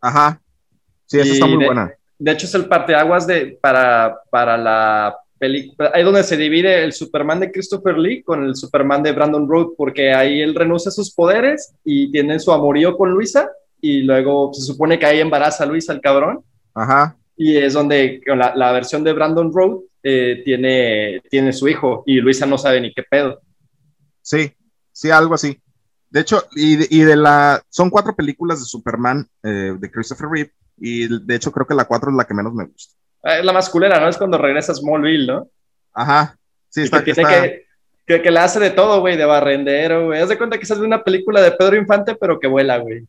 Ajá. 0.00 0.40
Sí, 1.04 1.20
esa 1.20 1.32
está 1.34 1.46
muy 1.46 1.62
buena. 1.62 1.92
De 2.18 2.32
hecho, 2.32 2.46
es 2.46 2.54
el 2.54 2.66
parteaguas 2.66 3.26
de, 3.26 3.58
para, 3.60 4.22
para 4.30 4.56
la 4.56 5.18
película. 5.40 5.90
Ahí 5.92 6.04
donde 6.04 6.22
se 6.22 6.36
divide 6.36 6.84
el 6.84 6.92
Superman 6.92 7.40
de 7.40 7.50
Christopher 7.50 7.98
Lee 7.98 8.22
con 8.22 8.44
el 8.44 8.54
Superman 8.54 9.02
de 9.02 9.12
Brandon 9.12 9.48
Road, 9.48 9.70
porque 9.76 10.12
ahí 10.12 10.40
él 10.40 10.54
renuncia 10.54 10.90
a 10.90 10.92
sus 10.92 11.12
poderes 11.12 11.74
y 11.84 12.12
tiene 12.12 12.38
su 12.38 12.52
amorío 12.52 12.96
con 12.96 13.10
Luisa, 13.10 13.50
y 13.80 14.02
luego 14.02 14.52
se 14.52 14.62
supone 14.62 14.98
que 14.98 15.06
ahí 15.06 15.18
embaraza 15.20 15.64
a 15.64 15.66
Luisa, 15.66 15.92
el 15.92 16.00
cabrón. 16.00 16.44
Ajá. 16.74 17.16
Y 17.36 17.56
es 17.56 17.72
donde 17.72 18.20
la, 18.26 18.54
la 18.54 18.70
versión 18.70 19.02
de 19.02 19.14
Brandon 19.14 19.50
Road 19.52 19.78
eh, 20.02 20.42
tiene, 20.44 21.22
tiene 21.30 21.52
su 21.52 21.68
hijo 21.68 22.04
y 22.06 22.20
Luisa 22.20 22.46
no 22.46 22.56
sabe 22.56 22.80
ni 22.80 22.92
qué 22.92 23.02
pedo. 23.02 23.40
Sí, 24.22 24.52
sí, 24.92 25.10
algo 25.10 25.34
así. 25.34 25.58
De 26.10 26.20
hecho, 26.20 26.44
y 26.54 26.76
de, 26.76 26.86
y 26.90 27.00
de 27.00 27.16
la. 27.16 27.62
Son 27.68 27.88
cuatro 27.88 28.14
películas 28.14 28.60
de 28.60 28.66
Superman 28.66 29.26
eh, 29.42 29.74
de 29.78 29.90
Christopher 29.90 30.28
Reeve, 30.28 30.52
y 30.76 31.24
de 31.24 31.34
hecho 31.34 31.52
creo 31.52 31.66
que 31.66 31.74
la 31.74 31.84
cuatro 31.84 32.10
es 32.10 32.16
la 32.16 32.24
que 32.24 32.34
menos 32.34 32.52
me 32.52 32.66
gusta. 32.66 32.99
Ah, 33.22 33.38
es 33.38 33.44
la 33.44 33.52
masculera, 33.52 34.00
¿no? 34.00 34.08
Es 34.08 34.16
cuando 34.16 34.38
regresa 34.38 34.72
a 34.72 34.74
Smallville, 34.74 35.26
¿no? 35.26 35.48
Ajá. 35.92 36.36
Sí, 36.68 36.82
está, 36.82 37.04
que, 37.04 37.12
que, 37.12 37.66
que, 38.06 38.22
que, 38.22 38.30
la 38.30 38.44
hace 38.44 38.60
de 38.60 38.70
todo, 38.70 39.00
güey, 39.00 39.16
de 39.16 39.24
barrendero, 39.24 40.06
güey. 40.06 40.20
Haz 40.20 40.28
de 40.28 40.38
cuenta 40.38 40.56
que 40.56 40.64
es 40.64 40.70
una 40.70 41.02
película 41.02 41.40
de 41.40 41.52
Pedro 41.52 41.76
Infante, 41.76 42.14
pero 42.14 42.38
que 42.38 42.46
vuela, 42.46 42.78
güey. 42.78 43.06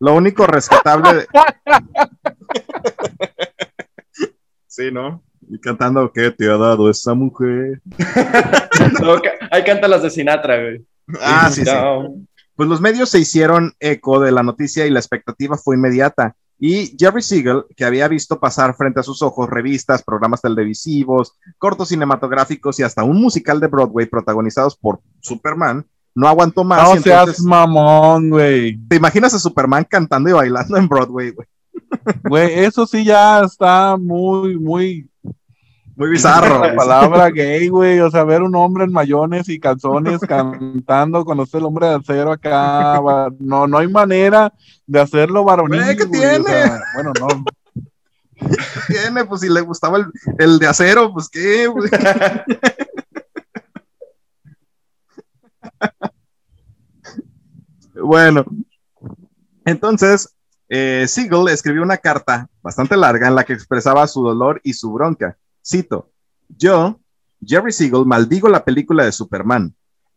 Lo 0.00 0.14
único 0.14 0.46
rescatable. 0.46 1.26
sí, 4.66 4.90
¿no? 4.90 5.22
Y 5.48 5.60
cantando, 5.60 6.10
¿qué 6.12 6.30
te 6.30 6.50
ha 6.50 6.56
dado 6.56 6.90
esa 6.90 7.14
mujer? 7.14 7.80
ahí 9.50 9.64
canta 9.64 9.86
las 9.86 10.02
de 10.02 10.10
Sinatra, 10.10 10.60
güey. 10.60 10.84
Ah, 11.20 11.50
sí, 11.52 11.64
sí. 11.64 11.70
Pues 12.56 12.68
los 12.68 12.80
medios 12.80 13.10
se 13.10 13.18
hicieron 13.18 13.74
eco 13.80 14.20
de 14.20 14.32
la 14.32 14.42
noticia 14.42 14.86
y 14.86 14.90
la 14.90 14.98
expectativa 14.98 15.56
fue 15.56 15.76
inmediata. 15.76 16.34
Y 16.64 16.94
Jerry 16.96 17.22
Siegel, 17.22 17.64
que 17.76 17.84
había 17.84 18.06
visto 18.06 18.38
pasar 18.38 18.76
frente 18.76 19.00
a 19.00 19.02
sus 19.02 19.20
ojos 19.20 19.50
revistas, 19.50 20.04
programas 20.04 20.42
televisivos, 20.42 21.32
cortos 21.58 21.88
cinematográficos 21.88 22.78
y 22.78 22.84
hasta 22.84 23.02
un 23.02 23.20
musical 23.20 23.58
de 23.58 23.66
Broadway 23.66 24.06
protagonizados 24.06 24.76
por 24.76 25.00
Superman, 25.18 25.84
no 26.14 26.28
aguantó 26.28 26.62
más. 26.62 26.94
No 26.94 27.02
seas 27.02 27.40
mamón, 27.40 28.30
güey. 28.30 28.78
¿Te 28.86 28.94
imaginas 28.94 29.34
a 29.34 29.40
Superman 29.40 29.84
cantando 29.90 30.30
y 30.30 30.34
bailando 30.34 30.76
en 30.76 30.86
Broadway, 30.86 31.30
güey? 31.32 31.48
Güey, 32.22 32.60
eso 32.60 32.86
sí 32.86 33.02
ya 33.02 33.42
está 33.42 33.96
muy, 33.96 34.56
muy... 34.56 35.10
Muy 35.96 36.10
bizarro. 36.10 36.60
La 36.60 36.74
palabra 36.74 37.30
gay, 37.30 37.68
güey. 37.68 38.00
O 38.00 38.10
sea, 38.10 38.24
ver 38.24 38.42
un 38.42 38.54
hombre 38.54 38.84
en 38.84 38.92
mayones 38.92 39.48
y 39.48 39.60
calzones 39.60 40.20
cantando 40.28 41.24
con 41.24 41.40
usted 41.40 41.58
el 41.58 41.64
hombre 41.66 41.88
de 41.88 41.94
acero 41.96 42.32
acá. 42.32 43.00
No, 43.38 43.66
no 43.66 43.78
hay 43.78 43.88
manera 43.88 44.52
de 44.86 45.00
hacerlo 45.00 45.44
varonil. 45.44 45.96
¿Qué 45.96 46.06
tiene? 46.06 46.70
bueno, 46.94 47.12
no. 47.20 47.28
¿Qué 48.34 48.56
tiene? 48.88 49.24
Pues 49.24 49.42
si 49.42 49.48
le 49.48 49.60
gustaba 49.60 49.98
el, 49.98 50.06
el 50.38 50.58
de 50.58 50.66
acero, 50.66 51.12
pues 51.12 51.28
qué, 51.28 51.66
güey. 51.66 51.90
bueno, 58.02 58.44
entonces, 59.64 60.36
eh, 60.68 61.06
Siegel 61.08 61.48
escribió 61.48 61.82
una 61.82 61.98
carta 61.98 62.48
bastante 62.62 62.96
larga 62.96 63.28
en 63.28 63.34
la 63.34 63.44
que 63.44 63.52
expresaba 63.52 64.06
su 64.06 64.22
dolor 64.22 64.60
y 64.64 64.72
su 64.72 64.92
bronca. 64.92 65.36
Cito, 65.64 66.10
yo, 66.48 67.00
Jerry 67.40 67.72
Siegel, 67.72 68.04
maldigo 68.04 68.48
la 68.48 68.64
película 68.64 69.04
de 69.04 69.12
Superman. 69.12 69.74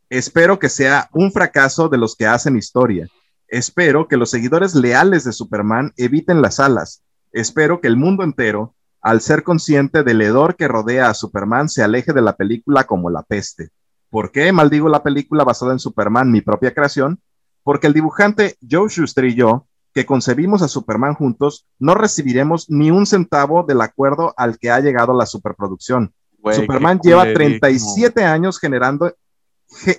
Espero 0.09 0.57
que 0.57 0.69
sea 0.69 1.09
un 1.13 1.31
fracaso 1.31 1.87
de 1.87 1.97
los 1.97 2.15
que 2.15 2.25
hacen 2.25 2.57
historia. 2.57 3.07
Espero 3.47 4.07
que 4.07 4.17
los 4.17 4.31
seguidores 4.31 4.73
leales 4.73 5.23
de 5.23 5.31
Superman 5.31 5.93
eviten 5.97 6.41
las 6.41 6.59
alas. 6.59 7.03
Espero 7.31 7.79
que 7.79 7.87
el 7.87 7.95
mundo 7.95 8.23
entero, 8.23 8.75
al 9.01 9.21
ser 9.21 9.43
consciente 9.43 10.03
del 10.03 10.21
hedor 10.21 10.55
que 10.55 10.67
rodea 10.67 11.09
a 11.09 11.13
Superman, 11.13 11.69
se 11.69 11.83
aleje 11.83 12.11
de 12.11 12.21
la 12.21 12.35
película 12.35 12.85
como 12.85 13.11
la 13.11 13.21
peste. 13.21 13.69
¿Por 14.09 14.31
qué 14.31 14.51
maldigo 14.51 14.89
la 14.89 15.03
película 15.03 15.43
basada 15.43 15.73
en 15.73 15.79
Superman, 15.79 16.31
mi 16.31 16.41
propia 16.41 16.73
creación? 16.73 17.19
Porque 17.63 17.87
el 17.87 17.93
dibujante 17.93 18.57
Joe 18.67 18.89
Schuster 18.89 19.25
y 19.25 19.35
yo, 19.35 19.67
que 19.95 20.05
concebimos 20.05 20.61
a 20.61 20.67
Superman 20.67 21.13
juntos, 21.13 21.65
no 21.79 21.95
recibiremos 21.95 22.69
ni 22.69 22.91
un 22.91 23.05
centavo 23.05 23.63
del 23.63 23.79
acuerdo 23.79 24.33
al 24.35 24.59
que 24.59 24.69
ha 24.69 24.81
llegado 24.81 25.13
la 25.13 25.25
superproducción. 25.25 26.13
Superman 26.51 26.99
lleva 27.01 27.23
37 27.23 28.25
años 28.25 28.59
generando 28.59 29.15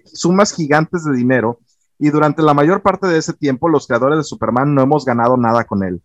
sumas 0.05 0.53
gigantes 0.53 1.03
de 1.03 1.17
dinero 1.17 1.61
y 1.99 2.11
durante 2.11 2.43
la 2.43 2.53
mayor 2.53 2.83
parte 2.83 3.07
de 3.07 3.17
ese 3.17 3.33
tiempo 3.33 3.71
los 3.71 3.87
creadores 3.87 4.19
de 4.19 4.25
Superman 4.25 4.75
no 4.75 4.83
hemos 4.83 5.07
ganado 5.07 5.39
nada 5.39 5.65
con 5.65 5.83
él. 5.83 6.03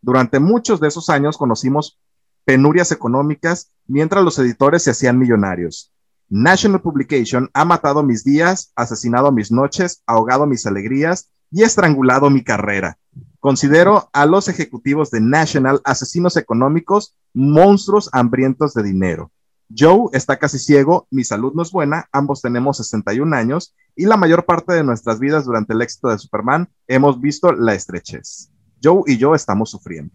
Durante 0.00 0.40
muchos 0.40 0.80
de 0.80 0.88
esos 0.88 1.10
años 1.10 1.36
conocimos 1.36 2.00
penurias 2.46 2.92
económicas 2.92 3.72
mientras 3.86 4.24
los 4.24 4.38
editores 4.38 4.82
se 4.82 4.92
hacían 4.92 5.18
millonarios. 5.18 5.92
National 6.30 6.80
Publication 6.80 7.50
ha 7.52 7.66
matado 7.66 8.02
mis 8.02 8.24
días, 8.24 8.72
asesinado 8.74 9.30
mis 9.32 9.52
noches, 9.52 10.02
ahogado 10.06 10.46
mis 10.46 10.64
alegrías 10.64 11.28
y 11.50 11.62
estrangulado 11.62 12.30
mi 12.30 12.42
carrera. 12.42 12.98
Considero 13.40 14.08
a 14.12 14.26
los 14.26 14.48
ejecutivos 14.48 15.10
de 15.10 15.20
National 15.20 15.80
asesinos 15.84 16.36
económicos, 16.36 17.14
monstruos 17.34 18.08
hambrientos 18.12 18.74
de 18.74 18.82
dinero. 18.82 19.30
Joe 19.76 20.08
está 20.12 20.38
casi 20.38 20.58
ciego, 20.58 21.06
mi 21.10 21.24
salud 21.24 21.52
no 21.54 21.62
es 21.62 21.70
buena, 21.70 22.08
ambos 22.12 22.42
tenemos 22.42 22.76
61 22.78 23.34
años 23.34 23.74
y 23.96 24.06
la 24.06 24.16
mayor 24.16 24.44
parte 24.44 24.72
de 24.72 24.84
nuestras 24.84 25.18
vidas 25.18 25.44
durante 25.44 25.72
el 25.72 25.82
éxito 25.82 26.08
de 26.08 26.18
Superman 26.18 26.68
hemos 26.86 27.20
visto 27.20 27.52
la 27.52 27.74
estrechez. 27.74 28.50
Joe 28.82 29.02
y 29.06 29.16
yo 29.16 29.34
estamos 29.34 29.70
sufriendo. 29.70 30.14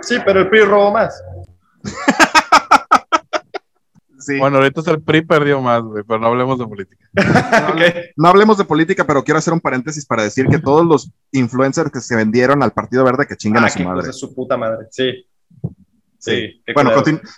Sí, 0.00 0.16
pero 0.24 0.40
el 0.40 0.48
PRI 0.48 0.62
robó 0.62 0.92
más. 0.92 1.22
Bueno, 4.38 4.58
ahorita 4.58 4.90
el 4.90 5.02
PRI 5.02 5.22
perdió 5.22 5.60
más, 5.60 5.82
pero 6.06 6.18
no 6.18 6.26
hablemos 6.26 6.58
de 6.58 6.66
política. 6.66 7.08
no, 8.16 8.28
hablemos 8.28 8.58
de 8.58 8.64
política, 8.64 9.06
pero 9.06 9.22
quiero 9.22 9.38
hacer 9.38 9.52
un 9.52 9.60
paréntesis 9.60 10.06
para 10.06 10.22
decir 10.22 10.46
que 10.46 10.58
todos 10.58 10.86
los 10.86 11.10
influencers 11.32 11.90
que 11.90 12.00
se 12.00 12.16
vendieron 12.16 12.62
al 12.62 12.72
Partido 12.72 13.04
Verde 13.04 13.26
que 13.26 13.36
chingan 13.36 13.64
a 13.64 13.70
su 13.70 13.82
madre. 13.82 14.12
su 14.12 14.34
puta 14.34 14.56
madre, 14.56 14.86
sí. 14.90 15.26
Sí. 16.18 16.62
Bueno, 16.74 16.90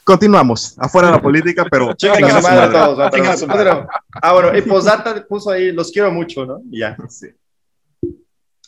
continuamos. 0.05 0.77
Afuera 0.79 1.09
de 1.09 1.15
la 1.15 1.23
política, 1.23 1.67
pero 1.71 1.95
chingan 1.95 2.25
a 2.25 2.41
su 2.41 2.49
madre 2.49 2.73
todos. 2.73 3.99
Ah, 4.23 4.33
bueno, 4.33 4.57
y 4.57 4.63
Posdata 4.63 5.27
puso 5.27 5.51
ahí, 5.51 5.73
los 5.73 5.91
quiero 5.91 6.11
mucho, 6.11 6.47
¿no? 6.47 6.63
ya. 6.71 6.97
Sí. 7.09 7.29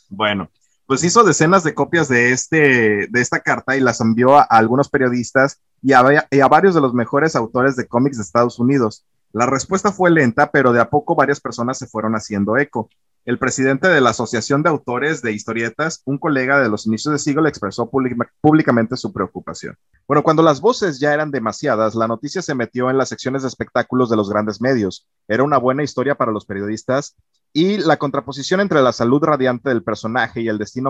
Bueno, 0.09 0.51
pues 0.91 1.05
hizo 1.05 1.23
decenas 1.23 1.63
de 1.63 1.73
copias 1.73 2.09
de, 2.09 2.33
este, 2.33 3.07
de 3.07 3.21
esta 3.21 3.39
carta 3.39 3.77
y 3.77 3.79
las 3.79 4.01
envió 4.01 4.37
a, 4.37 4.41
algunos 4.41 4.89
periodistas 4.89 5.61
y 5.81 5.93
a, 5.93 6.01
varios 6.49 6.75
de 6.75 6.81
los 6.81 6.93
mejores 6.93 7.37
autores 7.37 7.77
de 7.77 7.87
cómics 7.87 8.17
de 8.17 8.23
Estados 8.23 8.59
Unidos. 8.59 9.05
La 9.31 9.45
respuesta 9.45 9.93
fue 9.93 10.11
lenta, 10.11 10.51
pero 10.51 10.73
de 10.73 10.81
a 10.81 10.89
poco 10.89 11.15
varias 11.15 11.39
personas 11.39 11.77
se 11.77 11.87
fueron 11.87 12.15
haciendo 12.15 12.57
eco. 12.57 12.89
el 13.23 13.39
presidente 13.39 13.87
de 13.87 14.01
la 14.01 14.09
Asociación 14.09 14.63
de 14.63 14.69
Autores 14.69 15.21
de 15.21 15.31
Historietas, 15.31 16.01
un 16.03 16.17
colega 16.17 16.59
de 16.59 16.67
los 16.67 16.85
inicios 16.85 17.13
de 17.13 17.19
siglo, 17.19 17.47
expresó 17.47 17.89
públicamente 17.89 18.97
su 18.97 19.13
preocupación. 19.13 19.77
Bueno, 20.09 20.23
cuando 20.23 20.43
las 20.43 20.59
voces 20.59 20.99
ya 20.99 21.13
eran 21.13 21.31
demasiadas, 21.31 21.95
la 21.95 22.09
noticia 22.09 22.41
se 22.41 22.53
metió 22.53 22.89
en 22.89 22.97
las 22.97 23.07
secciones 23.07 23.43
de 23.43 23.47
espectáculos 23.47 24.09
de 24.09 24.17
los 24.17 24.29
grandes 24.29 24.59
medios. 24.59 25.07
Era 25.29 25.43
una 25.43 25.57
buena 25.57 25.83
historia 25.83 26.15
para 26.15 26.33
los 26.33 26.45
periodistas 26.45 27.15
y 27.53 27.77
la 27.77 27.97
contraposición 27.97 28.61
entre 28.61 28.81
la 28.81 28.93
salud 28.93 29.21
radiante 29.23 29.69
del 29.69 29.83
personaje 29.83 30.41
y 30.41 30.47
el 30.47 30.57
destino 30.57 30.89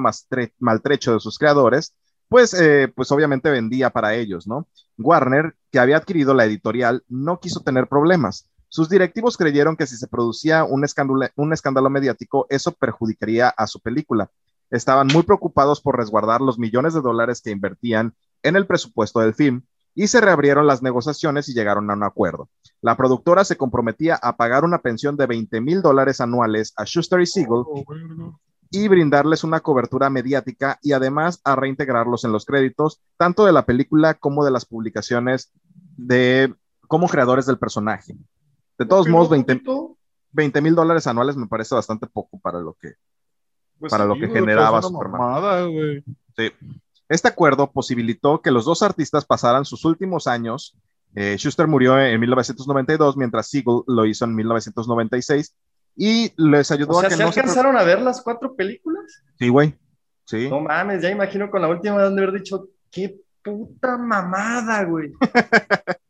maltrecho 0.59 1.13
de 1.13 1.19
sus 1.19 1.37
creadores, 1.37 1.95
pues, 2.27 2.53
eh, 2.53 2.91
pues 2.95 3.11
obviamente 3.11 3.49
vendía 3.49 3.89
para 3.89 4.15
ellos, 4.15 4.47
¿no? 4.47 4.67
Warner, 4.97 5.55
que 5.71 5.79
había 5.79 5.97
adquirido 5.97 6.33
la 6.33 6.45
editorial, 6.45 7.03
no 7.07 7.39
quiso 7.39 7.61
tener 7.61 7.87
problemas 7.87 8.47
sus 8.71 8.87
directivos 8.87 9.35
creyeron 9.35 9.75
que 9.75 9.85
si 9.85 9.97
se 9.97 10.07
producía 10.07 10.63
un 10.63 10.85
escándalo, 10.85 11.27
un 11.35 11.51
escándalo 11.51 11.89
mediático, 11.89 12.47
eso 12.49 12.71
perjudicaría 12.71 13.49
a 13.49 13.67
su 13.67 13.81
película. 13.81 14.31
Estaban 14.69 15.07
muy 15.07 15.23
preocupados 15.23 15.81
por 15.81 15.97
resguardar 15.97 16.39
los 16.39 16.57
millones 16.57 16.93
de 16.93 17.01
dólares 17.01 17.41
que 17.41 17.51
invertían 17.51 18.15
en 18.43 18.55
el 18.55 18.65
presupuesto 18.65 19.19
del 19.19 19.33
film 19.33 19.63
y 19.93 20.07
se 20.07 20.21
reabrieron 20.21 20.67
las 20.67 20.81
negociaciones 20.81 21.49
y 21.49 21.53
llegaron 21.53 21.89
a 21.89 21.93
un 21.93 22.03
acuerdo. 22.03 22.49
La 22.81 22.95
productora 22.95 23.43
se 23.43 23.57
comprometía 23.57 24.15
a 24.15 24.37
pagar 24.37 24.63
una 24.63 24.81
pensión 24.81 25.17
de 25.17 25.27
20 25.27 25.61
mil 25.61 25.81
dólares 25.81 26.21
anuales 26.21 26.73
a 26.77 26.85
Schuster 26.85 27.21
y 27.21 27.25
Siegel 27.25 27.63
oh, 27.65 28.39
y 28.69 28.87
brindarles 28.87 29.43
una 29.43 29.59
cobertura 29.59 30.09
mediática 30.09 30.79
y 30.81 30.93
además 30.93 31.41
a 31.43 31.55
reintegrarlos 31.55 32.23
en 32.23 32.31
los 32.31 32.45
créditos, 32.45 33.01
tanto 33.17 33.45
de 33.45 33.51
la 33.51 33.65
película 33.65 34.13
como 34.13 34.45
de 34.45 34.51
las 34.51 34.65
publicaciones 34.65 35.51
de 35.97 36.53
como 36.87 37.07
creadores 37.07 37.45
del 37.45 37.57
personaje. 37.57 38.15
De 38.77 38.85
todos 38.85 39.07
modos, 39.07 39.29
20 39.29 40.61
mil 40.61 40.75
dólares 40.75 41.05
anuales 41.07 41.35
me 41.35 41.47
parece 41.47 41.75
bastante 41.75 42.07
poco 42.07 42.39
para 42.39 42.59
lo 42.59 42.73
que, 42.73 42.93
pues 43.77 43.91
para 43.91 44.05
lo 44.05 44.15
que 44.15 44.27
generaba 44.27 44.81
Superman. 44.81 45.43
sí. 46.35 46.51
Este 47.11 47.27
acuerdo 47.27 47.69
posibilitó 47.69 48.41
que 48.41 48.51
los 48.51 48.63
dos 48.63 48.81
artistas 48.81 49.25
pasaran 49.25 49.65
sus 49.65 49.83
últimos 49.83 50.27
años. 50.27 50.77
Eh, 51.13 51.35
Schuster 51.37 51.67
murió 51.67 51.99
en 51.99 52.17
1992, 52.21 53.17
mientras 53.17 53.47
Siegel 53.47 53.81
lo 53.85 54.05
hizo 54.05 54.23
en 54.23 54.33
1996 54.33 55.53
y 55.97 56.31
les 56.37 56.71
ayudó 56.71 56.99
a 56.99 57.09
que 57.09 57.15
¿se 57.17 57.21
alcanzaron 57.23 57.75
a 57.75 57.83
ver 57.83 58.01
las 58.01 58.21
cuatro 58.21 58.55
películas? 58.55 59.23
Sí, 59.37 59.49
güey. 59.49 59.77
Sí. 60.23 60.47
No 60.49 60.61
mames, 60.61 61.01
ya 61.01 61.09
imagino 61.09 61.51
con 61.51 61.61
la 61.61 61.67
última 61.67 61.97
de 61.97 62.07
haber 62.07 62.31
dicho, 62.31 62.69
qué 62.89 63.19
puta 63.43 63.97
mamada, 63.97 64.85
güey. 64.85 65.11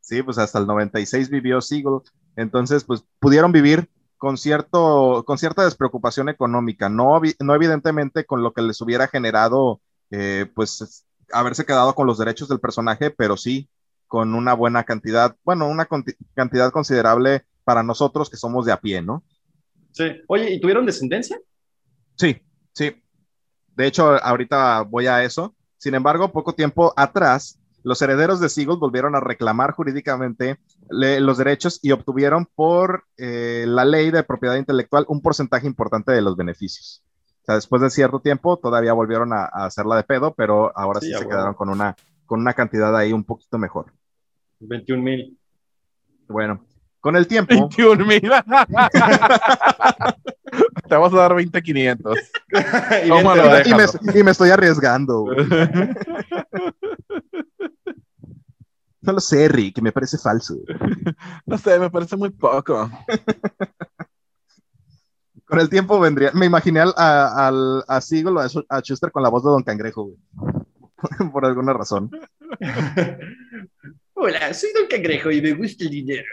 Sí, 0.00 0.22
pues 0.22 0.36
hasta 0.36 0.58
el 0.58 0.66
96 0.66 1.30
vivió 1.30 1.62
Siegel. 1.62 2.00
Entonces, 2.36 2.84
pues 2.84 3.04
pudieron 3.18 3.52
vivir 3.52 3.88
con, 4.18 4.36
cierto, 4.36 5.24
con 5.26 5.38
cierta 5.38 5.64
despreocupación 5.64 6.28
económica, 6.28 6.90
no, 6.90 7.22
no 7.40 7.54
evidentemente 7.54 8.26
con 8.26 8.42
lo 8.42 8.52
que 8.52 8.60
les 8.60 8.80
hubiera 8.82 9.08
generado, 9.08 9.80
eh, 10.10 10.46
pues, 10.54 11.06
haberse 11.32 11.64
quedado 11.64 11.94
con 11.94 12.06
los 12.06 12.18
derechos 12.18 12.48
del 12.48 12.60
personaje, 12.60 13.10
pero 13.10 13.36
sí 13.36 13.68
con 14.06 14.34
una 14.34 14.54
buena 14.54 14.84
cantidad, 14.84 15.36
bueno, 15.44 15.68
una 15.68 15.88
cantidad 16.34 16.70
considerable 16.70 17.44
para 17.64 17.82
nosotros 17.82 18.30
que 18.30 18.36
somos 18.36 18.66
de 18.66 18.72
a 18.72 18.80
pie, 18.80 19.02
¿no? 19.02 19.24
Sí. 19.92 20.04
Oye, 20.28 20.52
¿y 20.52 20.60
tuvieron 20.60 20.86
descendencia? 20.86 21.38
Sí, 22.16 22.40
sí. 22.72 23.02
De 23.76 23.86
hecho, 23.86 24.22
ahorita 24.22 24.82
voy 24.82 25.06
a 25.06 25.24
eso. 25.24 25.54
Sin 25.78 25.94
embargo, 25.94 26.32
poco 26.32 26.54
tiempo 26.54 26.92
atrás, 26.96 27.60
los 27.84 28.00
herederos 28.00 28.40
de 28.40 28.48
Siegel 28.48 28.78
volvieron 28.78 29.14
a 29.14 29.20
reclamar 29.20 29.72
jurídicamente 29.72 30.58
los 30.88 31.38
derechos 31.38 31.78
y 31.82 31.92
obtuvieron 31.92 32.46
por 32.54 33.04
eh, 33.18 33.64
la 33.68 33.84
ley 33.84 34.10
de 34.10 34.22
propiedad 34.22 34.56
intelectual 34.56 35.04
un 35.08 35.20
porcentaje 35.20 35.66
importante 35.66 36.12
de 36.12 36.22
los 36.22 36.36
beneficios. 36.36 37.03
O 37.44 37.46
sea, 37.46 37.56
después 37.56 37.82
de 37.82 37.90
cierto 37.90 38.20
tiempo 38.20 38.56
todavía 38.56 38.94
volvieron 38.94 39.34
a, 39.34 39.44
hacerla 39.44 39.96
de 39.96 40.04
pedo, 40.04 40.32
pero 40.32 40.72
ahora 40.74 41.00
sí, 41.00 41.12
se 41.12 41.28
quedaron 41.28 41.52
con 41.52 41.68
una, 41.68 41.94
con 42.24 42.40
una 42.40 42.54
cantidad 42.54 42.96
ahí 42.96 43.12
un 43.12 43.22
poquito 43.22 43.58
mejor. 43.58 43.92
21 44.60 45.02
mil. 45.02 45.36
Bueno, 46.26 46.64
con 47.00 47.16
el 47.16 47.26
tiempo. 47.26 47.54
21 47.54 48.06
mil. 48.06 48.22
Te 50.88 50.94
vamos 50.94 51.12
a 51.12 51.16
dar 51.16 51.34
20,500. 51.34 52.16
y, 53.04 53.08
y, 53.08 53.74
me, 53.74 53.84
y 54.18 54.22
me 54.22 54.30
estoy 54.30 54.48
arriesgando. 54.48 55.26
No 59.04 59.12
lo 59.12 59.20
sé, 59.20 59.48
Rick, 59.48 59.82
me 59.82 59.92
parece 59.92 60.16
falso. 60.16 60.56
no 61.44 61.58
sé, 61.58 61.78
me 61.78 61.90
parece 61.90 62.16
muy 62.16 62.30
poco. 62.30 62.90
Con 65.54 65.60
el 65.60 65.70
tiempo 65.70 66.00
vendría, 66.00 66.32
me 66.32 66.46
imaginé 66.46 66.80
al, 66.80 66.92
a, 66.96 67.46
al, 67.46 67.84
a 67.86 68.00
Siegel 68.00 68.36
o 68.36 68.40
a, 68.40 68.80
Schuster 68.80 69.12
con 69.12 69.22
la 69.22 69.28
voz 69.28 69.44
de 69.44 69.50
Don 69.50 69.62
Cangrejo, 69.62 70.02
güey. 70.02 70.18
Por 71.32 71.46
alguna 71.46 71.72
razón. 71.72 72.10
Hola, 74.14 74.52
soy 74.52 74.70
Don 74.74 74.88
Cangrejo 74.90 75.30
y 75.30 75.40
me 75.40 75.52
gusta 75.52 75.84
el 75.84 75.90
dinero. 75.90 76.24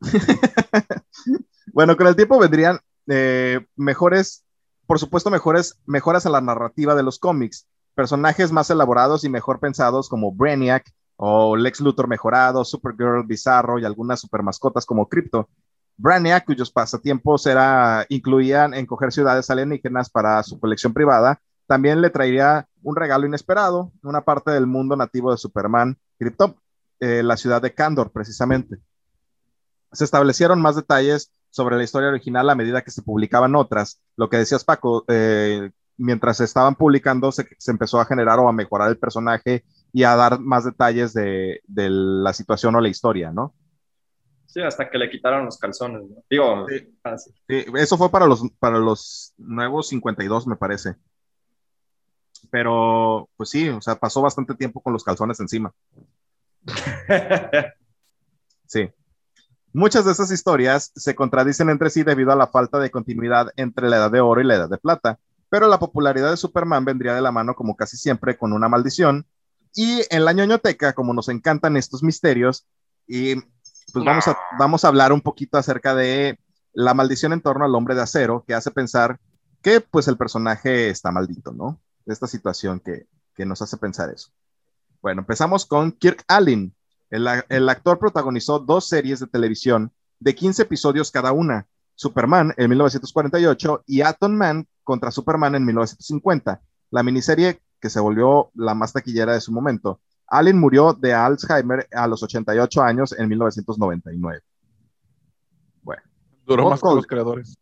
bueno, 1.74 1.94
con 1.94 2.06
el 2.06 2.16
tiempo 2.16 2.38
vendrían 2.38 2.78
eh, 3.06 3.60
mejores, 3.76 4.46
por 4.86 4.98
supuesto, 4.98 5.28
mejores 5.28 5.78
mejoras 5.84 6.24
a 6.24 6.30
la 6.30 6.40
narrativa 6.40 6.94
de 6.94 7.02
los 7.02 7.18
cómics, 7.18 7.66
personajes 7.94 8.50
más 8.50 8.70
elaborados 8.70 9.24
y 9.24 9.28
mejor 9.28 9.60
pensados 9.60 10.08
como 10.08 10.32
Brainiac, 10.32 10.90
o 11.16 11.54
Lex 11.54 11.80
Luthor 11.80 12.08
mejorado, 12.08 12.64
Supergirl 12.64 13.26
bizarro 13.26 13.78
y 13.78 13.84
algunas 13.84 14.20
supermascotas 14.20 14.86
como 14.86 15.06
Crypto. 15.06 15.50
Brainiac, 16.00 16.46
cuyos 16.46 16.70
pasatiempos 16.70 17.46
era, 17.46 18.06
incluían 18.08 18.72
en 18.72 18.86
coger 18.86 19.12
ciudades 19.12 19.50
alienígenas 19.50 20.08
para 20.08 20.42
su 20.42 20.58
colección 20.58 20.94
privada, 20.94 21.40
también 21.66 22.00
le 22.00 22.08
traería 22.08 22.66
un 22.82 22.96
regalo 22.96 23.26
inesperado, 23.26 23.92
una 24.02 24.22
parte 24.22 24.50
del 24.50 24.66
mundo 24.66 24.96
nativo 24.96 25.30
de 25.30 25.36
Superman, 25.36 25.98
Crypto, 26.18 26.56
eh, 27.00 27.22
la 27.22 27.36
ciudad 27.36 27.60
de 27.60 27.74
Kandor, 27.74 28.12
precisamente. 28.12 28.78
Se 29.92 30.04
establecieron 30.04 30.62
más 30.62 30.74
detalles 30.74 31.32
sobre 31.50 31.76
la 31.76 31.84
historia 31.84 32.08
original 32.08 32.48
a 32.48 32.54
medida 32.54 32.82
que 32.82 32.90
se 32.90 33.02
publicaban 33.02 33.54
otras. 33.54 34.00
Lo 34.16 34.30
que 34.30 34.38
decías, 34.38 34.64
Paco, 34.64 35.04
eh, 35.08 35.70
mientras 35.98 36.38
se 36.38 36.44
estaban 36.44 36.76
publicando, 36.76 37.30
se, 37.30 37.46
se, 37.58 37.70
empezó 37.70 38.00
a 38.00 38.06
generar 38.06 38.38
o 38.38 38.48
a 38.48 38.52
mejorar 38.52 38.88
el 38.88 38.98
personaje 38.98 39.64
y 39.92 40.04
a 40.04 40.16
dar 40.16 40.40
más 40.40 40.64
detalles 40.64 41.12
de, 41.12 41.60
de, 41.66 41.90
la 41.90 42.32
situación 42.32 42.74
o 42.74 42.80
la 42.80 42.88
historia, 42.88 43.32
¿no? 43.32 43.54
Sí, 44.50 44.60
hasta 44.60 44.90
que 44.90 44.98
le 44.98 45.08
quitaron 45.08 45.44
los 45.44 45.58
calzones, 45.58 46.02
¿no? 46.10 46.24
Digo, 46.28 46.66
sí. 46.68 46.92
Ah, 47.04 47.16
sí. 47.16 47.32
eso 47.48 47.96
fue 47.96 48.10
para 48.10 48.26
los, 48.26 48.42
para 48.58 48.78
los 48.80 49.32
nuevos 49.38 49.88
52, 49.88 50.48
me 50.48 50.56
parece. 50.56 50.96
Pero, 52.50 53.28
pues 53.36 53.50
sí, 53.50 53.68
o 53.68 53.80
sea, 53.80 53.94
pasó 53.94 54.20
bastante 54.22 54.56
tiempo 54.56 54.80
con 54.80 54.92
los 54.92 55.04
calzones 55.04 55.38
encima. 55.38 55.72
sí. 58.66 58.90
Muchas 59.72 60.04
de 60.04 60.10
esas 60.10 60.32
historias 60.32 60.90
se 60.96 61.14
contradicen 61.14 61.70
entre 61.70 61.90
sí 61.90 62.02
debido 62.02 62.32
a 62.32 62.36
la 62.36 62.48
falta 62.48 62.80
de 62.80 62.90
continuidad 62.90 63.52
entre 63.54 63.88
la 63.88 63.98
edad 63.98 64.10
de 64.10 64.20
oro 64.20 64.40
y 64.40 64.44
la 64.44 64.56
edad 64.56 64.68
de 64.68 64.78
plata, 64.78 65.20
pero 65.48 65.68
la 65.68 65.78
popularidad 65.78 66.30
de 66.30 66.36
Superman 66.36 66.84
vendría 66.84 67.14
de 67.14 67.20
la 67.20 67.30
mano, 67.30 67.54
como 67.54 67.76
casi 67.76 67.96
siempre, 67.96 68.36
con 68.36 68.52
una 68.52 68.68
maldición, 68.68 69.26
y 69.76 70.02
en 70.10 70.24
la 70.24 70.32
ñoñoteca, 70.32 70.92
como 70.92 71.14
nos 71.14 71.28
encantan 71.28 71.76
estos 71.76 72.02
misterios, 72.02 72.66
y 73.06 73.36
pues 73.92 74.04
vamos 74.04 74.28
a, 74.28 74.38
vamos 74.58 74.84
a 74.84 74.88
hablar 74.88 75.12
un 75.12 75.20
poquito 75.20 75.58
acerca 75.58 75.94
de 75.94 76.38
la 76.72 76.94
maldición 76.94 77.32
en 77.32 77.40
torno 77.40 77.64
al 77.64 77.74
hombre 77.74 77.94
de 77.94 78.02
acero, 78.02 78.44
que 78.46 78.54
hace 78.54 78.70
pensar 78.70 79.18
que 79.62 79.80
pues 79.80 80.08
el 80.08 80.16
personaje 80.16 80.88
está 80.88 81.10
maldito, 81.10 81.52
¿no? 81.52 81.80
Esta 82.06 82.26
situación 82.26 82.80
que, 82.80 83.06
que 83.34 83.44
nos 83.44 83.62
hace 83.62 83.76
pensar 83.76 84.10
eso. 84.10 84.30
Bueno, 85.02 85.22
empezamos 85.22 85.66
con 85.66 85.92
Kirk 85.92 86.24
Allen. 86.28 86.74
El, 87.10 87.26
el, 87.48 87.68
actor 87.68 87.98
protagonizó 87.98 88.60
dos 88.60 88.88
series 88.88 89.20
de 89.20 89.26
televisión 89.26 89.92
de 90.20 90.34
15 90.34 90.62
episodios 90.62 91.10
cada 91.10 91.32
una, 91.32 91.66
Superman 91.94 92.54
en 92.56 92.70
1948 92.70 93.84
y 93.86 94.02
Atom 94.02 94.32
Man 94.32 94.68
contra 94.84 95.10
Superman 95.10 95.54
en 95.54 95.64
1950. 95.64 96.60
La 96.90 97.02
miniserie 97.02 97.60
que 97.80 97.90
se 97.90 98.00
volvió 98.00 98.50
la 98.54 98.74
más 98.74 98.92
taquillera 98.92 99.32
de 99.32 99.40
su 99.40 99.52
momento. 99.52 100.00
Allen 100.30 100.58
murió 100.58 100.94
de 100.94 101.12
Alzheimer 101.12 101.88
a 101.92 102.06
los 102.06 102.22
88 102.22 102.82
años 102.82 103.14
en 103.18 103.28
1999. 103.28 104.40
Bueno. 105.82 106.02
Duró 106.46 106.70
más 106.70 106.80
con 106.80 106.96
los 106.96 107.06
creadores. 107.06 107.58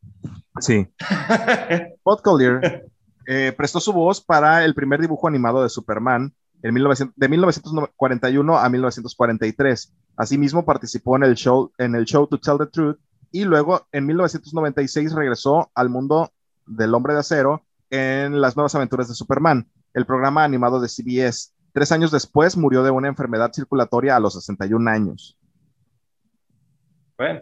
Sí. 0.60 0.86
Pod 2.02 2.20
Collier 2.20 2.86
eh, 3.26 3.52
prestó 3.56 3.80
su 3.80 3.92
voz 3.92 4.20
para 4.20 4.64
el 4.64 4.74
primer 4.74 5.00
dibujo 5.00 5.26
animado 5.26 5.62
de 5.62 5.68
Superman 5.68 6.32
en 6.62 6.74
de 7.16 7.28
1941 7.28 8.58
a 8.58 8.68
1943. 8.68 9.92
Asimismo 10.16 10.64
participó 10.64 11.16
en 11.16 11.22
el, 11.22 11.34
show, 11.34 11.72
en 11.78 11.94
el 11.94 12.04
show 12.04 12.26
To 12.26 12.38
Tell 12.38 12.58
the 12.58 12.66
Truth 12.66 12.98
y 13.30 13.44
luego 13.44 13.86
en 13.92 14.06
1996 14.06 15.12
regresó 15.12 15.70
al 15.74 15.88
mundo 15.88 16.32
del 16.66 16.94
hombre 16.94 17.14
de 17.14 17.20
acero 17.20 17.62
en 17.90 18.40
las 18.40 18.56
nuevas 18.56 18.74
aventuras 18.74 19.08
de 19.08 19.14
Superman 19.14 19.68
el 19.94 20.06
programa 20.06 20.44
animado 20.44 20.80
de 20.80 20.88
CBS. 20.88 21.52
Tres 21.72 21.92
años 21.92 22.10
después 22.10 22.56
murió 22.56 22.82
de 22.82 22.90
una 22.90 23.08
enfermedad 23.08 23.52
circulatoria 23.52 24.16
a 24.16 24.20
los 24.20 24.34
61 24.34 24.90
años. 24.90 25.38
Bueno. 27.16 27.40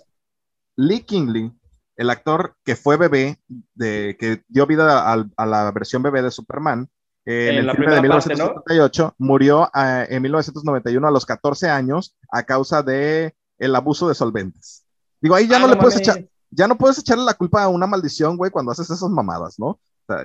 Lee 0.76 1.02
Kingley 1.02 1.52
el 1.96 2.10
actor 2.10 2.56
que 2.64 2.76
fue 2.76 2.96
bebé, 2.96 3.40
de, 3.74 4.16
que 4.18 4.42
dio 4.48 4.66
vida 4.66 5.12
a, 5.12 5.46
la 5.46 5.72
versión 5.72 6.02
bebé 6.02 6.22
de 6.22 6.30
Superman, 6.30 6.88
en, 7.24 7.56
el 7.56 7.70
filme 7.72 7.94
de 7.94 8.02
1978, 8.02 9.14
murió 9.18 9.68
eh, 9.74 10.06
en 10.10 10.22
1991 10.22 11.08
a 11.08 11.10
los 11.10 11.26
14 11.26 11.68
años 11.68 12.14
a 12.30 12.44
causa 12.44 12.82
de 12.84 13.34
el 13.58 13.74
abuso 13.74 14.08
de 14.08 14.14
solventes. 14.14 14.84
Digo, 15.20 15.34
ahí 15.34 15.48
ya 15.48 15.56
ah, 15.56 15.60
no, 15.60 15.68
le 15.68 15.76
puedes 15.76 15.96
echar, 15.96 16.24
ya 16.50 16.68
no 16.68 16.78
puedes 16.78 16.98
echarle 16.98 17.24
la 17.24 17.34
culpa 17.34 17.64
a 17.64 17.68
una 17.68 17.86
maldición, 17.86 18.36
güey, 18.36 18.52
cuando 18.52 18.70
haces 18.70 18.90
esas 18.90 19.10
mamadas, 19.10 19.58
¿no? 19.58 19.80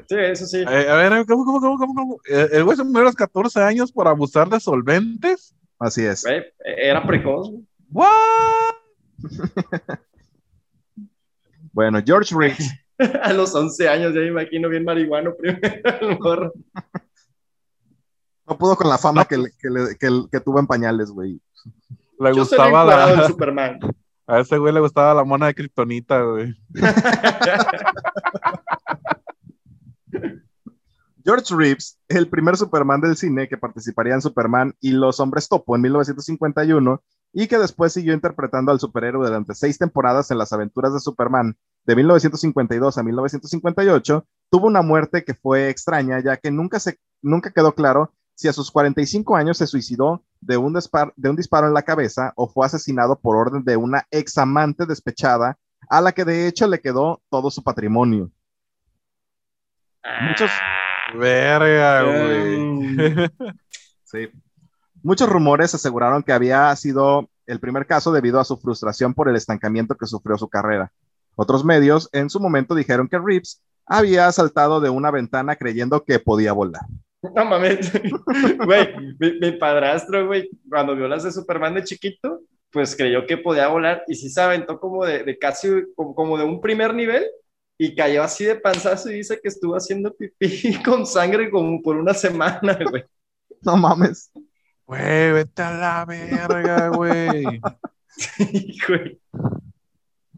Sí, 0.07 0.15
eso 0.17 0.45
sí. 0.45 0.59
Eh, 0.59 0.89
a 0.89 0.95
ver, 0.95 1.25
¿cómo, 1.25 1.45
cómo, 1.45 1.77
cómo, 1.77 1.93
cómo? 1.93 2.21
Eh, 2.29 2.49
¿El 2.53 2.63
güey 2.63 2.77
se 2.77 2.83
murió 2.83 3.01
a 3.01 3.05
los 3.05 3.15
14 3.15 3.61
años 3.61 3.91
por 3.91 4.07
abusar 4.07 4.49
de 4.49 4.59
solventes? 4.59 5.55
Así 5.79 6.03
es. 6.05 6.23
era 6.63 7.05
precoz. 7.05 7.51
¿What? 7.91 8.75
bueno, 11.73 11.99
George 12.05 12.35
Riggs. 12.37 12.69
a 13.21 13.33
los 13.33 13.53
11 13.53 13.89
años, 13.89 14.13
ya 14.13 14.19
me 14.21 14.27
imagino 14.27 14.69
bien 14.69 14.83
marihuano 14.83 15.35
primero. 15.35 16.53
no 18.47 18.57
pudo 18.57 18.75
con 18.75 18.89
la 18.89 18.97
fama 18.97 19.25
que, 19.25 19.37
que, 19.59 20.09
que, 20.31 20.39
tuvo 20.39 20.59
en 20.59 20.67
pañales, 20.67 21.09
güey. 21.09 21.39
Le 22.19 22.31
gustaba 22.33 22.85
la... 22.85 23.27
Superman. 23.27 23.79
A 24.27 24.39
ese 24.39 24.57
güey 24.57 24.73
le 24.73 24.79
gustaba 24.79 25.13
la 25.13 25.23
mona 25.23 25.47
de 25.47 25.55
Kryptonita, 25.55 26.21
güey. 26.21 26.55
George 31.23 31.55
Reeves, 31.55 31.99
el 32.07 32.27
primer 32.27 32.57
Superman 32.57 33.01
del 33.01 33.15
cine 33.15 33.47
que 33.47 33.57
participaría 33.57 34.13
en 34.13 34.21
Superman 34.21 34.75
y 34.79 34.91
los 34.91 35.19
Hombres 35.19 35.47
Topo 35.49 35.75
en 35.75 35.81
1951 35.81 37.03
y 37.33 37.47
que 37.47 37.57
después 37.57 37.93
siguió 37.93 38.13
interpretando 38.13 38.71
al 38.71 38.79
superhéroe 38.79 39.25
durante 39.25 39.55
seis 39.55 39.77
temporadas 39.77 40.31
en 40.31 40.37
las 40.37 40.51
aventuras 40.53 40.93
de 40.93 40.99
Superman 40.99 41.57
de 41.85 41.95
1952 41.95 42.97
a 42.97 43.03
1958, 43.03 44.27
tuvo 44.49 44.67
una 44.67 44.81
muerte 44.81 45.23
que 45.23 45.33
fue 45.33 45.69
extraña 45.69 46.19
ya 46.19 46.37
que 46.37 46.51
nunca, 46.51 46.79
se, 46.79 46.99
nunca 47.21 47.51
quedó 47.51 47.73
claro 47.73 48.13
si 48.35 48.47
a 48.47 48.53
sus 48.53 48.71
45 48.71 49.35
años 49.35 49.57
se 49.57 49.67
suicidó 49.67 50.23
de 50.39 50.57
un, 50.57 50.73
de 51.15 51.29
un 51.29 51.35
disparo 51.35 51.67
en 51.67 51.73
la 51.73 51.83
cabeza 51.83 52.33
o 52.35 52.47
fue 52.47 52.65
asesinado 52.65 53.19
por 53.19 53.35
orden 53.35 53.63
de 53.63 53.77
una 53.77 54.07
examante 54.11 54.85
despechada 54.85 55.57
a 55.89 56.01
la 56.01 56.11
que 56.11 56.25
de 56.25 56.47
hecho 56.47 56.67
le 56.67 56.81
quedó 56.81 57.21
todo 57.29 57.51
su 57.51 57.63
patrimonio. 57.63 58.31
Muchos... 60.27 60.49
Verga, 61.15 62.03
güey. 62.03 63.29
sí. 64.03 64.29
Muchos 65.03 65.29
rumores 65.29 65.73
aseguraron 65.73 66.23
que 66.23 66.33
había 66.33 66.75
sido 66.75 67.29
el 67.47 67.59
primer 67.59 67.85
caso 67.85 68.11
debido 68.11 68.39
a 68.39 68.45
su 68.45 68.57
frustración 68.57 69.13
por 69.13 69.27
el 69.27 69.35
estancamiento 69.35 69.95
que 69.95 70.05
sufrió 70.05 70.37
su 70.37 70.47
carrera. 70.47 70.91
Otros 71.35 71.65
medios 71.65 72.09
en 72.11 72.29
su 72.29 72.39
momento 72.39 72.75
dijeron 72.75 73.07
que 73.07 73.19
Reeves 73.19 73.61
había 73.85 74.31
saltado 74.31 74.79
de 74.79 74.89
una 74.89 75.11
ventana 75.11 75.55
creyendo 75.55 76.03
que 76.03 76.19
podía 76.19 76.53
volar. 76.53 76.83
No 77.35 77.45
mames, 77.45 77.91
güey, 78.65 78.95
mi, 79.19 79.51
padrastro, 79.53 80.27
güey, 80.27 80.49
cuando 80.69 80.95
vio 80.95 81.07
las 81.07 81.23
de 81.23 81.31
Superman 81.31 81.75
de 81.75 81.83
chiquito, 81.83 82.41
pues 82.71 82.95
creyó 82.95 83.25
que 83.27 83.37
podía 83.37 83.67
volar 83.67 84.03
y 84.07 84.15
sí 84.15 84.29
se 84.29 84.41
aventó 84.41 84.79
como 84.79 85.05
de, 85.05 85.37
casi, 85.37 85.69
como, 85.95 86.37
de 86.37 86.43
un 86.43 86.61
primer 86.61 86.93
nivel 86.93 87.25
y 87.83 87.95
cayó 87.95 88.21
así 88.21 88.45
de 88.45 88.57
panzazo 88.57 89.09
y 89.09 89.15
dice 89.15 89.39
que 89.41 89.49
estuvo 89.49 89.75
haciendo 89.75 90.13
pipí 90.13 90.79
con 90.85 91.03
sangre 91.03 91.49
como 91.49 91.81
por 91.81 91.95
una 91.95 92.13
semana, 92.13 92.77
güey. 92.87 93.03
No 93.63 93.75
mames. 93.75 94.29
Güey, 94.85 95.31
vete 95.31 95.63
a 95.63 95.71
la 95.71 96.05
verga, 96.05 96.89
güey. 96.89 97.59
sí, 98.07 98.77
güey. 98.87 99.19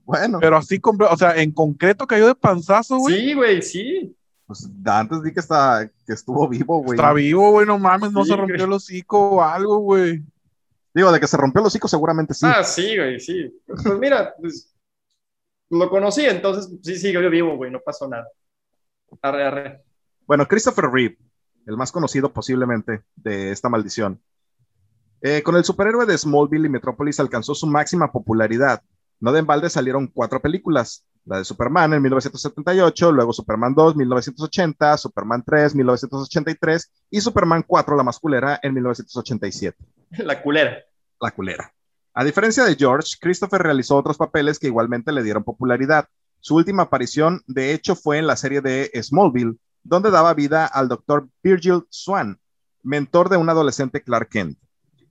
Bueno. 0.05 0.39
Pero 0.39 0.55
así, 0.55 0.79
o 0.81 1.17
sea, 1.17 1.35
en 1.35 1.51
concreto 1.51 2.07
cayó 2.07 2.27
de 2.27 2.35
panzazo, 2.35 2.99
güey. 2.99 3.15
Sí, 3.15 3.33
güey, 3.33 3.61
sí. 3.61 4.15
Pues 4.47 4.69
antes 4.85 5.21
di 5.21 5.33
que, 5.33 5.41
está, 5.41 5.91
que 6.07 6.13
estuvo 6.13 6.47
vivo, 6.47 6.81
güey. 6.81 6.95
Está 6.95 7.11
vivo, 7.11 7.51
güey, 7.51 7.67
no 7.67 7.77
mames, 7.77 8.13
no 8.13 8.23
se 8.23 8.37
rompió 8.37 8.63
el 8.63 8.71
hocico 8.71 9.31
o 9.31 9.43
algo, 9.43 9.79
güey. 9.79 10.23
Digo, 10.93 11.11
de 11.11 11.19
que 11.19 11.27
se 11.27 11.35
rompió 11.35 11.59
el 11.59 11.67
hocico 11.67 11.89
seguramente 11.89 12.33
sí. 12.33 12.45
Ah, 12.47 12.63
sí, 12.63 12.95
güey, 12.95 13.19
sí. 13.19 13.53
Pues 13.65 13.99
mira, 13.99 14.33
pues, 14.39 14.72
lo 15.73 15.89
conocí, 15.89 16.25
entonces 16.25 16.71
sí 16.81 16.95
siguió 16.97 17.29
vivo, 17.29 17.55
güey, 17.55 17.71
no 17.71 17.79
pasó 17.79 18.07
nada. 18.07 18.27
Arre, 19.21 19.45
arre. 19.45 19.83
Bueno, 20.25 20.47
Christopher 20.47 20.85
Reeve, 20.91 21.17
el 21.65 21.77
más 21.77 21.91
conocido 21.91 22.31
posiblemente 22.31 23.03
de 23.15 23.51
esta 23.51 23.69
maldición. 23.69 24.21
Eh, 25.21 25.41
con 25.41 25.55
el 25.55 25.63
superhéroe 25.63 26.05
de 26.05 26.17
Smallville 26.17 26.65
y 26.65 26.69
Metropolis 26.69 27.19
alcanzó 27.19 27.55
su 27.55 27.65
máxima 27.65 28.11
popularidad. 28.11 28.81
No 29.19 29.31
de 29.31 29.39
embalde 29.39 29.69
salieron 29.69 30.07
cuatro 30.07 30.41
películas, 30.41 31.05
la 31.25 31.37
de 31.37 31.45
Superman 31.45 31.93
en 31.93 32.01
1978, 32.01 33.11
luego 33.11 33.31
Superman 33.31 33.73
2, 33.73 33.95
1980, 33.95 34.97
Superman 34.97 35.43
3, 35.45 35.75
1983 35.75 36.91
y 37.09 37.21
Superman 37.21 37.63
4, 37.65 37.95
la 37.95 38.03
masculera, 38.03 38.59
en 38.61 38.73
1987. 38.73 39.77
La 40.19 40.41
culera. 40.41 40.77
La 41.19 41.31
culera. 41.31 41.73
A 42.15 42.23
diferencia 42.23 42.63
de 42.63 42.75
George, 42.75 43.15
Christopher 43.19 43.61
realizó 43.61 43.97
otros 43.97 44.17
papeles 44.17 44.59
que 44.59 44.67
igualmente 44.67 45.11
le 45.11 45.23
dieron 45.23 45.43
popularidad. 45.43 46.07
Su 46.39 46.55
última 46.55 46.83
aparición, 46.83 47.41
de 47.47 47.73
hecho, 47.73 47.95
fue 47.95 48.19
en 48.19 48.27
la 48.27 48.35
serie 48.35 48.61
de 48.61 48.91
Smallville, 49.01 49.55
donde 49.83 50.11
daba 50.11 50.33
vida 50.33 50.65
al 50.65 50.89
doctor 50.89 51.27
Virgil 51.41 51.83
Swan, 51.89 52.39
mentor 52.83 53.29
de 53.29 53.37
un 53.37 53.49
adolescente 53.49 54.03
Clark 54.03 54.29
Kent. 54.29 54.57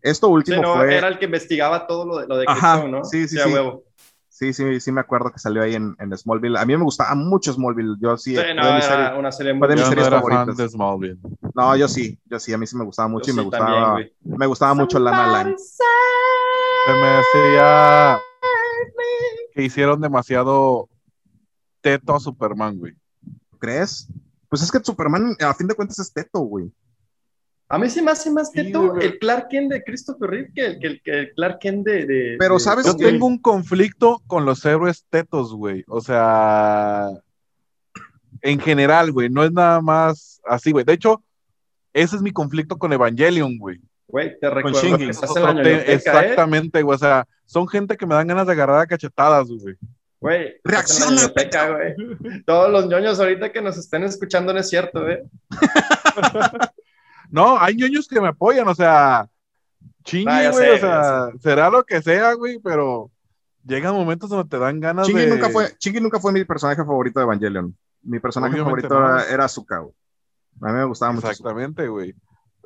Esto 0.01 0.29
último 0.29 0.75
fue... 0.75 0.97
Era 0.97 1.09
el 1.09 1.19
que 1.19 1.25
investigaba 1.25 1.87
todo 1.87 2.05
lo 2.07 2.19
de, 2.19 2.27
lo 2.27 2.37
de 2.37 2.47
¿no? 2.89 3.05
Sí, 3.05 3.27
sí, 3.29 3.37
sí. 3.37 3.51
Sí, 4.29 4.53
sí, 4.53 4.81
sí, 4.81 4.91
me 4.91 5.01
acuerdo 5.01 5.31
que 5.31 5.39
salió 5.39 5.63
ahí 5.63 5.75
en, 5.75 5.95
en, 6.01 6.17
Smallville. 6.17 6.59
A 6.59 6.65
mí 6.65 6.77
me 6.77 6.83
gustaba 6.83 7.15
mucho 7.15 7.53
Smallville. 7.53 7.97
Yo 8.01 8.17
sí. 8.17 8.35
sí 8.35 8.43
no, 8.57 8.77
era 8.77 9.15
una 9.17 9.31
serie 9.31 9.53
muy 9.53 9.69
de 9.69 9.77
mis 9.77 9.87
series 9.87 10.09
favoritas. 10.09 10.57
de 10.57 10.69
Smallville. 10.69 11.19
No, 11.55 11.77
yo 11.77 11.87
sí, 11.87 12.19
yo 12.25 12.41
sí, 12.41 12.53
a 12.53 12.59
mí 12.59 12.67
sí 12.67 12.77
me 12.77 12.85
gustaba 12.85 13.09
mucho 13.09 13.31
y 13.31 13.35
me 13.35 13.43
gustaba, 13.43 13.99
me 14.25 14.47
gustaba 14.47 14.75
mucho 14.75 14.99
Lana 14.99 15.27
Lang. 15.27 15.57
Se 16.87 16.93
me 16.93 17.07
decía 17.07 18.21
que 19.55 19.63
hicieron 19.63 20.01
demasiado 20.01 20.89
teto 21.81 22.15
a 22.15 22.21
Superman, 22.21 22.79
güey. 22.79 22.95
¿Crees? 23.59 24.09
Pues 24.49 24.63
es 24.63 24.73
que 24.73 24.81
Superman, 24.83 25.37
a 25.41 25.55
fin 25.55 25.69
de 25.69 25.75
cuentas, 25.75 25.99
es 25.99 26.13
teto, 26.13 26.41
güey. 26.41 26.73
A 27.69 27.79
mí 27.79 27.89
se 27.89 28.03
me 28.03 28.11
hace 28.11 28.31
más 28.31 28.53
teto 28.53 28.97
el 28.99 29.19
Clark 29.19 29.49
Kent 29.49 29.73
de 29.73 29.83
Christopher 29.83 30.29
Reeve 30.29 30.53
que 30.55 30.67
el, 30.67 31.01
que 31.03 31.11
el, 31.21 31.33
Clark 31.35 31.59
Kent 31.59 31.87
de, 31.87 32.37
Pero, 32.39 32.59
¿sabes? 32.59 32.85
Yo 32.85 32.97
tengo 32.97 33.27
un 33.27 33.39
conflicto 33.39 34.21
con 34.27 34.45
los 34.45 34.63
héroes 34.67 35.07
tetos, 35.09 35.55
güey. 35.55 35.85
O 35.87 36.03
sea, 36.03 37.09
en 38.43 38.61
general, 38.61 39.13
güey. 39.13 39.31
No 39.31 39.43
es 39.43 39.53
nada 39.53 39.81
más 39.81 40.41
así, 40.45 40.73
güey. 40.73 40.85
De 40.85 40.93
hecho, 40.93 41.23
ese 41.95 42.17
es 42.17 42.23
mi 42.23 42.33
conflicto 42.33 42.77
con 42.77 42.93
Evangelion, 42.93 43.57
güey. 43.57 43.81
Güey, 44.13 44.39
te 44.39 44.51
recuerdo 44.51 44.79
que 44.99 45.05
¿eh? 45.07 45.85
Exactamente, 45.89 46.83
güey. 46.83 46.95
O 46.95 46.99
sea, 46.99 47.27
son 47.47 47.67
gente 47.67 47.97
que 47.97 48.05
me 48.05 48.15
dan 48.15 48.27
ganas 48.27 48.47
de 48.47 48.53
agarrar 48.53 48.81
a 48.81 48.87
cachetadas, 48.87 49.49
güey. 49.49 49.75
Güey, 50.21 50.61
reacciona. 50.63 51.23
güey. 51.29 52.45
Todos 52.45 52.71
los 52.71 52.87
ñoños 52.89 53.19
ahorita 53.19 53.51
que 53.51 53.63
nos 53.63 53.79
estén 53.79 54.05
escuchando 54.05 54.53
no 54.53 54.61
es 54.61 54.69
cierto, 54.69 55.03
güey. 55.03 55.19
No, 57.31 57.59
hay 57.59 57.75
ñoños 57.75 58.07
que 58.07 58.21
me 58.21 58.29
apoyan, 58.29 58.69
o 58.69 58.75
sea, 58.75 59.27
chingue, 60.05 60.31
ah, 60.31 60.51
güey, 60.51 60.71
o 60.73 60.79
sea, 60.79 61.31
será 61.41 61.71
lo 61.71 61.83
que 61.83 62.03
sea, 62.03 62.35
güey, 62.35 62.59
pero 62.59 63.11
llegan 63.65 63.95
momentos 63.95 64.29
donde 64.29 64.51
te 64.51 64.59
dan 64.59 64.79
ganas 64.81 65.07
de... 65.07 65.29
Nunca 65.29 65.49
fue, 65.49 65.75
Chingy 65.79 65.99
nunca 65.99 66.21
fue 66.21 66.31
mi 66.31 66.45
personaje 66.45 66.85
favorito 66.85 67.21
de 67.21 67.25
Evangelion. 67.25 67.75
Mi 68.03 68.21
personaje 68.21 68.59
favorito 68.59 68.99
era, 68.99 69.25
era 69.31 69.45
A 69.47 70.67
mí 70.67 70.73
me 70.73 70.85
gustaba 70.85 71.13
mucho. 71.13 71.31
Exactamente, 71.31 71.89
güey. 71.89 72.15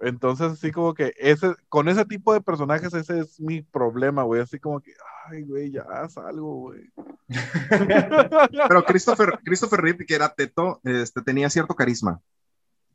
Entonces, 0.02 0.52
así 0.52 0.72
como 0.72 0.94
que 0.94 1.12
ese, 1.18 1.54
con 1.68 1.88
ese 1.88 2.04
tipo 2.04 2.32
de 2.32 2.40
personajes, 2.40 2.92
ese 2.94 3.20
es 3.20 3.40
mi 3.40 3.62
problema, 3.62 4.22
güey. 4.22 4.40
Así 4.42 4.58
como 4.58 4.80
que, 4.80 4.92
ay, 5.26 5.42
güey, 5.42 5.70
ya 5.70 5.84
salgo, 6.08 6.54
güey. 6.56 6.90
Pero 8.68 8.84
Christopher, 8.84 9.38
Christopher 9.44 9.80
Reeve, 9.80 10.06
que 10.06 10.14
era 10.14 10.28
teto, 10.28 10.80
este, 10.84 11.22
tenía 11.22 11.50
cierto 11.50 11.74
carisma. 11.74 12.20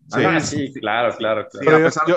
Sí, 0.07 0.23
ah, 0.25 0.39
sí, 0.39 0.73
claro, 0.73 1.15
claro. 1.15 1.47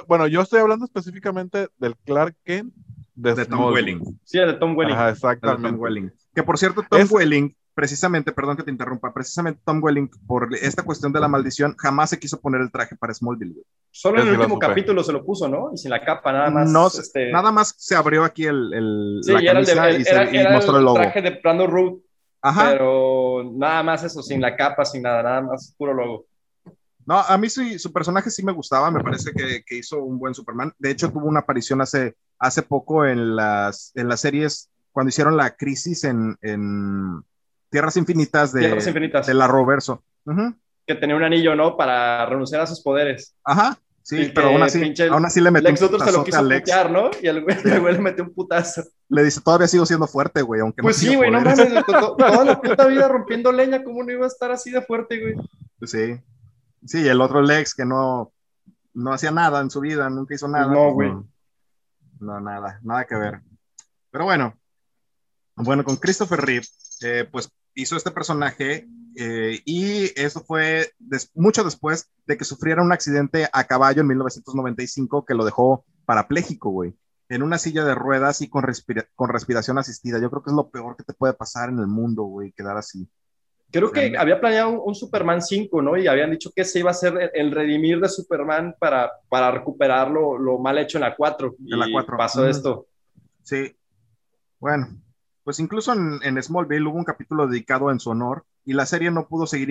bueno, 0.08 0.26
yo 0.26 0.40
estoy 0.40 0.60
hablando 0.60 0.84
específicamente 0.84 1.68
del 1.78 1.96
Clark 1.98 2.34
Kent 2.42 2.74
de, 3.14 3.46
Tom 3.46 3.72
Welling. 3.72 4.02
Sí, 4.24 4.38
de 4.38 4.54
Tom 4.54 4.76
Welling. 4.76 4.94
Ajá, 4.94 5.10
exactamente. 5.10 5.70
Tom 5.70 5.80
Welling. 5.80 6.12
Que 6.34 6.42
por 6.42 6.58
cierto, 6.58 6.82
Tom 6.88 7.06
Welling, 7.10 7.54
precisamente, 7.74 8.32
perdón 8.32 8.56
que 8.56 8.62
te 8.62 8.70
interrumpa, 8.70 9.12
precisamente 9.12 9.60
Tom 9.64 9.82
Welling, 9.82 10.08
por 10.26 10.48
esta 10.54 10.82
cuestión 10.82 11.12
de 11.12 11.20
la 11.20 11.28
maldición, 11.28 11.74
jamás 11.76 12.10
se 12.10 12.18
quiso 12.18 12.40
poner 12.40 12.60
el 12.60 12.70
traje 12.70 12.96
para 12.96 13.12
Smallville. 13.12 13.62
Solo 13.90 14.22
en 14.22 14.28
el 14.28 14.38
último 14.38 14.58
capítulo 14.58 15.02
se 15.02 15.12
lo 15.12 15.24
puso, 15.24 15.48
¿no? 15.48 15.70
Y 15.74 15.78
sin 15.78 15.90
la 15.90 16.04
capa, 16.04 16.32
nada 16.32 16.50
más. 16.50 16.70
No, 16.70 16.86
este... 16.86 17.30
Nada 17.32 17.50
más 17.52 17.74
se 17.76 17.96
abrió 17.96 18.24
aquí 18.24 18.46
el, 18.46 18.72
el 18.72 19.20
la 19.20 19.52
camisa 19.52 19.90
y, 19.90 20.04
se, 20.04 20.48
mostró 20.50 20.78
el 20.78 20.84
logo. 20.84 20.96
traje 20.96 21.22
de 21.22 21.40
Brandon 21.42 21.70
Root. 21.70 22.02
Ajá. 22.40 22.70
Pero 22.72 23.50
nada 23.54 23.82
más 23.82 24.04
eso, 24.04 24.22
sin 24.22 24.40
la 24.40 24.54
capa, 24.54 24.84
sin 24.84 25.02
nada, 25.02 25.22
nada 25.22 25.40
más 25.42 25.74
puro 25.76 25.94
logo. 25.94 26.26
No, 27.06 27.18
a 27.18 27.36
mí 27.36 27.48
su, 27.50 27.62
su 27.78 27.92
personaje 27.92 28.30
sí 28.30 28.42
me 28.42 28.52
gustaba, 28.52 28.90
me 28.90 29.02
parece 29.02 29.32
que, 29.32 29.62
que, 29.66 29.78
hizo 29.78 30.02
un 30.02 30.18
buen 30.18 30.34
Superman. 30.34 30.72
De 30.78 30.90
hecho, 30.90 31.10
tuvo 31.10 31.26
una 31.26 31.40
aparición 31.40 31.80
hace, 31.80 32.16
hace 32.38 32.62
poco 32.62 33.04
en 33.04 33.36
las, 33.36 33.92
en 33.94 34.08
las 34.08 34.20
series, 34.20 34.70
cuando 34.92 35.08
hicieron 35.08 35.36
la 35.36 35.56
crisis 35.56 36.04
en, 36.04 36.36
en, 36.40 37.22
Tierras 37.70 37.96
Infinitas 37.96 38.52
de, 38.52 38.60
Tierras 38.60 38.86
Infinitas. 38.86 39.26
de 39.26 39.34
la 39.34 39.46
Roverso. 39.46 40.04
Que 40.86 40.94
tenía 40.94 41.16
un 41.16 41.24
anillo, 41.24 41.54
¿no? 41.56 41.76
Para 41.76 42.26
renunciar 42.26 42.60
a 42.60 42.66
sus 42.66 42.82
poderes. 42.82 43.36
Ajá. 43.44 43.78
Sí, 44.04 44.30
pero 44.34 44.48
aún 44.48 44.62
así, 44.62 44.92
aún 45.10 45.24
así 45.24 45.40
le 45.40 45.50
metió 45.50 45.70
Lex 45.70 45.80
un 45.80 45.88
putazo 45.88 46.10
se 46.10 46.18
lo 46.18 46.24
quiso 46.24 46.42
putear, 46.42 46.90
¿no? 46.90 47.10
Y 47.22 47.26
el 47.26 47.42
güey, 47.42 47.56
le 47.64 47.98
metió 47.98 48.24
un 48.24 48.34
putazo. 48.34 48.82
Le 49.08 49.24
dice, 49.24 49.40
todavía 49.40 49.66
sigo 49.66 49.86
siendo 49.86 50.06
fuerte, 50.06 50.42
güey, 50.42 50.60
aunque 50.60 50.82
Pues 50.82 50.96
sí, 50.96 51.16
güey, 51.16 51.30
no 51.30 51.40
mames, 51.40 51.56
toda 51.86 52.44
la 52.44 52.60
puta 52.60 52.86
vida 52.86 53.08
rompiendo 53.08 53.50
leña, 53.50 53.82
¿cómo 53.82 54.04
no 54.04 54.12
iba 54.12 54.26
a 54.26 54.28
estar 54.28 54.50
así 54.50 54.70
de 54.70 54.82
fuerte, 54.82 55.20
güey? 55.20 55.34
Pues 55.78 55.90
sí. 55.90 56.20
Sí, 56.84 57.08
el 57.08 57.22
otro 57.22 57.40
Lex 57.40 57.74
que 57.74 57.86
no, 57.86 58.34
no 58.92 59.14
hacía 59.14 59.30
nada 59.30 59.62
en 59.62 59.70
su 59.70 59.80
vida, 59.80 60.10
nunca 60.10 60.34
hizo 60.34 60.48
nada. 60.48 60.66
No, 60.66 60.92
güey. 60.92 61.10
No, 62.20 62.40
nada, 62.40 62.80
nada 62.82 63.06
que 63.06 63.16
ver. 63.16 63.40
Pero 64.10 64.24
bueno, 64.24 64.54
bueno, 65.56 65.82
con 65.82 65.96
Christopher 65.96 66.40
Reeve, 66.40 66.66
eh, 67.04 67.28
pues 67.30 67.50
hizo 67.74 67.96
este 67.96 68.10
personaje 68.10 68.88
eh, 69.16 69.60
y 69.64 70.10
eso 70.20 70.40
fue 70.40 70.90
mucho 71.34 71.62
después 71.62 72.10
de 72.26 72.36
que 72.36 72.44
sufriera 72.44 72.82
un 72.82 72.92
accidente 72.92 73.48
a 73.52 73.64
caballo 73.64 74.00
en 74.00 74.08
1995 74.08 75.24
que 75.24 75.34
lo 75.34 75.44
dejó 75.44 75.84
parapléjico, 76.06 76.70
güey, 76.70 76.94
en 77.28 77.42
una 77.42 77.58
silla 77.58 77.84
de 77.84 77.94
ruedas 77.94 78.40
y 78.40 78.48
con, 78.48 78.64
con 79.14 79.28
respiración 79.28 79.78
asistida. 79.78 80.20
Yo 80.20 80.30
creo 80.30 80.42
que 80.42 80.50
es 80.50 80.56
lo 80.56 80.70
peor 80.70 80.96
que 80.96 81.04
te 81.04 81.12
puede 81.12 81.34
pasar 81.34 81.68
en 81.68 81.78
el 81.78 81.86
mundo, 81.86 82.24
güey, 82.24 82.52
quedar 82.52 82.76
así. 82.76 83.08
Creo 83.70 83.90
que 83.90 84.16
había 84.16 84.40
planeado 84.40 84.82
un, 84.82 84.94
Superman 84.94 85.42
5, 85.42 85.82
¿no? 85.82 85.96
Y 85.96 86.06
habían 86.06 86.30
dicho 86.30 86.50
que 86.54 86.62
ese 86.62 86.78
iba 86.78 86.92
a 86.92 86.94
ser 86.94 87.32
el, 87.34 87.50
redimir 87.50 87.98
de 87.98 88.08
Superman 88.08 88.76
para, 88.78 89.10
para 89.28 89.50
recuperar 89.50 90.10
lo, 90.10 90.38
lo, 90.38 90.58
mal 90.58 90.78
hecho 90.78 90.98
en 90.98 91.02
la 91.02 91.16
4. 91.16 91.56
En 91.66 91.78
la 91.80 91.88
4. 91.90 92.16
Pasó 92.16 92.46
esto. 92.46 92.86
Sí. 93.42 93.76
Bueno, 94.60 94.86
pues 95.44 95.60
incluso 95.60 95.92
en, 95.92 96.42
Smallville 96.42 96.86
hubo 96.86 96.98
un 96.98 97.04
capítulo 97.04 97.46
dedicado 97.46 97.90
en 97.90 98.00
su 98.00 98.10
honor 98.10 98.44
y 98.64 98.72
la 98.72 98.86
serie 98.86 99.10
no 99.10 99.28
pudo 99.28 99.46
seguir 99.46 99.70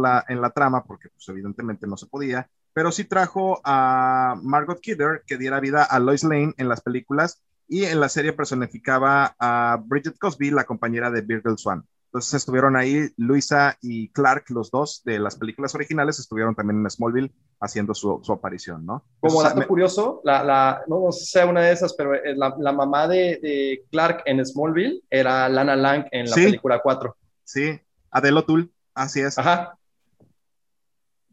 la, 0.00 0.24
en 0.28 0.40
la 0.40 0.50
trama 0.50 0.84
porque 0.84 1.08
pues, 1.08 1.28
evidentemente 1.28 1.86
no 1.86 1.96
se 1.96 2.06
podía, 2.06 2.48
pero 2.72 2.92
sí 2.92 3.04
trajo 3.04 3.60
a 3.64 4.36
Margot 4.42 4.80
Kidder 4.80 5.22
que 5.26 5.36
diera 5.36 5.60
vida 5.60 5.82
a 5.82 5.98
Lois 5.98 6.22
Lane 6.22 6.54
en 6.56 6.68
las 6.68 6.80
películas 6.80 7.42
y 7.68 7.84
en 7.84 7.98
la 7.98 8.08
serie 8.08 8.32
personificaba 8.32 9.34
a 9.38 9.80
Bridget 9.84 10.18
Cosby, 10.18 10.50
la 10.50 10.64
compañera 10.64 11.10
de 11.10 11.22
Virgil 11.22 11.58
Swan. 11.58 11.84
Entonces 12.14 12.34
estuvieron 12.34 12.76
ahí 12.76 13.08
Luisa 13.16 13.76
y 13.82 14.08
Clark, 14.10 14.44
los 14.50 14.70
dos 14.70 15.02
de 15.04 15.18
las 15.18 15.34
películas 15.34 15.74
originales, 15.74 16.20
estuvieron 16.20 16.54
también 16.54 16.78
en 16.78 16.88
Smallville 16.88 17.32
haciendo 17.58 17.92
su, 17.92 18.20
su 18.22 18.32
aparición, 18.32 18.86
¿no? 18.86 19.04
Como 19.18 19.42
dato 19.42 19.66
curioso, 19.66 20.20
la, 20.22 20.44
la, 20.44 20.84
no, 20.86 21.10
sé 21.10 21.24
si 21.24 21.32
sea 21.32 21.46
una 21.46 21.62
de 21.62 21.72
esas, 21.72 21.92
pero 21.94 22.14
eh, 22.14 22.36
la, 22.36 22.54
la 22.56 22.70
mamá 22.70 23.08
de, 23.08 23.40
de, 23.42 23.84
Clark 23.90 24.22
en 24.26 24.46
Smallville 24.46 25.02
era 25.10 25.48
Lana 25.48 25.74
Lang 25.74 26.06
en 26.12 26.30
la 26.30 26.36
película 26.36 26.80
4. 26.80 27.16
Sí, 27.42 27.80
Adele 28.12 28.38
O'Toole, 28.38 28.68
así 28.94 29.20
es. 29.20 29.36
Ajá. 29.36 29.76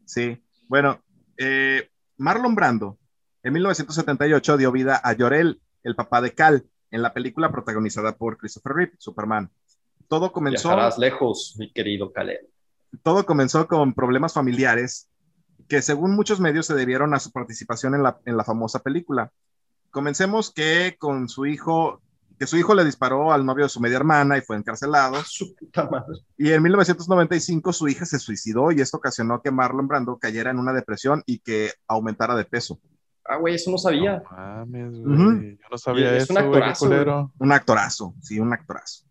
Sí, 0.04 0.36
bueno, 0.66 1.00
eh, 1.36 1.90
Marlon 2.16 2.56
Brando 2.56 2.98
en 3.44 3.52
1978 3.52 4.56
dio 4.56 4.72
vida 4.72 5.00
a 5.00 5.14
Jorel, 5.16 5.62
el 5.84 5.94
papá 5.94 6.20
de 6.20 6.34
Cal, 6.34 6.66
en 6.90 7.02
la 7.02 7.14
película 7.14 7.52
protagonizada 7.52 8.16
por 8.16 8.36
Christopher 8.36 8.72
Reeve, 8.72 8.92
Superman 8.98 9.48
todo 10.12 10.30
comenzó. 10.30 10.68
Viajarás 10.68 10.98
lejos, 10.98 11.54
mi 11.58 11.72
querido 11.72 12.12
Caleb. 12.12 12.46
Todo 13.02 13.24
comenzó 13.24 13.66
con 13.66 13.94
problemas 13.94 14.34
familiares 14.34 15.08
que, 15.70 15.80
según 15.80 16.14
muchos 16.14 16.38
medios, 16.38 16.66
se 16.66 16.74
debieron 16.74 17.14
a 17.14 17.18
su 17.18 17.32
participación 17.32 17.94
en 17.94 18.02
la, 18.02 18.20
en 18.26 18.36
la 18.36 18.44
famosa 18.44 18.80
película. 18.80 19.32
Comencemos 19.90 20.52
que 20.52 20.96
con 20.98 21.30
su 21.30 21.46
hijo, 21.46 22.02
que 22.38 22.46
su 22.46 22.58
hijo 22.58 22.74
le 22.74 22.84
disparó 22.84 23.32
al 23.32 23.46
novio 23.46 23.64
de 23.64 23.70
su 23.70 23.80
media 23.80 23.96
hermana 23.96 24.36
y 24.36 24.42
fue 24.42 24.56
encarcelado. 24.56 25.14
Su 25.24 25.56
puta 25.56 25.88
madre. 25.88 26.18
Y 26.36 26.52
en 26.52 26.62
1995 26.62 27.72
su 27.72 27.88
hija 27.88 28.04
se 28.04 28.18
suicidó 28.18 28.70
y 28.70 28.82
esto 28.82 28.98
ocasionó 28.98 29.40
que 29.40 29.50
Marlon 29.50 29.88
Brando 29.88 30.18
cayera 30.18 30.50
en 30.50 30.58
una 30.58 30.74
depresión 30.74 31.22
y 31.24 31.38
que 31.38 31.72
aumentara 31.88 32.36
de 32.36 32.44
peso. 32.44 32.78
Ah, 33.24 33.36
güey, 33.36 33.54
eso 33.54 33.70
no 33.70 33.78
sabía. 33.78 34.18
No 34.18 34.36
mames, 34.36 35.00
güey. 35.00 35.56
Yo 35.56 35.68
no 35.70 35.78
sabía 35.78 36.14
eso, 36.18 36.34
un 36.34 36.38
actorazo, 36.38 37.32
Un 37.38 37.52
actorazo, 37.52 38.14
sí, 38.20 38.38
un 38.38 38.52
actorazo. 38.52 39.06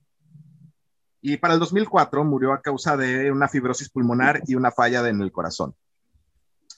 Y 1.21 1.37
para 1.37 1.53
el 1.53 1.59
2004 1.59 2.23
murió 2.23 2.51
a 2.51 2.61
causa 2.61 2.97
de 2.97 3.31
una 3.31 3.47
fibrosis 3.47 3.89
pulmonar 3.89 4.41
y 4.47 4.55
una 4.55 4.71
falla 4.71 5.07
en 5.07 5.21
el 5.21 5.31
corazón. 5.31 5.75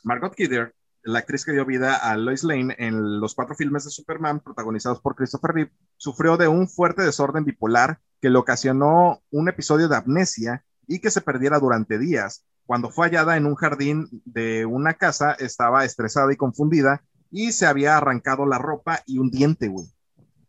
Margot 0.03 0.35
Kidder, 0.35 0.75
la 1.03 1.19
actriz 1.19 1.45
que 1.45 1.53
dio 1.53 1.65
vida 1.65 1.95
a 1.95 2.17
Lois 2.17 2.43
Lane 2.43 2.75
en 2.77 3.19
los 3.19 3.35
cuatro 3.35 3.55
filmes 3.55 3.85
de 3.85 3.89
Superman 3.89 4.41
protagonizados 4.41 4.99
por 4.99 5.15
Christopher 5.15 5.51
Reeve, 5.51 5.71
sufrió 5.97 6.35
de 6.35 6.47
un 6.47 6.67
fuerte 6.67 7.03
desorden 7.03 7.45
bipolar 7.45 7.99
que 8.21 8.29
le 8.29 8.37
ocasionó 8.37 9.21
un 9.31 9.49
episodio 9.49 9.87
de 9.87 9.95
amnesia 9.95 10.65
y 10.87 10.99
que 10.99 11.11
se 11.11 11.21
perdiera 11.21 11.59
durante 11.59 11.97
días. 11.97 12.45
Cuando 12.65 12.89
fue 12.89 13.07
hallada 13.07 13.37
en 13.37 13.45
un 13.45 13.55
jardín 13.55 14.07
de 14.25 14.65
una 14.65 14.93
casa, 14.93 15.33
estaba 15.33 15.85
estresada 15.85 16.31
y 16.31 16.37
confundida 16.37 17.03
y 17.31 17.51
se 17.51 17.65
había 17.65 17.97
arrancado 17.97 18.45
la 18.45 18.57
ropa 18.57 19.01
y 19.05 19.17
un 19.17 19.29
diente, 19.29 19.67
güey. 19.67 19.87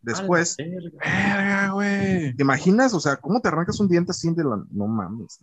Después, 0.05 0.57
verga, 0.59 1.71
güey. 1.71 2.35
¿Te 2.35 2.43
imaginas? 2.43 2.93
O 2.93 3.01
sea, 3.01 3.17
¿cómo 3.17 3.41
te 3.41 3.49
arrancas 3.49 3.81
un 3.81 3.89
diente 3.89 4.11
así 4.11 4.31
de 4.35 4.45
la... 4.45 4.63
No 4.71 4.87
mames. 4.87 5.41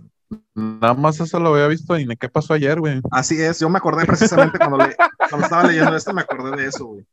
Nada 0.54 0.94
más 0.94 1.20
eso 1.20 1.40
lo 1.40 1.54
había 1.54 1.68
visto 1.68 1.98
y 1.98 2.08
qué 2.16 2.30
pasó 2.30 2.54
ayer, 2.54 2.80
güey. 2.80 3.02
Así 3.10 3.42
es, 3.42 3.60
yo 3.60 3.70
me 3.70 3.80
acordé 3.80 4.06
precisamente 4.06 4.60
cuando, 4.60 4.78
le... 4.78 4.96
cuando 5.30 5.46
estaba 5.46 5.64
leyendo 5.64 5.96
esto, 5.96 6.14
me 6.14 6.22
acordé 6.22 6.62
de 6.62 6.68
eso, 6.68 6.86
güey. 6.86 7.06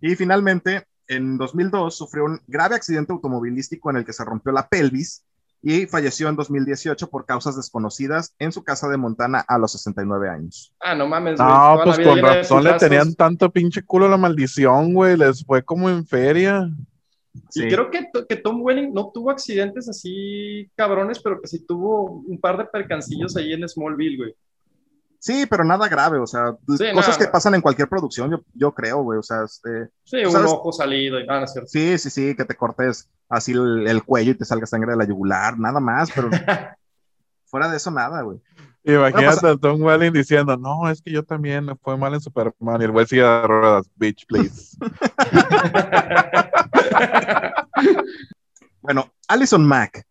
Y 0.00 0.14
finalmente, 0.14 0.86
en 1.08 1.36
2002, 1.36 1.96
sufrió 1.96 2.24
un 2.24 2.40
grave 2.46 2.76
accidente 2.76 3.12
automovilístico 3.12 3.90
en 3.90 3.96
el 3.96 4.04
que 4.04 4.12
se 4.12 4.24
rompió 4.24 4.52
la 4.52 4.68
pelvis 4.68 5.24
y 5.62 5.86
falleció 5.86 6.28
en 6.28 6.36
2018 6.36 7.10
por 7.10 7.26
causas 7.26 7.56
desconocidas 7.56 8.34
en 8.38 8.52
su 8.52 8.64
casa 8.64 8.88
de 8.88 8.96
Montana 8.96 9.44
a 9.46 9.58
los 9.58 9.72
69 9.72 10.28
años. 10.28 10.72
Ah, 10.80 10.94
no 10.94 11.06
mames. 11.06 11.38
No, 11.38 11.80
pues 11.84 11.98
con 11.98 12.18
razón 12.18 12.64
le 12.64 12.72
tenían 12.74 13.14
tanto 13.14 13.50
pinche 13.50 13.82
culo 13.82 14.08
la 14.08 14.16
maldición, 14.16 14.94
güey. 14.94 15.16
Les 15.16 15.44
fue 15.44 15.62
como 15.62 15.90
en 15.90 16.06
feria. 16.06 16.68
Sí. 17.50 17.64
Y 17.64 17.68
creo 17.68 17.90
que, 17.90 18.08
que, 18.28 18.36
Tom 18.36 18.60
Welling 18.62 18.92
no 18.92 19.10
tuvo 19.12 19.30
accidentes 19.30 19.88
así 19.88 20.68
cabrones, 20.74 21.20
pero 21.20 21.40
que 21.40 21.46
sí 21.46 21.64
tuvo 21.64 22.22
un 22.26 22.40
par 22.40 22.58
de 22.58 22.64
percancillos 22.64 23.36
ahí 23.36 23.52
en 23.52 23.68
Smallville, 23.68 24.16
güey. 24.16 24.34
Sí, 25.22 25.44
pero 25.44 25.64
nada 25.64 25.86
grave, 25.86 26.18
o 26.18 26.26
sea, 26.26 26.56
cosas 26.94 27.18
que 27.18 27.28
pasan 27.28 27.54
en 27.54 27.60
cualquier 27.60 27.90
producción, 27.90 28.30
yo, 28.30 28.40
yo 28.54 28.72
creo, 28.72 29.02
güey, 29.02 29.18
o 29.18 29.22
sea, 29.22 29.42
este, 29.44 29.90
Sí, 30.02 30.24
un 30.24 30.34
ojo 30.34 30.72
salido 30.72 31.20
y 31.20 31.26
nada, 31.26 31.46
¿cierto? 31.46 31.68
Sí, 31.68 31.98
sí, 31.98 32.08
sí, 32.08 32.34
que 32.34 32.46
te 32.46 32.56
cortes 32.56 33.06
así 33.28 33.52
el, 33.52 34.02
cuello 34.02 34.30
y 34.30 34.34
te 34.34 34.46
salga 34.46 34.64
sangre 34.64 34.92
de 34.92 34.96
la 34.96 35.04
yugular, 35.04 35.58
nada 35.58 35.78
más, 35.78 36.10
pero 36.10 36.30
fuera 37.44 37.70
de 37.70 37.76
eso, 37.76 37.90
nada, 37.90 38.22
güey. 38.22 38.40
Imagínate 38.82 39.46
a 39.46 39.58
Tom 39.58 39.82
Welling 39.82 40.14
diciendo, 40.14 40.56
no, 40.56 40.88
es 40.88 41.02
que 41.02 41.12
yo 41.12 41.22
también 41.22 41.68
fue 41.82 41.98
mal 41.98 42.14
en 42.14 42.22
Superman 42.22 42.80
y 42.80 42.84
el 42.84 42.90
güey 42.90 43.06
sigue 43.06 43.22
de 43.22 43.46
ruedas, 43.46 43.90
bitch, 43.96 44.24
please. 44.26 44.78
bueno, 48.80 49.12
Alison 49.28 49.66
Mack 49.66 50.06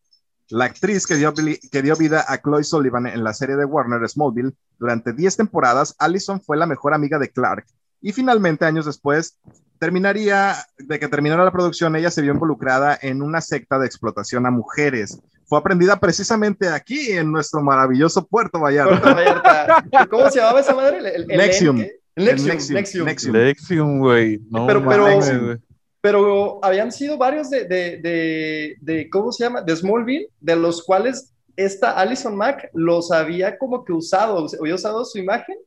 la 0.50 0.66
actriz 0.66 1.06
que 1.06 1.16
dio, 1.16 1.34
que 1.34 1.82
dio 1.82 1.95
vida 1.95 2.26
a 2.28 2.39
Chloe 2.41 2.64
Sullivan 2.64 3.08
en 3.08 3.24
la 3.24 3.34
serie 3.34 3.56
de 3.56 3.66
Warner 3.66 4.08
Smallville 4.10 4.54
durante 4.80 5.14
10 5.14 5.38
temporadas, 5.38 5.95
Allison 6.00 6.41
fue 6.41 6.58
la 6.58 6.66
mejor 6.66 6.93
amiga 6.93 7.20
de 7.20 7.30
Clark. 7.30 7.66
Y 8.02 8.14
finalmente, 8.14 8.66
años 8.66 8.86
después, 8.86 9.38
terminaría, 9.78 10.56
de 10.78 11.00
que 11.00 11.08
terminara 11.08 11.43
la 11.43 11.52
producción, 11.52 11.95
ella 11.95 12.12
se 12.12 12.22
vio 12.22 12.34
involucrada 12.34 12.97
en 13.02 13.22
una 13.22 13.41
secta 13.41 13.78
de 13.78 13.86
explotación 13.86 14.45
a 14.45 14.52
mujeres. 14.52 15.20
Fue 15.45 15.60
aprendida 15.60 16.00
precisamente 16.00 16.70
aquí, 16.70 17.12
en 17.12 17.32
nuestro 17.32 17.62
maravilloso 17.62 18.26
Puerto 18.26 18.60
Vallarta. 18.60 19.84
¿Cómo 20.10 20.30
se 20.30 20.39
llamaba 20.39 20.60
esa 20.62 20.76
madre? 20.76 21.00
El, 21.16 21.28
Nexium. 21.28 21.84
Nexium. 22.16 23.34
Nexium, 23.34 24.00
güey. 24.00 24.39
No, 24.50 24.68
pero, 24.68 24.88
pero, 24.88 25.60
pero 26.02 26.64
habían 26.64 26.91
sido 26.91 27.18
varios 27.18 27.50
de, 27.50 27.66
de, 27.66 28.76
de, 28.80 29.10
¿cómo 29.10 29.32
se 29.32 29.43
llama? 29.43 29.62
De 29.62 29.76
Smallville, 29.76 30.30
de 30.39 30.56
los 30.56 30.84
cuales 30.84 31.34
esta 31.56 31.91
Alison 31.91 32.36
Mack 32.38 32.70
los 32.74 33.12
había 33.12 33.58
como 33.58 33.84
que 33.84 33.91
usado, 33.91 34.47
había 34.60 34.76
usado 34.76 35.04
su 35.04 35.18
imagen, 35.18 35.58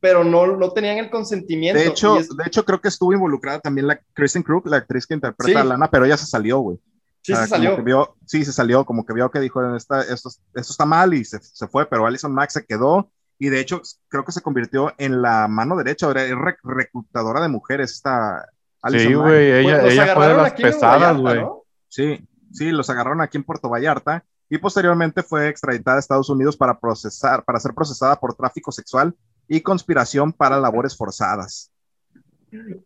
pero 0.00 0.24
no, 0.24 0.56
no 0.56 0.72
tenían 0.72 0.98
el 0.98 1.10
consentimiento. 1.10 1.80
De 1.80 1.86
hecho, 1.86 2.16
de 2.16 2.44
hecho, 2.46 2.64
creo 2.64 2.80
que 2.80 2.88
estuvo 2.88 3.12
involucrada 3.12 3.60
también 3.60 3.86
la 3.86 4.00
Kristen 4.12 4.42
Crook, 4.42 4.66
la 4.66 4.78
actriz 4.78 5.06
que 5.06 5.14
interpreta 5.14 5.60
a 5.60 5.64
Lana, 5.64 5.90
pero 5.90 6.04
ella 6.04 6.16
se 6.16 6.26
salió, 6.26 6.58
güey. 6.58 6.78
Sí, 7.22 7.36
se 7.36 7.46
salió. 7.46 8.16
sí, 8.26 8.44
se 8.44 8.52
salió, 8.52 8.84
como 8.84 9.04
que 9.04 9.12
vio 9.12 9.30
que 9.30 9.40
dijo, 9.40 9.76
esto, 9.76 10.00
esto 10.00 10.30
está 10.54 10.86
mal 10.86 11.12
y 11.12 11.24
se, 11.24 11.38
se, 11.38 11.68
fue, 11.68 11.86
pero 11.86 12.06
Alison 12.06 12.32
Mack 12.32 12.50
se 12.50 12.64
quedó 12.64 13.10
y 13.38 13.50
de 13.50 13.60
hecho 13.60 13.82
creo 14.08 14.24
que 14.24 14.32
se 14.32 14.40
convirtió 14.40 14.94
en 14.96 15.20
la 15.20 15.46
mano 15.46 15.76
derecha, 15.76 16.10
era 16.10 16.22
reclutadora 16.64 17.42
de 17.42 17.48
mujeres, 17.48 17.92
esta 17.92 18.46
sí, 18.88 19.14
güey, 19.14 19.52
ella, 19.52 19.86
ella 19.86 20.14
fue 20.14 20.28
de 20.28 20.36
las 20.36 20.52
pesadas, 20.52 21.16
güey. 21.16 21.44
Sí, 21.88 22.26
sí, 22.52 22.70
los 22.70 22.88
agarraron 22.90 23.20
aquí 23.20 23.36
en 23.36 23.44
Puerto 23.44 23.68
Vallarta 23.68 24.24
y 24.48 24.58
posteriormente 24.58 25.22
fue 25.22 25.48
extraditada 25.48 25.96
a 25.96 26.00
Estados 26.00 26.28
Unidos 26.28 26.56
para 26.56 26.78
procesar, 26.78 27.44
para 27.44 27.60
ser 27.60 27.72
procesada 27.72 28.16
por 28.16 28.34
tráfico 28.34 28.72
sexual 28.72 29.14
y 29.46 29.60
conspiración 29.60 30.32
para 30.32 30.60
labores 30.60 30.96
forzadas. 30.96 31.70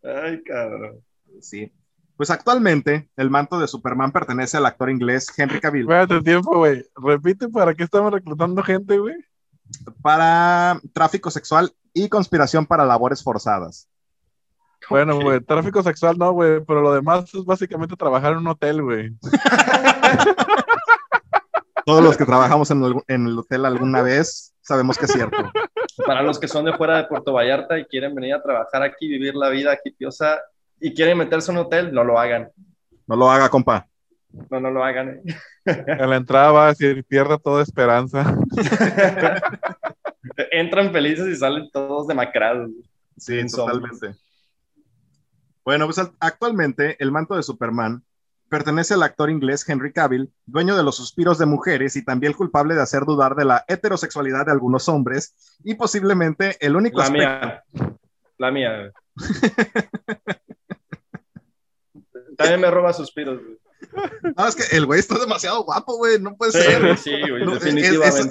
Ay, 0.03 0.42
cabrón. 0.42 1.01
Sí. 1.40 1.72
Pues 2.16 2.30
actualmente 2.30 3.11
el 3.16 3.30
manto 3.30 3.59
de 3.59 3.66
Superman 3.66 4.12
pertenece 4.12 4.57
al 4.57 4.66
actor 4.66 4.90
inglés 4.90 5.26
Henry 5.36 5.61
Cavill. 5.61 5.82
Espérate 5.82 6.20
tiempo, 6.22 6.57
güey. 6.59 6.84
Repite 6.97 7.49
para 7.49 7.74
qué 7.74 7.84
estamos 7.84 8.12
reclutando 8.12 8.62
gente, 8.62 8.99
güey. 8.99 9.16
Para 10.03 10.80
tráfico 10.92 11.30
sexual 11.30 11.72
y 11.92 12.09
conspiración 12.09 12.66
para 12.66 12.84
labores 12.84 13.22
forzadas. 13.22 13.88
Bueno, 14.91 15.20
güey, 15.20 15.41
tráfico 15.41 15.82
sexual 15.82 16.16
no, 16.18 16.32
güey, 16.32 16.61
pero 16.64 16.80
lo 16.80 16.93
demás 16.93 17.32
es 17.35 17.45
básicamente 17.45 17.97
trabajar 17.97 18.32
en 18.32 18.39
un 18.39 18.49
hotel, 18.49 18.82
güey. 18.82 19.12
Todos 21.87 22.03
los 22.03 22.16
que 22.16 22.24
trabajamos 22.24 22.70
en 22.70 22.82
el, 22.82 22.95
en 23.09 23.26
el, 23.26 23.39
hotel 23.39 23.66
alguna 23.66 24.01
vez 24.01 24.55
sabemos 24.62 24.97
que 24.97 25.05
es 25.05 25.12
cierto. 25.12 25.37
Para 26.07 26.22
los 26.22 26.39
que 26.39 26.49
son 26.49 26.64
de 26.64 26.72
fuera 26.72 26.97
de 26.97 27.05
Puerto 27.05 27.35
Vallarta 27.35 27.78
y 27.78 27.85
quieren 27.85 28.14
venir 28.14 28.35
a 28.35 28.43
trabajar 28.43 28.82
aquí, 28.82 29.07
vivir 29.07 29.35
la 29.35 29.51
vida 29.51 29.72
aquí 29.72 29.91
piosa 29.91 30.41
y 30.80 30.95
quieren 30.95 31.18
meterse 31.18 31.51
en 31.51 31.59
un 31.59 31.66
hotel, 31.66 31.93
no 31.93 32.03
lo 32.03 32.18
hagan. 32.18 32.51
No 33.07 33.16
lo 33.16 33.30
haga, 33.30 33.51
compa. 33.51 33.87
No, 34.51 34.61
no 34.61 34.70
lo 34.70 34.82
hagan. 34.82 35.20
Eh. 35.24 35.37
En 35.66 36.11
la 36.11 36.16
entrada 36.16 36.53
va 36.53 36.66
a 36.66 36.68
decir, 36.68 37.05
pierda 37.05 37.39
toda 37.39 37.62
esperanza. 37.62 38.37
Entran 40.51 40.93
felices 40.93 41.28
y 41.28 41.37
salen 41.37 41.70
todos 41.70 42.07
demacrados. 42.07 42.70
Sí, 43.16 43.47
totalmente. 43.47 44.14
Bueno, 45.65 45.87
pues 45.87 45.99
actualmente 46.21 46.97
el 47.03 47.11
manto 47.11 47.37
de 47.37 47.43
Superman 47.43 48.05
pertenece 48.49 48.95
al 48.95 49.03
actor 49.03 49.31
inglés 49.31 49.69
Henry 49.69 49.93
Cavill, 49.93 50.33
dueño 50.45 50.77
de 50.77 50.83
los 50.83 50.97
suspiros 50.97 51.39
de 51.39 51.47
mujeres 51.47 51.97
y 51.97 52.05
también 52.05 52.35
culpable 52.35 52.75
de 52.75 52.83
hacer 52.83 53.05
dudar 53.05 53.35
de 53.35 53.45
la 53.45 53.65
heterosexualidad 53.67 54.47
de 54.47 54.53
algunos 54.53 54.89
hombres 54.89 55.35
y 55.65 55.75
posiblemente 55.75 56.57
el 56.61 56.77
único 56.77 56.99
la 56.99 57.11
mía. 57.11 57.65
La 58.39 58.51
mía. 58.51 58.93
también 62.37 62.61
me 62.61 62.71
roba 62.71 62.93
suspiros. 62.93 63.41
No, 64.37 64.49
es 64.49 64.57
que 64.57 64.77
el 64.77 64.87
güey 64.87 64.99
está 64.99 65.17
demasiado 65.19 65.62
guapo, 65.62 65.97
güey. 65.99 66.19
No 66.19 66.35
puede 66.37 66.51
ser. 66.51 66.97
Sí, 66.99 67.12
güey. 67.29 67.45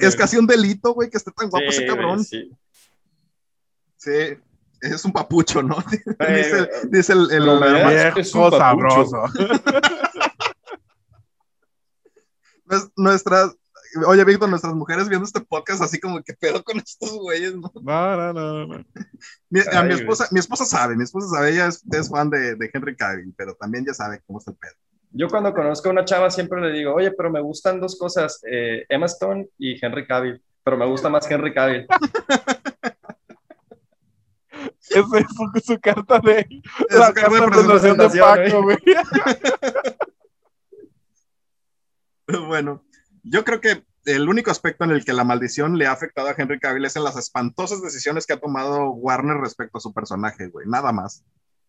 Es, 0.02 0.16
casi 0.16 0.36
un 0.36 0.46
delito, 0.46 0.94
güey, 0.94 1.10
que 1.10 1.16
esté 1.16 1.32
tan 1.32 1.50
guapo 1.50 1.68
ese 1.70 1.86
cabrón. 1.86 2.22
sí. 2.26 2.52
Sí, 3.96 4.36
es 4.84 5.06
un 5.06 5.14
papucho, 5.14 5.64
¿no? 5.64 5.78
dice, 6.20 6.70
dice, 6.90 7.14
el, 7.14 7.32
el, 7.32 7.48
el 7.48 8.14
viejo 8.14 8.52
sabroso. 8.52 9.24
nuestras, 12.96 13.56
oye, 14.08 14.24
Víctor, 14.24 14.50
nuestras 14.50 14.74
mujeres 14.74 15.08
viendo 15.08 15.26
este 15.26 15.42
podcast 15.42 15.82
así 15.82 16.00
como 16.00 16.22
que 16.22 16.34
pedo 16.34 16.64
con 16.64 16.78
estos 16.78 17.14
güeyes, 17.14 17.56
¿no? 17.56 17.72
No, 17.82 18.18
no, 18.18 18.34
no, 18.34 18.68
no. 18.68 18.86
Mi, 19.50 19.62
a 19.72 19.84
mi 19.84 19.94
esposa, 19.94 20.28
mi 20.32 20.40
esposa 20.40 20.66
sabe, 20.66 20.96
mi 20.96 21.04
esposa 21.04 21.28
sabe, 21.28 21.52
ella 21.52 21.68
es, 21.68 21.84
es 21.92 22.10
fan 22.10 22.30
de, 22.30 22.56
de, 22.56 22.70
Henry 22.74 22.96
Cavill, 22.96 23.34
pero 23.38 23.56
también 23.56 23.86
ya 23.86 23.94
sabe 23.94 24.22
cómo 24.26 24.40
está 24.40 24.52
el 24.52 24.58
pedo. 24.58 24.74
Yo 25.12 25.28
cuando 25.28 25.54
conozco 25.54 25.90
a 25.90 25.92
una 25.92 26.06
chava 26.06 26.32
siempre 26.32 26.60
le 26.60 26.72
digo, 26.72 26.94
oye, 26.94 27.12
pero 27.12 27.30
me 27.30 27.40
gustan 27.40 27.80
dos 27.80 27.98
cosas, 27.98 28.42
eh, 28.50 28.84
Emma 28.90 29.06
Stone 29.06 29.48
y 29.60 29.78
Henry 29.84 30.08
Cavill, 30.08 30.42
pero 30.64 30.76
me 30.76 30.88
gusta 30.88 31.10
más 31.10 31.30
Henry 31.30 31.54
Cavill. 31.54 31.86
Esa 34.90 35.20
es 35.56 35.66
su, 35.66 35.80
carta 35.80 36.20
de, 36.20 36.48
es 36.90 36.98
la 36.98 37.14
carta 37.14 37.40
de 37.40 37.48
presentación 37.48 37.98
de 37.98 38.10
Paco, 38.20 38.64
güey. 38.64 38.78
bueno, 42.48 42.84
yo 43.24 43.44
creo 43.44 43.62
que 43.62 43.86
el 44.06 44.28
único 44.28 44.52
aspecto 44.52 44.84
en 44.84 44.92
el 44.92 45.06
que 45.06 45.14
la 45.14 45.24
maldición 45.24 45.78
le 45.78 45.88
ha 45.88 45.92
afectado 45.94 46.28
a 46.28 46.36
Henry 46.38 46.60
Cavill 46.60 46.86
es 46.86 46.96
en 46.96 47.04
las 47.04 47.18
espantosas 47.18 47.82
decisiones 47.82 48.26
que 48.26 48.34
ha 48.34 48.40
tomado 48.40 48.92
Warner 48.92 49.38
respecto 49.38 49.78
a 49.78 49.82
su 49.82 49.94
personaje, 49.94 50.48
güey, 50.48 50.68
nada 50.68 50.92
más. 50.92 51.24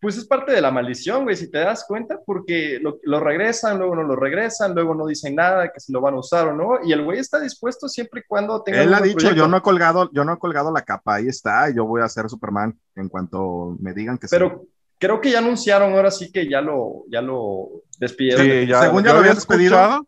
Pues 0.05 0.19
es 0.19 0.27
parte 0.27 0.53
de 0.53 0.61
la 0.61 0.71
maldición, 0.71 1.23
güey, 1.23 1.35
si 1.35 1.51
te 1.51 1.61
das 1.61 1.87
cuenta, 1.89 2.21
porque 2.27 2.79
lo, 2.79 2.99
lo, 3.05 3.21
regresan, 3.21 3.79
luego 3.79 3.97
no 3.97 4.03
lo 4.03 4.15
regresan, 4.15 4.75
luego 4.75 4.95
no 4.95 5.07
dicen 5.07 5.35
nada, 5.35 5.73
que 5.73 5.81
si 5.81 5.95
lo 5.95 6.03
van 6.03 6.13
a 6.13 6.19
usar 6.19 6.49
o 6.49 6.55
no, 6.55 6.79
y 6.85 6.93
el 6.93 7.03
güey 7.03 7.21
está 7.21 7.41
dispuesto 7.41 7.89
siempre 7.89 8.21
y 8.21 8.25
cuando 8.29 8.63
tenga... 8.63 8.83
Él 8.83 8.93
ha 8.93 9.01
dicho, 9.01 9.17
proyecto. 9.17 9.37
yo 9.37 9.49
no 9.49 9.57
he 9.57 9.63
colgado, 9.63 10.11
yo 10.13 10.23
no 10.27 10.35
he 10.35 10.39
colgado 10.39 10.71
la 10.71 10.83
capa, 10.83 11.15
ahí 11.15 11.29
está, 11.29 11.71
yo 11.71 11.87
voy 11.87 12.03
a 12.03 12.09
ser 12.11 12.29
Superman 12.29 12.79
en 12.97 13.09
cuanto 13.09 13.79
me 13.81 13.95
digan 13.95 14.19
que 14.19 14.27
Pero 14.29 14.61
sí. 14.61 14.69
creo 14.99 15.23
que 15.23 15.31
ya 15.31 15.39
anunciaron 15.39 15.95
ahora 15.95 16.11
sí 16.11 16.31
que 16.31 16.51
ya 16.51 16.61
lo, 16.61 17.05
ya 17.09 17.23
lo 17.23 17.71
despidieron. 17.99 18.45
Sí, 18.45 18.67
ya, 18.67 18.83
Según 18.83 19.05
ya 19.05 19.15
lo 19.15 19.21
habían 19.21 19.37
despedido 19.37 20.07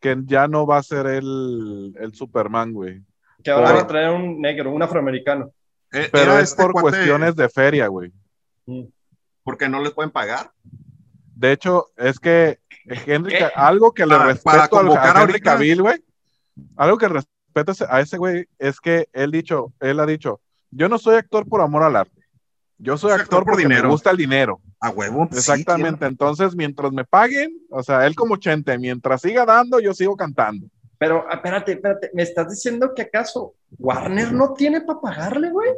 que 0.00 0.16
ya 0.24 0.48
no 0.48 0.66
va 0.66 0.78
a 0.78 0.82
ser 0.82 1.06
el, 1.06 1.94
el 1.96 2.12
Superman, 2.12 2.72
güey. 2.72 3.02
Que 3.44 3.52
ahora 3.52 3.72
va 3.72 3.80
a 3.82 3.86
traer 3.86 4.10
un 4.10 4.40
negro, 4.40 4.72
un 4.72 4.82
afroamericano. 4.82 5.52
Eh, 5.92 6.08
Pero 6.10 6.36
es 6.38 6.50
este 6.50 6.60
por 6.60 6.72
cuate... 6.72 6.88
cuestiones 6.88 7.36
de 7.36 7.48
feria, 7.48 7.86
güey. 7.86 8.10
Mm. 8.66 8.95
Porque 9.46 9.68
no 9.68 9.80
les 9.80 9.92
pueden 9.92 10.10
pagar. 10.10 10.50
De 11.36 11.52
hecho, 11.52 11.92
es 11.96 12.18
que 12.18 12.58
Henry, 12.84 13.36
algo 13.54 13.94
que 13.94 14.04
le 14.04 14.18
respeto 14.18 14.80
a 14.98 15.22
Henry 15.22 15.40
Cavill, 15.40 15.82
güey, 15.82 16.04
algo 16.76 16.98
que 16.98 17.06
respeto 17.06 17.72
a 17.88 18.00
ese 18.00 18.18
güey 18.18 18.48
es 18.58 18.80
que 18.80 19.08
él 19.12 19.30
dicho, 19.30 19.72
él 19.78 20.00
ha 20.00 20.06
dicho, 20.06 20.40
yo 20.72 20.88
no 20.88 20.98
soy 20.98 21.14
actor 21.14 21.46
por 21.48 21.60
amor 21.60 21.84
al 21.84 21.94
arte. 21.94 22.22
Yo 22.78 22.98
soy 22.98 23.12
actor, 23.12 23.22
actor 23.22 23.44
por 23.44 23.56
dinero. 23.56 23.84
me 23.84 23.88
gusta 23.90 24.10
el 24.10 24.16
dinero. 24.16 24.60
A 24.80 24.90
huevo. 24.90 25.28
Exactamente. 25.30 26.04
Sí, 26.04 26.10
Entonces, 26.10 26.56
mientras 26.56 26.90
me 26.90 27.04
paguen, 27.04 27.56
o 27.70 27.84
sea, 27.84 28.04
él 28.04 28.16
como 28.16 28.38
Chente, 28.38 28.76
mientras 28.78 29.22
siga 29.22 29.46
dando, 29.46 29.78
yo 29.78 29.94
sigo 29.94 30.16
cantando. 30.16 30.66
Pero, 30.98 31.24
espérate, 31.30 31.74
espérate, 31.74 32.10
¿me 32.14 32.24
estás 32.24 32.50
diciendo 32.50 32.94
que 32.96 33.02
acaso 33.02 33.54
Warner 33.78 34.32
no 34.32 34.54
tiene 34.54 34.80
para 34.80 35.00
pagarle, 35.00 35.50
güey? 35.50 35.70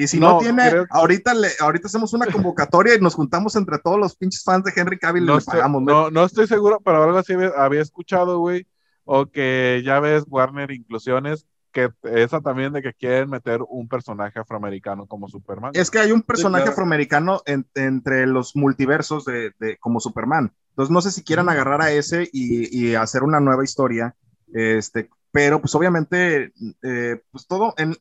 Y 0.00 0.08
si 0.08 0.18
no, 0.18 0.32
no 0.32 0.38
tiene, 0.38 0.70
creo... 0.70 0.86
ahorita, 0.88 1.34
le, 1.34 1.48
ahorita 1.60 1.86
hacemos 1.86 2.14
una 2.14 2.24
convocatoria 2.24 2.94
y 2.94 3.00
nos 3.00 3.14
juntamos 3.14 3.54
entre 3.54 3.78
todos 3.78 3.98
los 3.98 4.16
pinches 4.16 4.42
fans 4.42 4.64
de 4.64 4.72
Henry 4.74 4.98
Cavill 4.98 5.26
no 5.26 5.32
y 5.32 5.34
le 5.34 5.38
estoy, 5.40 5.52
pagamos, 5.56 5.82
No, 5.82 6.10
no 6.10 6.24
estoy 6.24 6.46
seguro, 6.46 6.80
pero 6.82 7.02
algo 7.02 7.18
así 7.18 7.34
había 7.54 7.82
escuchado, 7.82 8.38
güey, 8.38 8.66
o 9.04 9.26
que 9.26 9.82
ya 9.84 10.00
ves 10.00 10.24
Warner 10.26 10.70
Inclusiones, 10.70 11.46
que 11.70 11.90
esa 12.04 12.40
también 12.40 12.72
de 12.72 12.80
que 12.80 12.94
quieren 12.94 13.28
meter 13.28 13.60
un 13.68 13.88
personaje 13.88 14.38
afroamericano 14.38 15.06
como 15.06 15.28
Superman. 15.28 15.72
Es 15.74 15.90
que 15.90 15.98
hay 15.98 16.12
un 16.12 16.22
personaje 16.22 16.62
sí, 16.62 16.68
claro. 16.68 16.72
afroamericano 16.72 17.42
en, 17.44 17.66
entre 17.74 18.26
los 18.26 18.56
multiversos 18.56 19.26
de, 19.26 19.52
de, 19.60 19.76
como 19.76 20.00
Superman. 20.00 20.50
Entonces 20.70 20.90
no 20.90 21.02
sé 21.02 21.10
si 21.10 21.22
quieran 21.22 21.50
agarrar 21.50 21.82
a 21.82 21.92
ese 21.92 22.26
y, 22.32 22.74
y 22.74 22.94
hacer 22.94 23.22
una 23.22 23.38
nueva 23.38 23.64
historia. 23.64 24.16
Este, 24.50 25.10
pero 25.30 25.60
pues 25.60 25.74
obviamente, 25.74 26.54
eh, 26.82 27.22
pues 27.30 27.46
todo 27.46 27.74
en, 27.76 27.96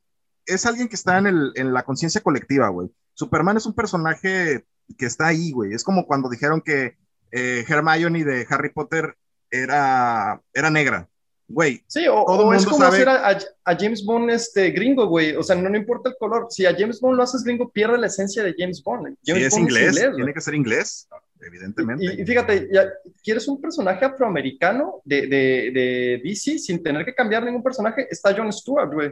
es 0.49 0.65
alguien 0.65 0.87
que 0.87 0.95
está 0.95 1.17
en, 1.17 1.27
el, 1.27 1.51
en 1.55 1.73
la 1.73 1.83
conciencia 1.83 2.21
colectiva, 2.21 2.69
güey. 2.69 2.89
Superman 3.13 3.57
es 3.57 3.65
un 3.65 3.73
personaje 3.73 4.65
que 4.97 5.05
está 5.05 5.27
ahí, 5.27 5.51
güey. 5.51 5.73
Es 5.73 5.83
como 5.83 6.05
cuando 6.05 6.29
dijeron 6.29 6.61
que 6.61 6.97
eh, 7.31 7.65
Hermione 7.67 8.23
de 8.23 8.47
Harry 8.49 8.69
Potter 8.69 9.15
era, 9.51 10.41
era 10.53 10.69
negra. 10.69 11.07
Güey. 11.47 11.81
Sí, 11.87 12.07
o, 12.07 12.15
o 12.15 12.53
es 12.53 12.63
como 12.63 12.77
sabe... 12.77 12.97
hacer 12.97 13.09
a, 13.09 13.29
a, 13.65 13.75
James 13.75 14.05
Bond 14.05 14.29
este, 14.29 14.69
gringo, 14.69 15.07
güey. 15.07 15.35
O 15.35 15.41
sea, 15.41 15.55
no, 15.55 15.67
no, 15.67 15.77
importa 15.77 16.09
el 16.09 16.15
color. 16.19 16.45
Si 16.49 16.65
a 16.65 16.75
James 16.77 17.01
Bond 17.01 17.17
lo 17.17 17.23
haces 17.23 17.43
gringo, 17.43 17.71
pierde 17.71 17.97
la 17.97 18.05
esencia 18.05 18.43
de 18.43 18.53
James 18.55 18.83
Bond. 18.83 19.17
James 19.25 19.41
sí, 19.41 19.45
es, 19.47 19.51
Bond 19.53 19.63
inglés, 19.63 19.81
es 19.81 19.97
inglés, 19.97 20.15
tiene 20.15 20.33
que 20.33 20.41
ser 20.41 20.53
inglés, 20.53 21.07
evidentemente. 21.41 22.05
Y, 22.05 22.21
y 22.21 22.25
fíjate, 22.25 22.69
ya, 22.71 22.87
¿quieres 23.23 23.47
un 23.47 23.59
personaje 23.59 24.05
afroamericano 24.05 25.01
de, 25.03 25.21
de, 25.21 25.71
de, 25.73 26.21
DC 26.23 26.59
sin 26.59 26.83
tener 26.83 27.03
que 27.03 27.15
cambiar 27.15 27.43
ningún 27.43 27.63
personaje? 27.63 28.07
Está 28.11 28.35
Jon 28.35 28.53
Stewart, 28.53 28.93
güey. 28.93 29.11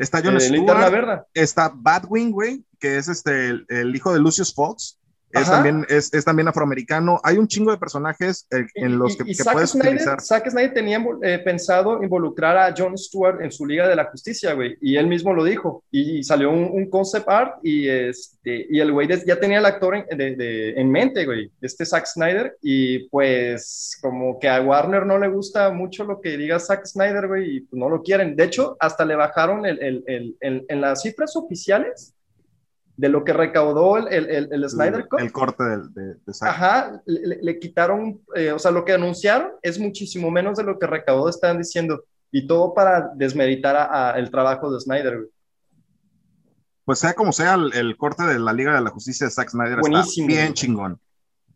Está 0.00 0.22
Jon 0.22 0.36
eh, 0.36 0.40
Stewart, 0.40 1.26
está 1.34 1.70
Batwing, 1.74 2.30
güey, 2.32 2.64
que 2.78 2.96
es 2.96 3.06
este, 3.08 3.48
el, 3.48 3.66
el, 3.68 3.94
hijo 3.94 4.14
de 4.14 4.18
Lucius 4.18 4.54
Fox. 4.54 4.98
Es 5.32 5.48
también, 5.48 5.86
es, 5.88 6.12
es, 6.12 6.24
también 6.24 6.48
afroamericano. 6.48 7.20
Hay 7.22 7.38
un 7.38 7.46
chingo 7.46 7.70
de 7.70 7.78
personajes 7.78 8.46
eh, 8.50 8.66
en 8.74 8.98
los 8.98 9.16
que, 9.16 9.24
y, 9.24 9.32
y 9.32 9.36
que 9.36 9.44
Zack 9.44 9.52
puedes 9.52 9.70
Snyder, 9.70 9.92
utilizar. 9.92 10.20
Zack 10.20 10.50
Snyder 10.50 10.74
tenía 10.74 11.04
eh, 11.22 11.38
pensado 11.38 12.02
involucrar 12.02 12.56
a 12.56 12.74
Jon 12.76 12.98
Stewart 12.98 13.40
en 13.40 13.52
su 13.52 13.64
Liga 13.64 13.88
de 13.88 13.96
la 13.96 14.06
Justicia, 14.06 14.54
güey, 14.54 14.76
y 14.80 14.96
él 14.96 15.06
mismo 15.06 15.32
lo 15.32 15.44
dijo. 15.44 15.84
Y 15.90 16.22
salió 16.24 16.50
un, 16.50 16.70
un 16.72 16.90
concept 16.90 17.28
art 17.28 17.58
y, 17.62 17.88
este, 17.88 18.66
y 18.68 18.80
el 18.80 18.92
güey 18.92 19.08
ya 19.26 19.38
tenía 19.38 19.58
el 19.58 19.66
actor 19.66 19.94
en, 19.94 20.18
de, 20.18 20.34
de, 20.36 20.70
en 20.70 20.90
mente, 20.90 21.24
güey, 21.24 21.50
este 21.60 21.86
Zack 21.86 22.06
Snyder. 22.06 22.56
Y 22.60 23.08
pues 23.08 23.96
como 24.00 24.38
que 24.38 24.48
a 24.48 24.60
Warner 24.60 25.06
no 25.06 25.18
le 25.18 25.28
gusta 25.28 25.70
mucho 25.70 26.04
lo 26.04 26.20
que 26.20 26.36
diga 26.36 26.58
Zack 26.58 26.86
Snyder, 26.86 27.28
güey, 27.28 27.56
y 27.56 27.60
pues 27.60 27.78
no 27.78 27.88
lo 27.88 28.02
quieren. 28.02 28.34
De 28.34 28.44
hecho, 28.44 28.76
hasta 28.80 29.04
le 29.04 29.14
bajaron 29.14 29.64
el, 29.64 29.80
el, 29.80 30.04
el 30.40 30.64
en 30.68 30.80
las 30.80 31.02
cifras 31.02 31.36
oficiales 31.36 32.14
de 33.00 33.08
lo 33.08 33.24
que 33.24 33.32
recaudó 33.32 33.96
el, 33.96 34.08
el, 34.08 34.48
el 34.52 34.68
Snyder 34.68 35.08
Cut. 35.08 35.20
El 35.20 35.32
corte 35.32 35.64
de, 35.64 35.78
de, 35.88 36.14
de 36.16 36.32
Ajá, 36.42 37.00
le, 37.06 37.38
le 37.40 37.58
quitaron, 37.58 38.20
eh, 38.34 38.52
o 38.52 38.58
sea, 38.58 38.70
lo 38.70 38.84
que 38.84 38.92
anunciaron 38.92 39.52
es 39.62 39.78
muchísimo 39.78 40.30
menos 40.30 40.58
de 40.58 40.64
lo 40.64 40.78
que 40.78 40.86
recaudó, 40.86 41.30
están 41.30 41.56
diciendo, 41.56 42.04
y 42.30 42.46
todo 42.46 42.74
para 42.74 43.10
desmeritar 43.16 43.74
a, 43.74 44.10
a 44.10 44.18
el 44.18 44.30
trabajo 44.30 44.70
de 44.70 44.80
Snyder. 44.80 45.16
Güey. 45.16 45.28
Pues 46.84 46.98
sea 46.98 47.14
como 47.14 47.32
sea, 47.32 47.54
el, 47.54 47.72
el, 47.72 47.96
corte 47.96 48.22
de 48.24 48.38
la 48.38 48.52
Liga 48.52 48.74
de 48.74 48.82
la 48.82 48.90
Justicia 48.90 49.26
de 49.26 49.32
Zack 49.32 49.48
Snyder 49.48 49.80
Buenísimo, 49.80 50.28
está 50.28 50.42
bien 50.42 50.52
chingón. 50.52 51.00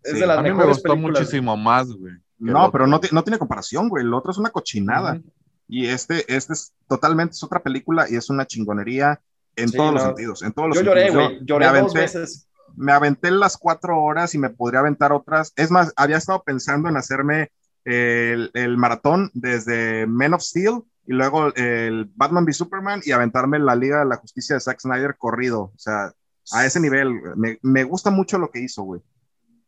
Es 0.03 0.15
sí. 0.15 0.21
de 0.21 0.27
las 0.27 0.39
a 0.39 0.43
mí 0.43 0.51
me 0.51 0.65
gustó 0.65 0.95
películas, 0.95 1.21
muchísimo 1.21 1.53
güey. 1.53 1.63
más, 1.63 1.93
güey. 1.93 2.15
No, 2.39 2.73
pero 2.73 2.87
no, 2.87 2.99
no, 3.13 3.23
tiene 3.23 3.39
comparación, 3.39 3.91
güey. 3.91 4.03
El 4.03 4.15
otro 4.15 4.33
es 4.33 4.39
una 4.39 4.49
cochinada. 4.49 5.13
Uh 5.13 5.17
-huh. 5.17 5.33
Y 5.69 5.87
este, 5.89 6.25
este 6.35 6.55
es 6.55 6.73
totalmente 6.89 7.33
es 7.33 7.45
otra 7.45 7.63
película 7.63 8.07
y 8.09 8.17
es 8.17 8.31
una 8.31 8.47
chingonería 8.47 9.21
en 9.57 9.69
sí, 9.69 9.77
todos 9.77 9.93
no. 9.93 9.95
los 9.95 10.03
sentidos. 10.03 10.43
En 10.43 10.53
todos 10.53 10.69
los 10.69 10.79
yo 10.79 10.85
lloré, 10.85 11.11
güey. 11.11 11.41
Lloré 11.45 11.67
aventé, 11.67 11.85
dos 11.85 11.95
veces. 11.95 12.49
me 12.77 12.93
aventé 12.93 13.31
las 13.31 13.57
cuatro 13.57 14.03
horas 14.03 14.35
y 14.35 14.39
me 14.39 14.51
podría 14.51 14.81
aventar 14.81 15.13
otras. 15.13 15.53
Es 15.57 15.71
más, 15.71 15.93
había 15.97 16.17
estado 16.17 16.43
pensando 16.43 16.89
en 16.89 16.97
hacerme 16.97 17.51
el, 17.85 18.51
el 18.55 18.77
maratón 18.77 19.31
desde 19.35 20.07
Men 20.07 20.35
of 20.35 20.43
Steel 20.43 20.83
y 21.07 21.13
luego 21.13 21.53
el 21.55 22.11
Batman 22.15 22.45
v 22.45 22.53
Superman 22.53 23.03
y 23.05 23.13
aventarme 23.13 23.59
la 23.59 23.77
Liga 23.77 23.99
de 23.99 24.07
la 24.07 24.17
Justicia 24.17 24.55
de 24.55 24.61
Zack 24.61 24.81
Snyder 24.81 25.17
corrido. 25.17 25.73
O 25.75 25.79
sea, 25.79 26.13
a 26.53 26.67
ese 26.67 26.81
nivel. 26.81 27.13
Me, 27.37 27.59
me 27.63 27.85
gusta 27.85 28.11
mucho 28.11 28.39
lo 28.39 28.51
que 28.51 28.61
hizo, 28.61 28.83
güey. 28.83 29.01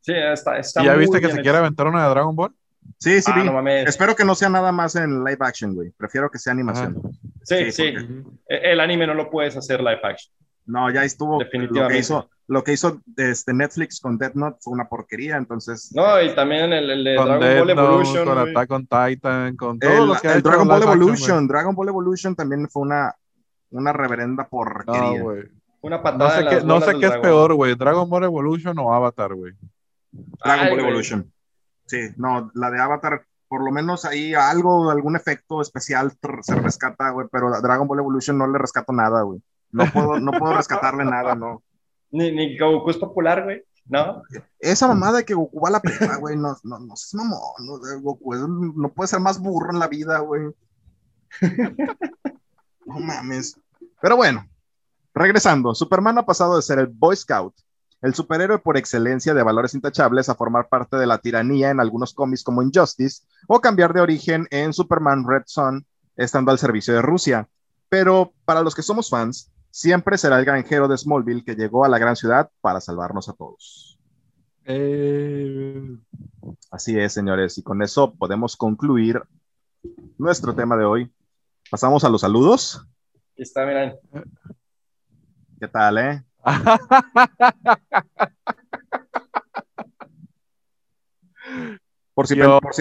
Sí, 0.00 0.12
está, 0.14 0.56
está 0.58 0.84
¿Ya 0.84 0.94
viste 0.94 1.20
que 1.20 1.32
se 1.32 1.42
quiere 1.42 1.58
aventar 1.58 1.86
una 1.88 2.04
de 2.04 2.10
Dragon 2.10 2.36
Ball? 2.36 2.54
Sí, 2.98 3.20
sí, 3.20 3.30
ah, 3.34 3.64
Espero 3.86 4.16
que 4.16 4.24
no 4.24 4.34
sea 4.34 4.48
nada 4.48 4.72
más 4.72 4.96
en 4.96 5.22
live 5.22 5.38
action, 5.40 5.74
güey. 5.74 5.90
Prefiero 5.90 6.30
que 6.30 6.38
sea 6.38 6.52
animación. 6.52 7.00
Sí, 7.42 7.70
sí. 7.70 7.94
E, 8.48 8.72
el 8.72 8.80
anime 8.80 9.06
no 9.06 9.14
lo 9.14 9.30
puedes 9.30 9.56
hacer 9.56 9.80
live 9.80 10.00
action. 10.02 10.34
No, 10.64 10.90
ya 10.90 11.04
estuvo. 11.04 11.38
Definitivamente. 11.38 11.82
Lo 11.82 11.88
que 11.88 11.98
hizo, 11.98 12.30
lo 12.48 12.64
que 12.64 12.72
hizo 12.72 13.00
este 13.16 13.52
Netflix 13.52 14.00
con 14.00 14.16
Death 14.16 14.34
Note 14.34 14.58
fue 14.60 14.72
una 14.72 14.88
porquería, 14.88 15.36
entonces. 15.36 15.92
No, 15.94 16.20
y 16.20 16.34
también 16.34 16.72
el, 16.72 16.90
el 16.90 17.04
de 17.04 17.12
Dragon 17.14 17.38
Ball 17.38 17.70
Evolution. 17.70 18.24
Con 18.24 18.38
Attack 18.38 18.70
on 18.70 18.86
Titan, 18.86 19.56
con 19.56 19.78
todo 19.78 19.90
el, 19.90 20.06
lo 20.08 20.14
que 20.14 20.28
el 20.28 20.42
Dragon 20.42 20.66
Ball 20.66 20.82
Evolution. 20.82 21.46
Dragon 21.46 21.74
Ball 21.74 21.88
Evolution 21.88 22.34
también 22.34 22.68
fue 22.68 22.82
una, 22.82 23.14
una 23.70 23.92
reverenda 23.92 24.48
porquería. 24.48 25.22
No, 25.22 25.34
una 25.82 26.02
patada. 26.02 26.40
No 26.40 26.50
sé, 26.50 26.56
qué, 26.56 26.64
no 26.64 26.80
sé 26.80 26.98
qué 26.98 27.06
es 27.06 27.18
peor, 27.18 27.54
güey. 27.54 27.74
Dragon 27.74 28.08
Ball 28.08 28.24
Evolution 28.24 28.76
o 28.78 28.92
Avatar, 28.92 29.34
güey. 29.34 29.52
Dragon 30.10 30.70
Ball 30.70 30.80
Evolution. 30.80 31.32
Sí, 31.86 32.10
no, 32.16 32.50
la 32.54 32.70
de 32.70 32.80
Avatar, 32.80 33.24
por 33.48 33.62
lo 33.62 33.70
menos 33.70 34.04
ahí 34.04 34.34
algo, 34.34 34.90
algún 34.90 35.16
efecto 35.16 35.60
especial 35.60 36.12
se 36.42 36.54
rescata, 36.56 37.10
güey, 37.10 37.28
pero 37.30 37.50
Dragon 37.60 37.86
Ball 37.86 38.00
Evolution 38.00 38.36
no 38.36 38.46
le 38.46 38.58
rescato 38.58 38.92
nada, 38.92 39.22
güey. 39.22 39.40
No 39.70 39.84
puedo, 39.92 40.20
no 40.20 40.32
puedo 40.32 40.54
rescatarle 40.56 41.04
nada, 41.04 41.34
no. 41.34 41.62
Ni, 42.10 42.32
ni 42.32 42.58
Goku 42.58 42.90
es 42.90 42.96
popular, 42.96 43.44
güey, 43.44 43.62
¿no? 43.86 44.22
Esa 44.58 44.88
mamada 44.88 45.18
de 45.18 45.24
que 45.24 45.34
Goku 45.34 45.60
va 45.60 45.68
a 45.68 45.72
la 45.72 45.80
prepa, 45.80 46.16
güey, 46.16 46.36
no, 46.36 46.56
no, 46.64 46.78
no 46.78 46.94
es 46.94 47.14
mamón, 47.14 47.40
no, 47.60 48.00
Goku 48.00 48.34
no 48.34 48.88
puede 48.90 49.08
ser 49.08 49.20
más 49.20 49.38
burro 49.38 49.72
en 49.72 49.78
la 49.78 49.88
vida, 49.88 50.18
güey. 50.18 50.42
No 52.86 53.00
mames. 53.00 53.58
Pero 54.00 54.16
bueno, 54.16 54.48
regresando, 55.12 55.74
Superman 55.74 56.18
ha 56.18 56.26
pasado 56.26 56.56
de 56.56 56.62
ser 56.62 56.78
el 56.78 56.86
Boy 56.86 57.16
Scout 57.16 57.54
el 58.02 58.14
superhéroe 58.14 58.58
por 58.58 58.76
excelencia 58.76 59.34
de 59.34 59.42
valores 59.42 59.74
intachables 59.74 60.28
a 60.28 60.34
formar 60.34 60.68
parte 60.68 60.96
de 60.96 61.06
la 61.06 61.18
tiranía 61.18 61.70
en 61.70 61.80
algunos 61.80 62.12
cómics 62.12 62.44
como 62.44 62.62
Injustice 62.62 63.22
o 63.48 63.60
cambiar 63.60 63.92
de 63.92 64.00
origen 64.00 64.46
en 64.50 64.72
Superman 64.72 65.24
Red 65.26 65.44
Son 65.46 65.86
estando 66.16 66.50
al 66.50 66.58
servicio 66.58 66.94
de 66.94 67.02
Rusia. 67.02 67.48
Pero 67.88 68.32
para 68.44 68.62
los 68.62 68.74
que 68.74 68.82
somos 68.82 69.10
fans, 69.10 69.52
siempre 69.70 70.18
será 70.18 70.38
el 70.38 70.44
granjero 70.44 70.88
de 70.88 70.98
Smallville 70.98 71.44
que 71.44 71.54
llegó 71.54 71.84
a 71.84 71.88
la 71.88 71.98
gran 71.98 72.16
ciudad 72.16 72.50
para 72.60 72.80
salvarnos 72.80 73.28
a 73.28 73.34
todos. 73.34 73.98
Eh. 74.64 75.96
Así 76.70 76.98
es, 76.98 77.12
señores, 77.12 77.56
y 77.58 77.62
con 77.62 77.82
eso 77.82 78.14
podemos 78.14 78.56
concluir 78.56 79.22
nuestro 80.18 80.54
tema 80.54 80.76
de 80.76 80.84
hoy. 80.84 81.12
Pasamos 81.70 82.04
a 82.04 82.08
los 82.08 82.20
saludos. 82.20 82.86
Está, 83.36 83.64
bien. 83.64 83.96
¿Qué 85.60 85.68
tal, 85.68 85.98
eh? 85.98 86.24
Por 92.14 92.26
si, 92.26 92.36
por 92.36 92.74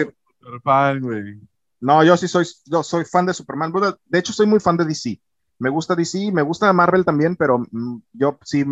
No, 1.80 2.04
yo 2.04 2.16
sí 2.16 2.28
soy, 2.28 2.46
yo 2.66 2.82
soy 2.82 3.04
fan 3.04 3.26
de 3.26 3.34
Superman. 3.34 3.72
de 4.06 4.18
hecho, 4.18 4.32
soy 4.32 4.46
muy 4.46 4.60
fan 4.60 4.76
de 4.76 4.84
DC. 4.84 5.20
Me 5.58 5.70
gusta 5.70 5.94
DC, 5.94 6.30
me 6.32 6.42
gusta 6.42 6.72
Marvel 6.72 7.04
también, 7.04 7.34
pero 7.34 7.58
mm, 7.58 7.98
yo 8.12 8.38
sí 8.44 8.64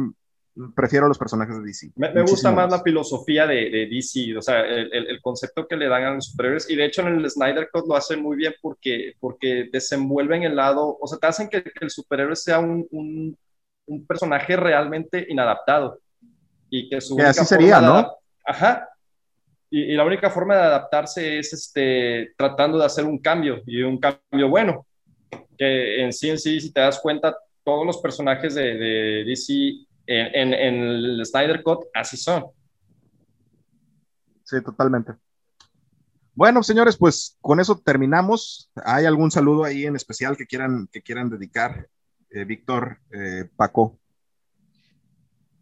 prefiero 0.74 1.08
los 1.08 1.18
personajes 1.18 1.56
de 1.56 1.62
DC. 1.64 1.90
Me, 1.96 2.22
gusta 2.22 2.52
más 2.52 2.70
la 2.70 2.80
filosofía 2.82 3.46
de, 3.46 3.88
DC, 3.90 4.36
o 4.36 4.42
sea, 4.42 4.60
el, 4.60 5.20
concepto 5.20 5.66
que 5.66 5.76
le 5.76 5.88
dan 5.88 6.04
a 6.04 6.14
los 6.14 6.26
superhéroes. 6.26 6.70
Y 6.70 6.76
de 6.76 6.84
hecho, 6.84 7.02
en 7.02 7.18
el 7.18 7.28
Snyder 7.28 7.68
Code 7.72 7.88
lo 7.88 7.96
hacen 7.96 8.22
muy 8.22 8.36
bien 8.36 8.54
porque, 8.62 9.14
porque 9.18 9.68
desenvuelven 9.72 10.44
el 10.44 10.54
lado, 10.56 10.96
o 11.00 11.06
sea, 11.06 11.18
te 11.18 11.26
hacen 11.26 11.48
que, 11.48 11.64
el 11.80 11.90
superhéroe 11.90 12.36
sea 12.36 12.60
un, 12.60 12.86
un 12.92 13.36
personaje 14.06 14.56
realmente 14.56 15.26
inadaptado. 15.28 15.98
Y 16.70 16.88
que 16.88 17.00
su 17.00 17.18
así 17.20 17.44
sería, 17.44 17.80
¿no? 17.80 18.10
Ajá. 18.44 18.88
Y, 19.70 19.94
la 19.94 20.04
única 20.04 20.30
forma 20.30 20.54
de 20.56 20.62
adaptarse 20.62 21.38
es 21.38 21.52
este, 21.52 22.32
tratando 22.36 22.78
de 22.78 22.86
hacer 22.86 23.04
un 23.04 23.18
cambio 23.18 23.62
y 23.66 23.82
un 23.82 23.98
cambio 23.98 24.48
bueno. 24.48 24.86
Que 25.56 26.02
en 26.02 26.12
sí, 26.12 26.30
en 26.30 26.38
sí, 26.38 26.60
si 26.60 26.72
te 26.72 26.80
das 26.80 27.00
cuenta, 27.00 27.36
todos 27.64 27.86
los 27.86 27.98
personajes 27.98 28.54
de, 28.54 28.74
de 28.74 29.24
DC 29.24 29.52
en, 30.06 30.34
en, 30.34 30.54
en, 30.54 30.74
el 30.82 31.26
Snyder 31.26 31.62
Cut 31.62 31.86
así 31.94 32.16
son. 32.16 32.46
Sí, 34.44 34.62
totalmente. 34.62 35.12
Bueno, 36.34 36.62
señores, 36.62 36.96
pues 36.96 37.38
con 37.40 37.60
eso 37.60 37.78
terminamos. 37.78 38.70
¿Hay 38.84 39.06
algún 39.06 39.30
saludo 39.30 39.64
ahí 39.64 39.86
en 39.86 39.96
especial 39.96 40.36
que 40.36 40.46
quieran, 40.46 40.88
que 40.92 41.00
quieran 41.00 41.30
dedicar? 41.30 41.88
Eh, 42.34 42.44
Víctor, 42.44 42.98
eh, 43.12 43.48
Paco. 43.54 43.96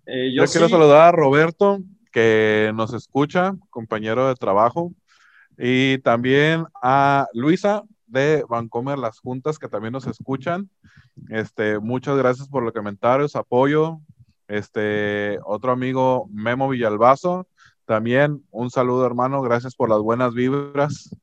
Eh, 0.07 0.33
yo, 0.35 0.47
quiero 0.47 0.71
saludar 0.71 1.09
a 1.09 1.13
Roberto, 1.13 1.81
que 2.11 2.73
nos 2.75 2.95
escucha, 2.95 3.55
compañero 3.69 4.27
de 4.27 4.35
trabajo, 4.37 4.91
y 5.59 5.99
también 5.99 6.65
a 6.83 7.29
Luisa 7.35 7.83
de 8.07 8.47
Vancomer 8.49 8.99
Las 8.99 9.19
Juntas, 9.19 9.59
que 9.59 9.69
también 9.69 9.93
nos 9.93 10.07
escuchan. 10.07 10.71
Este, 11.29 11.79
muchas 11.79 12.17
gracias 12.17 12.49
por 12.49 12.63
los 12.63 12.73
comentarios, 12.73 13.37
apoyo. 13.37 14.01
Este, 14.49 15.41
otro 15.45 15.73
amigo 15.73 16.27
Memo 16.33 16.71
Villalbazo, 16.71 17.47
también 17.85 18.47
un 18.51 18.71
saludo 18.71 19.05
hermano, 19.05 19.43
gracias 19.43 19.75
por 19.75 19.91
las 19.91 20.01
buenas 20.01 20.33
vibras. 20.33 21.15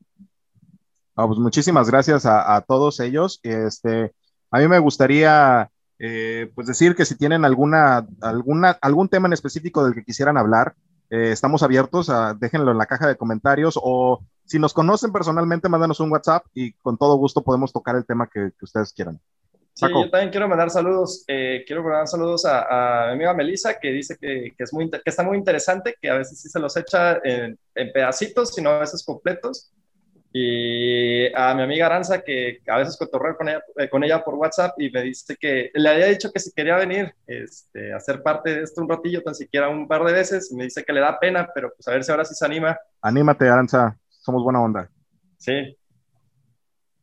Ah, 1.16 1.26
pues 1.26 1.40
muchísimas 1.40 1.90
gracias 1.90 2.24
a, 2.24 2.54
a, 2.54 2.60
todos 2.60 3.00
ellos. 3.00 3.40
Este, 3.42 4.12
a 4.50 4.58
mí 4.58 4.68
me 4.68 4.78
gustaría 4.78 5.70
eh, 5.98 6.50
pues 6.54 6.66
decir 6.66 6.96
que 6.96 7.04
si 7.04 7.16
tienen 7.16 7.44
alguna, 7.44 8.06
alguna, 8.20 8.78
algún 8.80 9.08
tema 9.08 9.26
en 9.26 9.34
específico 9.34 9.84
del 9.84 9.94
que 9.94 10.04
quisieran 10.04 10.36
hablar, 10.36 10.74
eh, 11.10 11.30
estamos 11.32 11.62
abiertos, 11.62 12.08
a, 12.08 12.34
déjenlo 12.34 12.70
en 12.70 12.78
la 12.78 12.86
caja 12.86 13.06
de 13.06 13.16
comentarios 13.16 13.78
o 13.80 14.20
si 14.44 14.58
nos 14.58 14.72
conocen 14.72 15.12
personalmente, 15.12 15.68
mándanos 15.68 16.00
un 16.00 16.10
WhatsApp 16.10 16.44
y 16.54 16.72
con 16.72 16.96
todo 16.96 17.16
gusto 17.16 17.42
podemos 17.42 17.72
tocar 17.72 17.96
el 17.96 18.06
tema 18.06 18.28
que, 18.32 18.50
ustedes 18.62 18.92
quieran. 18.92 19.20
Sí, 19.74 19.86
yo 19.88 20.10
también 20.10 20.30
quiero 20.30 20.48
mandar 20.48 20.70
saludos. 20.70 21.24
Eh, 21.28 21.62
quiero 21.66 21.82
mandar 21.82 22.08
saludos 22.08 22.44
a, 22.44 23.06
mi 23.08 23.12
amiga 23.14 23.34
Melissa, 23.34 23.78
que 23.78 23.90
dice 23.92 24.16
que, 24.20 24.52
es 24.58 24.72
muy, 24.72 24.90
que 24.90 25.00
está 25.04 25.22
muy 25.22 25.38
interesante, 25.38 25.94
que 26.00 26.10
a 26.10 26.14
veces 26.14 26.40
sí 26.40 26.48
se 26.48 26.58
los 26.58 26.76
echa 26.76 27.18
en, 27.22 27.58
en 27.74 27.92
pedacitos, 27.92 28.52
sino 28.54 28.70
a 28.70 28.80
veces 28.80 29.04
completos. 29.04 29.70
Y 30.32 31.32
a 31.34 31.54
mi 31.54 31.62
amiga 31.62 31.86
Aranza, 31.86 32.22
que 32.22 32.60
a 32.68 32.78
veces 32.78 32.96
cotorreo 32.96 33.36
con 33.36 33.48
ella, 33.48 33.62
eh, 33.76 33.88
con 33.88 34.04
ella 34.04 34.22
por 34.22 34.34
WhatsApp 34.34 34.80
y 34.80 34.88
me 34.90 35.02
dice 35.02 35.36
que 35.36 35.72
le 35.74 35.88
había 35.88 36.06
dicho 36.06 36.30
que 36.32 36.38
si 36.38 36.52
quería 36.52 36.76
venir 36.76 37.12
este, 37.26 37.92
a 37.92 37.98
ser 37.98 38.22
parte 38.22 38.54
de 38.54 38.62
esto 38.62 38.80
un 38.80 38.88
ratillo, 38.88 39.22
tan 39.22 39.34
siquiera 39.34 39.68
un 39.68 39.88
par 39.88 40.04
de 40.04 40.12
veces, 40.12 40.52
me 40.52 40.64
dice 40.64 40.84
que 40.84 40.92
le 40.92 41.00
da 41.00 41.18
pena, 41.18 41.48
pero 41.52 41.72
pues 41.74 41.88
a 41.88 41.92
ver 41.92 42.04
si 42.04 42.12
ahora 42.12 42.24
sí 42.24 42.34
se 42.34 42.44
anima. 42.44 42.78
Anímate, 43.02 43.48
Aranza, 43.48 43.98
somos 44.08 44.44
buena 44.44 44.62
onda. 44.62 44.88
Sí. 45.36 45.76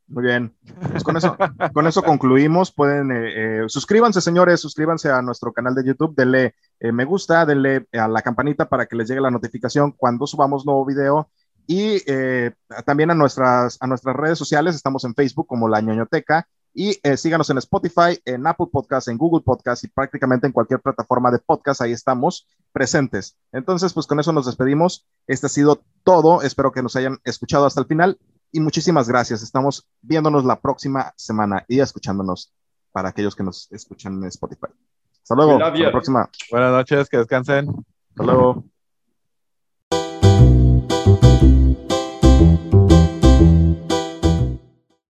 Muy 0.07 0.23
bien. 0.23 0.55
Pues 0.89 1.03
con 1.03 1.17
eso, 1.17 1.35
con 1.73 1.85
eso 1.85 2.01
concluimos. 2.01 2.71
Pueden, 2.71 3.11
eh, 3.11 3.63
eh, 3.63 3.63
suscríbanse, 3.67 4.21
señores, 4.21 4.61
suscríbanse 4.61 5.11
a 5.11 5.21
nuestro 5.21 5.51
canal 5.51 5.75
de 5.75 5.83
YouTube, 5.83 6.15
denle 6.15 6.55
me 6.79 7.03
gusta, 7.03 7.45
denle 7.45 7.87
a 7.91 8.07
la 8.07 8.21
campanita 8.21 8.69
para 8.69 8.85
que 8.85 8.95
les 8.95 9.09
llegue 9.09 9.19
la 9.19 9.31
notificación 9.31 9.91
cuando 9.91 10.27
subamos 10.27 10.65
nuevo 10.65 10.85
video 10.85 11.27
y 11.67 12.01
eh, 12.07 12.53
también 12.85 13.11
a 13.11 13.15
nuestras, 13.15 13.77
a 13.81 13.87
nuestras 13.87 14.15
redes 14.15 14.37
sociales, 14.37 14.73
estamos 14.73 15.03
en 15.03 15.13
Facebook 15.13 15.47
como 15.47 15.67
La 15.67 15.81
ñoñoteca 15.81 16.47
y 16.73 16.99
eh, 17.03 17.17
síganos 17.17 17.49
en 17.49 17.57
Spotify, 17.57 18.21
en 18.23 18.47
Apple 18.47 18.67
Podcast, 18.71 19.07
en 19.07 19.17
Google 19.17 19.43
Podcast 19.43 19.83
y 19.83 19.87
prácticamente 19.87 20.47
en 20.47 20.53
cualquier 20.53 20.79
plataforma 20.79 21.31
de 21.31 21.39
podcast, 21.39 21.81
ahí 21.81 21.91
estamos 21.91 22.47
presentes. 22.71 23.35
Entonces, 23.51 23.93
pues 23.93 24.05
con 24.07 24.19
eso 24.19 24.31
nos 24.31 24.45
despedimos. 24.45 25.05
Este 25.25 25.47
ha 25.47 25.49
sido 25.49 25.81
todo. 26.03 26.41
Espero 26.41 26.71
que 26.71 26.83
nos 26.83 26.95
hayan 26.95 27.17
escuchado 27.23 27.65
hasta 27.65 27.81
el 27.81 27.87
final 27.87 28.17
y 28.51 28.59
muchísimas 28.59 29.09
gracias. 29.09 29.41
Estamos 29.41 29.87
viéndonos 30.01 30.45
la 30.45 30.59
próxima 30.61 31.13
semana 31.17 31.65
y 31.67 31.79
escuchándonos 31.79 32.53
para 32.91 33.09
aquellos 33.09 33.35
que 33.35 33.43
nos 33.43 33.71
escuchan 33.71 34.13
en 34.21 34.25
Spotify. 34.25 34.67
Hasta 35.21 35.35
luego. 35.35 35.61
Hasta 35.61 35.77
la 35.77 35.91
próxima. 35.91 36.29
Buenas 36.51 36.71
noches, 36.71 37.09
que 37.09 37.17
descansen. 37.17 37.69
Hasta 38.11 38.23
luego. 38.23 38.76